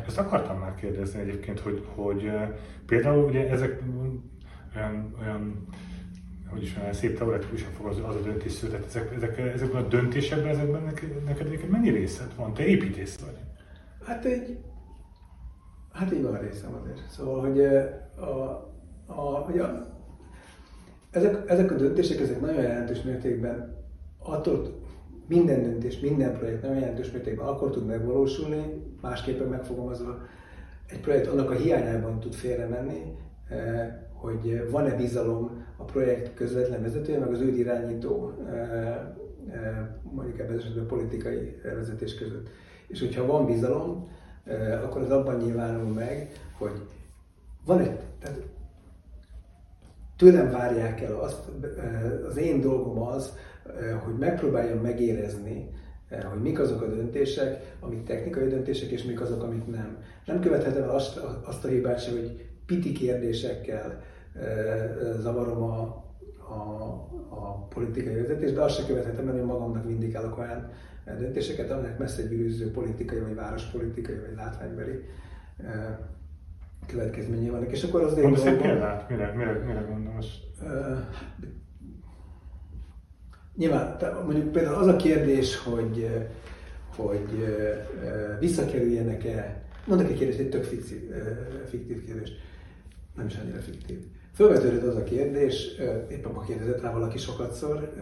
Ezt 0.08 0.18
akartam 0.18 0.60
már 0.60 0.76
kérdezni 0.76 1.20
egyébként, 1.20 1.60
hogy, 1.60 1.86
hogy 1.96 2.32
például 2.86 3.24
ugye 3.24 3.50
ezek 3.50 3.82
olyan, 4.76 5.16
olyan 5.22 5.68
hogy 6.50 6.62
is 6.62 6.78
olyan 6.82 6.94
szép 6.94 7.18
teoretikusan 7.18 7.72
fog 7.72 7.86
az, 7.86 7.98
az 8.08 8.16
a 8.16 8.22
döntés 8.22 8.52
született. 8.52 8.86
Ezek, 8.86 9.14
ezek, 9.16 9.38
ezekben 9.38 9.84
a 9.84 9.88
döntésekben, 9.88 10.48
ezekben 10.48 10.84
neked, 10.84 11.24
neked 11.24 11.70
mennyi 11.70 11.90
részed 11.90 12.36
van? 12.36 12.54
Te 12.54 12.66
építész 12.66 13.20
vagy? 13.20 13.38
Hát 14.04 14.26
egy, 14.26 14.58
hát 15.92 16.14
így 16.14 16.22
van 16.22 16.40
részem 16.40 16.74
azért. 16.82 17.10
Szóval, 17.10 17.40
hogy 17.40 17.60
a, 18.16 18.26
a, 19.06 19.22
hogy 19.22 19.60
a, 19.60 19.96
ezek, 21.12 21.50
ezek 21.50 21.72
a 21.72 21.76
döntések, 21.76 22.20
ezek 22.20 22.42
nagyon 22.42 22.62
jelentős 22.62 23.02
mértékben 23.02 23.77
attól 24.28 24.76
minden 25.28 25.64
döntés, 25.64 26.00
minden 26.00 26.38
projekt 26.38 26.62
nagyon 26.62 26.78
jelentős 26.78 27.12
mértékben 27.12 27.48
akkor 27.48 27.70
tud 27.70 27.86
megvalósulni, 27.86 28.84
másképpen 29.02 29.48
megfogalmazva, 29.48 30.18
egy 30.88 31.00
projekt 31.00 31.28
annak 31.28 31.50
a 31.50 31.56
hiányában 31.56 32.20
tud 32.20 32.34
félre 32.34 32.68
menni, 32.68 33.16
hogy 34.14 34.70
van-e 34.72 34.96
bizalom 34.96 35.66
a 35.78 35.84
projekt 35.84 36.34
közvetlen 36.34 36.82
vezetője, 36.82 37.20
meg 37.20 37.34
az 37.34 37.42
ő 37.42 37.48
irányító, 37.48 38.34
mondjuk 40.12 40.40
ebben 40.40 40.58
esetben 40.58 40.86
politikai 40.86 41.62
vezetés 41.76 42.16
között. 42.16 42.50
És 42.88 43.00
hogyha 43.00 43.26
van 43.26 43.46
bizalom, 43.46 44.10
akkor 44.84 45.02
az 45.02 45.12
abban 45.12 45.38
nyilvánul 45.38 45.94
meg, 45.94 46.32
hogy 46.58 46.82
van 47.66 47.80
egy, 47.80 48.00
tehát 48.20 48.42
tőlem 50.18 50.52
várják 50.52 51.02
el 51.02 51.16
azt, 51.16 51.50
az 52.28 52.38
én 52.38 52.62
dolgom 52.62 53.02
az, 53.02 53.34
hogy 54.06 54.18
megpróbáljam 54.18 54.80
megérezni, 54.80 55.70
hogy 56.10 56.42
mik 56.42 56.60
azok 56.60 56.82
a 56.82 56.88
döntések, 56.88 57.76
amik 57.80 58.04
technikai 58.04 58.48
döntések, 58.48 58.90
és 58.90 59.04
mik 59.04 59.22
azok, 59.22 59.44
amik 59.44 59.68
nem. 59.68 59.98
Nem 60.26 60.40
követhetem 60.40 60.84
el 60.84 60.90
azt, 60.90 61.18
azt 61.44 61.66
a 61.66 61.68
hibát 61.68 62.04
sem, 62.04 62.14
hogy 62.14 62.46
piti 62.66 62.92
kérdésekkel 62.92 64.02
zavarom 65.20 65.62
a, 65.64 66.06
a, 66.50 66.64
a 67.30 67.68
politikai 67.70 68.16
vezetést, 68.16 68.54
de 68.54 68.62
azt 68.62 68.76
se 68.76 68.86
követhetem 68.86 69.28
el, 69.28 69.34
hogy 69.34 69.44
magamnak 69.44 69.86
vindikálok 69.86 70.38
olyan 70.38 70.70
döntéseket, 71.18 71.72
amelyek 71.72 71.98
messze 71.98 72.22
gyűrűző 72.22 72.72
politikai, 72.72 73.20
vagy 73.20 73.36
várospolitikai, 73.36 74.16
vagy 74.16 74.36
látványbeli 74.36 75.04
következményei 76.88 77.50
vannak. 77.50 77.72
És 77.72 77.84
akkor 77.84 78.02
az 78.02 78.16
Mondasz 78.16 78.46
egy 78.46 78.58
példát? 78.58 79.10
Mire, 79.10 79.34
mire, 79.36 79.52
mire 79.52 79.86
gondolsz? 79.90 80.28
Nyilván, 83.58 83.98
mondjuk 84.26 84.52
például 84.52 84.76
az 84.76 84.88
a 84.88 84.96
kérdés, 84.96 85.58
hogy, 85.58 86.10
hogy 86.96 87.28
visszakerüljenek-e, 88.40 89.62
mondok 89.86 90.10
egy 90.10 90.18
kérdést, 90.18 90.40
egy 90.40 90.50
tök 90.50 90.64
fiktív, 90.64 91.12
fiktív 91.70 92.06
kérdés 92.06 92.30
nem 93.16 93.26
is 93.26 93.36
annyira 93.36 93.60
fiktív. 93.60 93.98
Fölvetődött 94.34 94.84
az 94.84 94.96
a 94.96 95.04
kérdés, 95.04 95.68
éppen 96.10 96.32
ma 96.32 96.42
kérdezett 96.42 96.82
rá 96.82 96.92
valaki 96.92 97.18
sokatszor, 97.18 97.94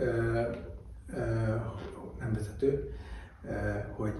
nem 2.19 2.33
vezető, 2.33 2.93
hogy 3.95 4.11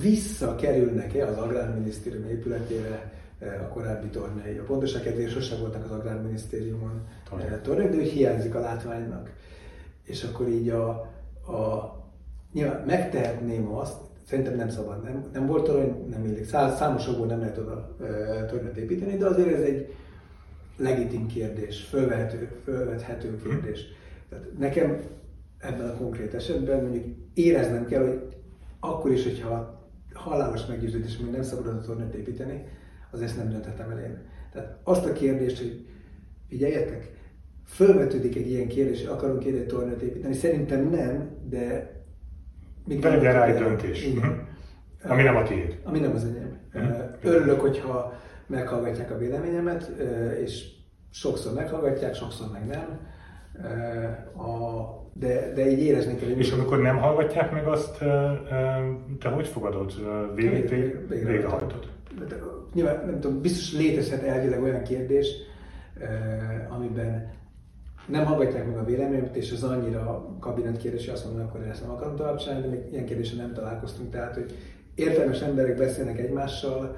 visszakerülnek-e 0.00 1.26
az 1.26 1.36
Agrárminisztérium 1.36 2.28
épületére 2.28 3.12
a 3.40 3.68
korábbi 3.68 4.08
tornyai. 4.08 4.58
A 4.58 4.62
pontoság 4.62 5.02
kedvéért 5.02 5.30
sosem 5.30 5.58
voltak 5.58 5.84
az 5.84 5.90
Agrárminisztériumon 5.90 7.06
tornyai, 7.64 7.90
de 7.90 7.96
hogy 7.96 8.08
hiányzik 8.08 8.54
a 8.54 8.60
látványnak. 8.60 9.30
És 10.06 10.24
akkor 10.24 10.48
így 10.48 10.68
a, 10.68 10.88
a 11.52 11.94
nyilván 12.52 12.82
megtehetném 12.86 13.74
azt, 13.74 13.96
szerintem 14.24 14.56
nem 14.56 14.68
szabad, 14.68 15.02
nem, 15.02 15.24
nem 15.32 15.46
volt 15.46 15.64
torony, 15.64 16.06
nem 16.10 16.24
illik. 16.24 16.44
Számos 16.44 17.06
nem 17.06 17.38
lehet 17.40 17.58
oda 17.58 17.96
tornyot 18.48 18.76
építeni, 18.76 19.16
de 19.16 19.26
azért 19.26 19.54
ez 19.54 19.62
egy 19.62 19.94
legitim 20.76 21.26
kérdés, 21.26 21.82
fölvethető, 21.82 22.60
fölvethető 22.64 23.36
kérdés. 23.36 23.80
Tehát 24.28 24.58
nekem 24.58 25.00
ebben 25.58 25.88
a 25.88 25.96
konkrét 25.96 26.34
esetben 26.34 26.82
mondjuk 26.82 27.04
éreznem 27.34 27.86
kell, 27.86 28.02
hogy 28.02 28.36
akkor 28.80 29.10
is, 29.10 29.24
hogyha 29.24 29.84
halálos 30.12 30.66
meggyőződés, 30.66 31.16
hogy 31.16 31.30
nem 31.30 31.42
szabad 31.42 31.66
a 31.66 31.80
tornát 31.80 32.14
építeni, 32.14 32.64
az 33.10 33.20
ezt 33.20 33.36
nem 33.36 33.48
dönthetem 33.48 33.90
el 33.90 33.98
én. 33.98 34.18
Tehát 34.52 34.78
azt 34.82 35.06
a 35.06 35.12
kérdést, 35.12 35.58
hogy 35.58 35.86
figyeljetek, 36.48 37.12
fölvetődik 37.66 38.36
egy 38.36 38.50
ilyen 38.50 38.68
kérdés, 38.68 39.04
hogy 39.04 39.16
akarunk 39.16 39.44
egy 39.44 39.66
tornát 39.66 40.00
építeni, 40.00 40.34
szerintem 40.34 40.88
nem, 40.88 41.30
de... 41.48 41.94
Még 42.84 43.00
de 43.00 43.08
legyen 43.08 43.32
rá 43.32 43.46
egy 43.46 43.58
döntés. 43.58 44.06
Igen. 44.06 44.26
Mhm. 44.26 45.10
Ami 45.12 45.22
nem 45.22 45.36
a 45.36 45.42
tiéd. 45.42 45.78
Ami 45.84 45.98
nem 45.98 46.14
az 46.14 46.24
enyém. 46.24 46.58
Mm. 46.78 46.90
Örülök, 47.22 47.60
hogyha 47.60 48.12
meghallgatják 48.46 49.10
a 49.10 49.18
véleményemet, 49.18 49.92
és 50.42 50.64
sokszor 51.10 51.54
meghallgatják, 51.54 52.14
sokszor 52.14 52.46
meg 52.52 52.66
nem. 52.66 53.00
A, 54.46 54.84
de, 55.12 55.52
de 55.54 55.70
így 55.70 55.78
érezni 55.78 56.16
kell. 56.16 56.28
És 56.28 56.52
amikor 56.52 56.78
nem 56.78 56.98
hallgatják 56.98 57.52
meg 57.52 57.66
azt, 57.66 57.98
te 59.18 59.28
hogy 59.28 59.46
fogadod? 59.46 59.92
Végrehajtod? 60.34 61.94
Nyilván, 62.74 63.02
nem 63.06 63.20
tudom, 63.20 63.40
biztos 63.40 63.78
létezhet 63.78 64.22
elvileg 64.22 64.62
olyan 64.62 64.82
kérdés, 64.82 65.28
amiben 66.68 67.30
nem 68.06 68.24
hallgatják 68.24 68.66
meg 68.66 68.76
a 68.76 68.84
véleményemet, 68.84 69.36
és 69.36 69.52
az 69.52 69.62
annyira 69.62 70.36
kabinet 70.40 70.76
kérdés, 70.76 71.08
azt 71.08 71.24
mondom, 71.24 71.46
akkor 71.46 71.60
ezt 71.60 71.82
nem 71.82 71.90
akarom 71.90 72.16
tovább 72.16 72.36
csinálni, 72.36 72.66
még 72.66 72.92
ilyen 72.92 73.04
kérdéssel 73.04 73.36
nem 73.36 73.52
találkoztunk. 73.52 74.10
Tehát, 74.10 74.34
hogy 74.34 74.54
értelmes 74.94 75.40
emberek 75.40 75.76
beszélnek 75.76 76.18
egymással, 76.18 76.96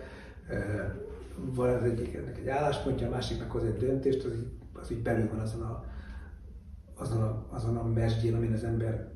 van 1.37 1.69
az 1.69 1.83
egyiknek 1.83 2.39
egy 2.39 2.49
álláspontja, 2.49 3.07
a 3.07 3.11
másiknak 3.11 3.51
hoz 3.51 3.65
egy 3.65 3.77
döntést, 3.77 4.25
az 4.25 4.33
így, 4.33 4.49
az 4.73 4.91
így 4.91 5.03
belül 5.03 5.29
van 5.29 5.39
azon 5.39 5.63
a, 5.63 5.85
azon 6.95 7.23
a, 7.23 7.47
azon 7.51 7.77
a 7.77 7.87
mesdjén, 7.87 8.35
amin 8.35 8.53
az 8.53 8.65
ember 8.65 9.09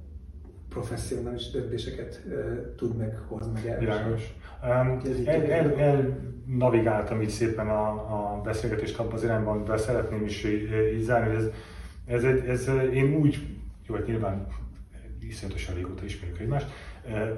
professzionális 0.69 1.51
döntéseket 1.51 2.23
uh, 2.27 2.75
tud 2.77 2.97
meghozni, 2.97 3.53
meg 3.53 3.79
Világos. 3.79 4.37
Um, 4.63 5.01
el, 5.27 5.43
el, 5.43 5.75
el, 5.79 6.19
navigáltam 6.47 7.23
így 7.23 7.29
szépen 7.29 7.69
a, 7.69 7.89
a 7.91 8.41
beszélgetést 8.45 8.99
abban 8.99 9.13
az 9.13 9.25
irányban, 9.25 9.65
de 9.65 9.77
szeretném 9.77 10.25
is 10.25 10.45
így 10.45 11.01
zárni, 11.01 11.35
hogy 11.35 11.45
ez, 11.45 11.51
ez, 12.07 12.25
egy, 12.25 12.47
ez, 12.47 12.71
én 12.93 13.15
úgy, 13.15 13.47
jó, 13.87 13.95
hát 13.95 14.07
nyilván 14.07 14.47
iszonyatosan 15.29 15.75
régóta 15.75 16.05
ismerjük 16.05 16.39
egymást, 16.39 16.67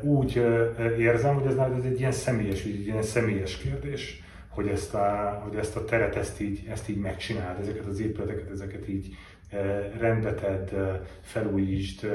úgy 0.02 0.36
érzem, 0.98 1.34
hogy 1.34 1.46
ez, 1.46 1.56
ez 1.56 1.84
egy 1.84 1.98
ilyen 1.98 2.12
személyes, 2.12 2.64
egy 2.64 2.86
ilyen 2.86 3.02
személyes 3.02 3.56
kérdés, 3.56 4.22
hogy 4.48 4.68
ezt 4.68 4.94
a, 4.94 5.40
hogy 5.44 5.56
ezt 5.56 5.76
a 5.76 5.84
teret 5.84 6.16
ezt 6.16 6.40
így, 6.40 6.66
ezt 6.70 6.88
így 6.88 6.98
megcsináld, 6.98 7.60
ezeket 7.60 7.86
az 7.86 8.00
épületeket, 8.00 8.50
ezeket 8.50 8.88
így 8.88 9.14
rendbe 9.98 10.34
tedd, 10.34 10.68
felújítsd. 11.20 12.06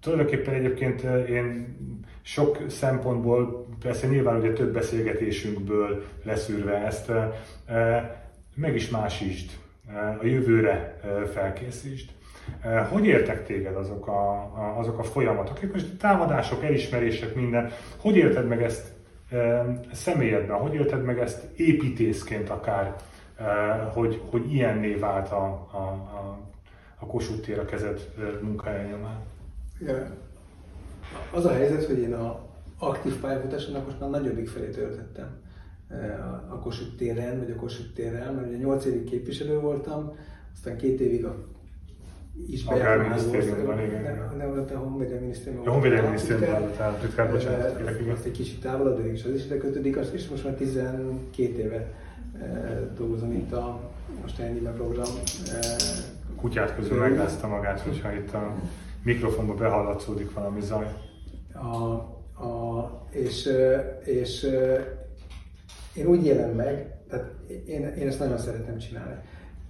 Tulajdonképpen 0.00 0.54
egyébként 0.54 1.02
én 1.28 1.76
sok 2.22 2.58
szempontból, 2.68 3.68
persze 3.80 4.06
nyilván 4.06 4.40
ugye 4.40 4.52
több 4.52 4.72
beszélgetésünkből 4.72 6.04
leszűrve 6.22 6.86
ezt, 6.86 7.12
meg 8.54 8.74
is 8.74 8.88
másítsd, 8.88 9.50
a 10.20 10.26
jövőre 10.26 10.98
felkészítsd. 11.32 12.10
Hogy 12.90 13.06
értek 13.06 13.46
téged 13.46 13.76
azok 13.76 14.06
a, 14.06 14.52
azok 14.78 14.98
a 14.98 15.02
folyamatok? 15.02 15.72
Most 15.72 15.96
támadások, 15.96 16.64
elismerések, 16.64 17.34
minden. 17.34 17.70
Hogy 17.98 18.16
érted 18.16 18.46
meg 18.46 18.62
ezt 18.62 18.92
személyedben? 19.92 20.56
Hogy 20.56 20.74
élted 20.74 21.04
meg 21.04 21.18
ezt 21.18 21.44
építészként 21.56 22.50
akár, 22.50 22.96
hogy, 23.92 24.22
hogy 24.30 24.52
ilyenné 24.52 24.94
vált 24.94 25.30
a, 25.30 25.68
a, 25.72 25.76
a, 25.76 26.38
a 26.98 27.06
Kossuth 27.06 27.40
tér 27.40 27.58
a 27.58 27.64
kezed 27.64 28.10
munkája 28.42 28.88
nyomán? 28.88 29.20
Az 31.32 31.44
a 31.44 31.52
helyzet, 31.52 31.84
hogy 31.84 31.98
én 31.98 32.14
a 32.14 32.40
aktív 32.78 33.20
pályafutásomnak 33.20 33.84
most 33.84 34.00
már 34.00 34.10
nagyobbik 34.10 34.48
felé 34.48 34.68
töltöttem 34.68 35.43
a 36.48 36.58
Kossuth 36.58 36.96
téren, 36.96 37.38
vagy 37.38 37.50
a 37.50 37.54
Kossuth 37.54 37.92
térrel, 37.94 38.32
mert 38.32 38.46
ugye 38.46 38.56
8 38.56 38.84
évig 38.84 39.04
képviselő 39.04 39.58
voltam, 39.58 40.12
aztán 40.52 40.76
két 40.76 41.00
évig 41.00 41.24
a 41.24 41.52
is 42.48 42.64
Agrárminisztériumban, 42.64 43.80
igen. 43.80 44.02
Nem, 44.02 44.54
nem, 44.54 44.66
a 44.74 44.78
Honvédelmi 44.78 45.20
Minisztériumban. 45.20 45.68
A 45.68 45.72
Honvédelmi 45.72 46.06
Minisztériumban 46.06 46.60
volt 46.60 46.78
a 46.78 46.96
titkár, 47.00 47.30
bocsánat. 47.30 47.80
Azt 48.12 48.24
egy 48.24 48.32
kicsit 48.32 48.60
távolabb, 48.60 49.02
de 49.02 49.12
is 49.12 49.24
az 49.24 49.34
is 49.34 49.44
ide 49.44 49.56
kötődik, 49.56 49.98
és 50.12 50.28
most 50.28 50.44
már 50.44 50.54
12 50.54 51.58
éve 51.58 51.92
dolgozom 52.96 53.32
itt 53.32 53.52
a, 53.52 53.80
most 54.22 54.38
ennyi 54.38 54.58
program. 54.58 55.08
A 56.36 56.40
kutyát 56.40 56.74
közül 56.74 56.98
meglázta 56.98 57.46
magát, 57.46 57.80
hogyha 57.80 58.12
itt 58.12 58.32
a 58.32 58.54
mikrofonba 59.02 59.54
behallatszódik 59.54 60.32
valami 60.32 60.60
zaj. 60.60 60.86
A, 61.52 61.84
a, 62.44 63.06
és, 63.10 63.48
és 64.04 64.46
én 65.94 66.06
úgy 66.06 66.26
élem 66.26 66.50
meg, 66.50 66.96
tehát 67.08 67.32
én, 67.66 67.86
én 67.86 68.06
ezt 68.06 68.18
nagyon 68.18 68.38
szeretem 68.38 68.78
csinálni 68.78 69.14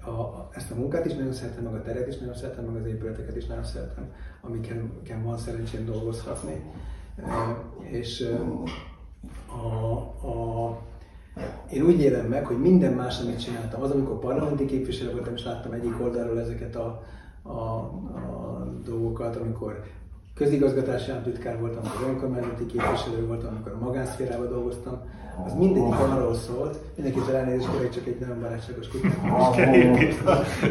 a, 0.07 0.49
ezt 0.53 0.70
a 0.70 0.75
munkát 0.75 1.05
is 1.05 1.12
nagyon 1.12 1.33
szeretem, 1.33 1.64
meg 1.64 1.75
a 1.75 1.83
teret 1.83 2.09
is 2.09 2.18
nagyon 2.18 2.35
szeretem, 2.35 2.64
meg 2.64 2.83
az 2.83 2.87
épületeket 2.89 3.37
is 3.37 3.47
nagyon 3.47 3.64
szeretem, 3.64 4.12
amiken, 4.41 4.91
amiken 4.95 5.25
van 5.25 5.39
szerencsém 5.39 5.85
dolgozhatni. 5.85 6.62
E, 7.16 7.57
és 7.81 8.29
a, 9.47 9.97
a, 10.27 10.83
én 11.70 11.83
úgy 11.83 12.01
élem 12.01 12.27
meg, 12.27 12.47
hogy 12.47 12.59
minden 12.59 12.93
más, 12.93 13.20
amit 13.20 13.45
csináltam, 13.45 13.83
az, 13.83 13.91
amikor 13.91 14.18
parlamenti 14.18 14.64
képviselő 14.64 15.12
voltam, 15.12 15.35
és 15.35 15.45
láttam 15.45 15.72
egyik 15.72 16.01
oldalról 16.01 16.41
ezeket 16.41 16.77
a, 16.77 17.03
a, 17.43 17.51
a 17.51 18.64
dolgokat, 18.85 19.37
amikor 19.37 19.83
közigazgatási 20.35 21.11
államtitkár 21.11 21.61
voltam, 21.61 21.83
az 21.85 22.09
önkormányzati 22.09 22.66
képviselő 22.66 23.27
voltam, 23.27 23.55
amikor 23.55 23.72
a 23.72 23.85
magánszférában 23.85 24.49
dolgoztam, 24.49 25.03
az 25.45 25.55
mindegyik 25.55 25.95
arról 25.95 26.35
szólt, 26.35 26.78
mindenkitől 26.97 27.37
elnézést 27.37 27.70
kérek, 27.70 27.91
csak 27.91 28.07
egy 28.07 28.18
nagyon 28.20 28.41
barátságos 28.41 28.89
kutyát. 28.89 29.14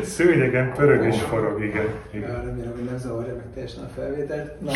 Szőnyegen 0.03 0.73
pörög 0.73 1.05
és 1.05 1.21
forog, 1.21 1.63
igen. 1.63 1.85
igen. 2.11 2.45
Remélem, 2.45 2.71
hogy 2.71 2.83
nem 2.83 2.97
zavarja 2.97 3.35
meg 3.35 3.45
teljesen 3.53 3.83
a 3.83 3.87
felvételt. 3.87 4.61
Na, 4.61 4.71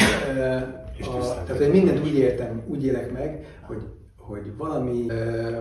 a, 0.99 1.43
tehát 1.45 1.61
én 1.61 1.69
mindent 1.69 1.99
úgy 1.99 2.17
értem, 2.17 2.61
úgy 2.67 2.85
élek 2.85 3.11
meg, 3.11 3.45
hogy, 3.61 3.81
hogy 4.17 4.51
valami, 4.57 5.05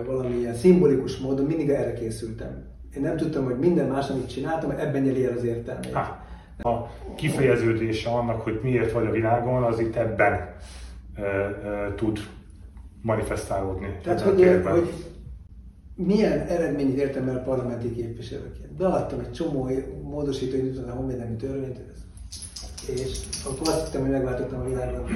valami 0.07 0.35
ilyen 0.35 0.55
szimbolikus 0.55 1.19
módon 1.19 1.47
mindig 1.47 1.71
erre 1.71 1.93
készültem. 1.93 2.65
Én 2.97 3.03
nem 3.03 3.17
tudtam, 3.17 3.45
hogy 3.45 3.59
minden 3.59 3.89
más, 3.89 4.09
amit 4.09 4.29
csináltam, 4.29 4.71
ebben 4.71 5.03
nyeli 5.03 5.25
el 5.25 5.33
az 5.37 5.45
értelmét. 5.45 5.93
Ha. 5.93 6.25
A 6.63 6.89
kifejeződése 7.15 8.11
annak, 8.11 8.41
hogy 8.41 8.61
miért 8.63 8.93
vagy 8.93 9.07
a 9.07 9.11
világon, 9.11 9.63
az 9.63 9.81
itt 9.81 9.97
ebben 9.97 10.33
e, 10.33 11.23
e, 11.23 11.95
tud 11.97 12.19
manifestálódni. 13.07 13.99
Tehát, 14.03 14.21
hogy, 14.21 14.61
hogy 14.65 14.93
milyen 15.95 16.39
eredményt 16.41 16.97
értem 16.97 17.29
el 17.29 17.43
parlamenti 17.43 17.93
képviselőként. 17.93 18.73
Beadtam 18.73 19.21
egy 19.21 19.33
csomó 19.33 19.71
módosító 20.03 20.57
indítani 20.57 20.91
a 20.91 20.95
honvédelmi 20.95 21.37
törvényt, 21.37 21.81
és 22.87 23.21
akkor 23.45 23.69
azt 23.69 23.85
hittem, 23.85 24.01
hogy 24.01 24.11
megváltottam 24.11 24.61
a 24.61 24.65
világot. 24.65 25.11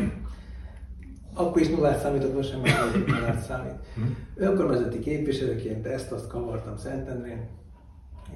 Akkor 1.34 1.60
is 1.60 1.68
nullát 1.68 2.00
számított, 2.00 2.34
most 2.34 2.50
sem 2.50 2.60
nullát 3.06 3.42
számít. 3.42 3.74
Hm. 3.94 4.02
Önkormányzati 4.34 4.98
képviselőként 4.98 5.86
ezt-azt 5.86 6.26
kavartam 6.26 6.76
Szentendrén, 6.76 7.48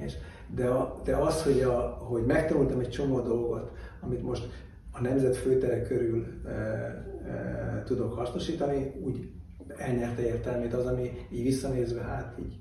és 0.05 0.13
de, 0.55 0.67
a, 0.67 1.01
de 1.05 1.17
az, 1.17 1.43
hogy, 1.43 1.61
a, 1.61 1.79
hogy 2.09 2.25
megtanultam 2.25 2.81
egy 2.81 2.91
csomó 2.91 3.21
dolgot, 3.21 3.73
amit 4.01 4.23
most 4.23 4.49
a 4.93 5.01
nemzet 5.01 5.37
főtere 5.37 5.83
körül 5.83 6.27
e, 6.47 6.51
e, 6.51 7.83
tudok 7.87 8.13
hasznosítani, 8.13 8.93
úgy 9.05 9.29
elnyerte 9.79 10.27
értelmét 10.27 10.75
az, 10.75 10.87
ami 10.87 11.27
így 11.31 11.43
visszanézve, 11.43 12.03
hát 12.03 12.39
így 12.39 12.59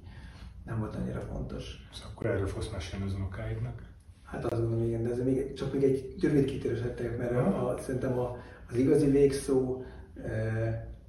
nem 0.66 0.80
volt 0.80 0.95
annyira 0.95 1.20
fontos. 1.20 1.88
Szóval 1.93 2.11
akkor 2.11 2.26
erről 2.26 2.47
fogsz 2.47 2.70
mesélni 2.72 3.05
az 3.05 3.14
unokáidnak? 3.14 3.82
Hát 4.24 4.45
azt 4.45 4.61
gondolom, 4.61 4.86
igen, 4.86 5.03
de 5.03 5.09
ez 5.09 5.24
még, 5.24 5.53
csak 5.53 5.74
még 5.74 5.84
egy 5.84 6.16
rövid 6.22 6.45
kitérősettek, 6.45 7.18
mert 7.18 7.32
a, 7.32 7.70
a, 7.70 7.78
szerintem 7.78 8.20
a, 8.20 8.38
az 8.70 8.76
igazi 8.76 9.09
végszó 9.09 9.84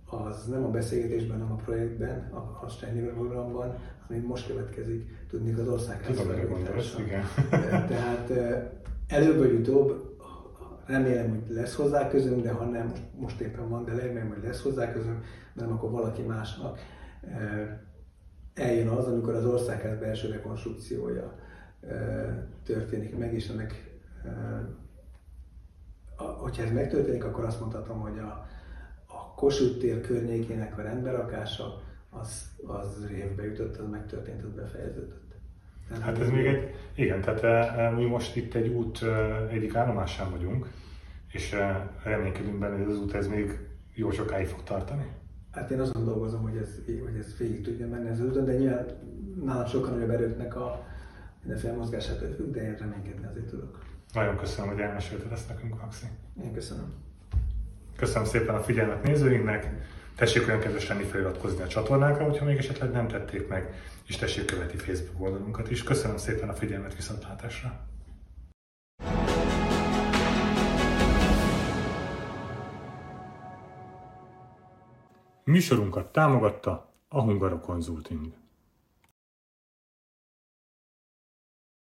az 0.05 0.47
nem 0.47 0.65
a 0.65 0.71
beszélgetésben, 0.71 1.41
hanem 1.41 1.53
a 1.53 1.63
projektben, 1.65 2.31
a, 2.33 2.65
a 2.65 2.69
Steinleber 2.69 3.13
programban, 3.13 3.75
még 4.09 4.23
most 4.23 4.47
következik, 4.47 5.27
tudni 5.31 5.53
az 5.53 5.69
országház 5.69 6.21
igen. 6.99 7.25
Tehát 7.89 8.31
előbb 9.09 9.39
vagy 9.39 9.53
utóbb 9.53 10.04
remélem, 10.87 11.31
hogy 11.31 11.55
lesz 11.55 11.75
hozzá 11.75 12.09
közünk, 12.09 12.43
de 12.43 12.51
ha 12.51 12.65
nem, 12.65 12.93
most, 13.19 13.41
éppen 13.41 13.69
van, 13.69 13.85
de 13.85 13.95
remélem, 13.95 14.29
hogy 14.29 14.43
lesz 14.43 14.63
hozzá 14.63 14.93
közünk, 14.93 15.25
nem 15.53 15.73
akkor 15.73 15.91
valaki 15.91 16.23
másnak 16.23 16.79
eljön 18.55 18.89
az, 18.89 19.07
amikor 19.07 19.35
az 19.35 19.47
országház 19.47 19.99
belső 19.99 20.31
rekonstrukciója 20.31 21.39
történik 22.65 23.19
meg, 23.19 23.35
és 23.35 23.49
ennek 23.49 23.93
hogyha 26.17 26.63
ez 26.63 26.73
megtörténik, 26.73 27.25
akkor 27.25 27.45
azt 27.45 27.61
mondhatom, 27.61 28.01
hogy 28.01 28.19
a, 28.19 28.47
a 29.07 29.35
Kossuth 29.35 29.79
tér 29.79 30.01
környékének 30.01 30.79
a 30.79 30.83
rendberakása 30.83 31.83
az, 32.11 32.51
az 32.67 33.07
révbe 33.07 33.45
jutott, 33.45 33.77
az 33.77 33.89
megtörtént, 33.91 34.45
az 34.45 34.51
befejeződött. 34.51 35.24
Hát 36.01 36.19
ez 36.19 36.31
még 36.31 36.47
egy, 36.47 36.75
igen, 36.95 37.21
tehát 37.21 37.97
mi 37.97 38.05
most 38.05 38.37
itt 38.37 38.55
egy 38.55 38.69
út 38.69 39.05
egyik 39.51 39.75
állomásán 39.75 40.31
vagyunk, 40.31 40.67
és 41.33 41.57
reménykedünk 42.03 42.59
benne, 42.59 42.73
hogy 42.73 42.83
ez 42.83 42.91
az 42.91 42.99
út 42.99 43.15
ez 43.15 43.27
még 43.27 43.59
jó 43.95 44.11
sokáig 44.11 44.47
fog 44.47 44.63
tartani. 44.63 45.07
Hát 45.51 45.71
én 45.71 45.81
azon 45.81 46.05
dolgozom, 46.05 46.43
hogy 46.43 46.57
ez, 46.57 46.81
hogy 46.87 47.17
ez 47.19 47.39
végig 47.39 47.63
tudja 47.63 47.89
menni 47.89 48.09
az 48.09 48.21
úton, 48.21 48.45
de 48.45 48.57
nyilván 48.57 48.87
nálam 49.45 49.67
sokkal 49.67 49.91
nagyobb 49.91 50.11
erőknek 50.11 50.57
a 50.57 50.87
mindenféle 51.43 51.75
mozgásától 51.75 52.29
függ, 52.29 52.55
de 52.55 52.63
én 52.63 52.77
reménykedni 52.79 53.27
azért 53.27 53.47
tudok. 53.47 53.79
Nagyon 54.13 54.37
köszönöm, 54.37 54.71
hogy 54.71 54.81
elmesélted 54.81 55.33
ezt 55.33 55.49
nekünk, 55.49 55.81
Maxi. 55.81 56.07
Én 56.45 56.53
köszönöm. 56.53 56.93
Köszönöm 57.97 58.27
szépen 58.29 58.55
a 58.55 58.61
figyelmet 58.61 59.03
nézőinknek. 59.03 59.73
Tessék 60.17 60.47
olyan 60.49 60.61
kedves 60.61 60.89
lenni 60.89 61.03
feliratkozni 61.03 61.63
a 61.63 61.67
csatornánkra, 61.67 62.25
hogyha 62.25 62.45
még 62.45 62.57
esetleg 62.57 62.91
nem 62.91 63.09
tették 63.09 63.49
meg, 63.49 63.75
és 64.07 64.17
tessék 64.17 64.45
követi 64.45 64.77
Facebook 64.77 65.21
oldalunkat 65.21 65.71
is. 65.71 65.83
Köszönöm 65.83 66.17
szépen 66.17 66.49
a 66.49 66.55
figyelmet 66.55 66.95
viszontlátásra! 66.95 67.87
Műsorunkat 75.45 76.13
támogatta 76.13 76.93
a 77.09 77.21
Hungaro 77.21 77.61
Consulting. 77.61 78.44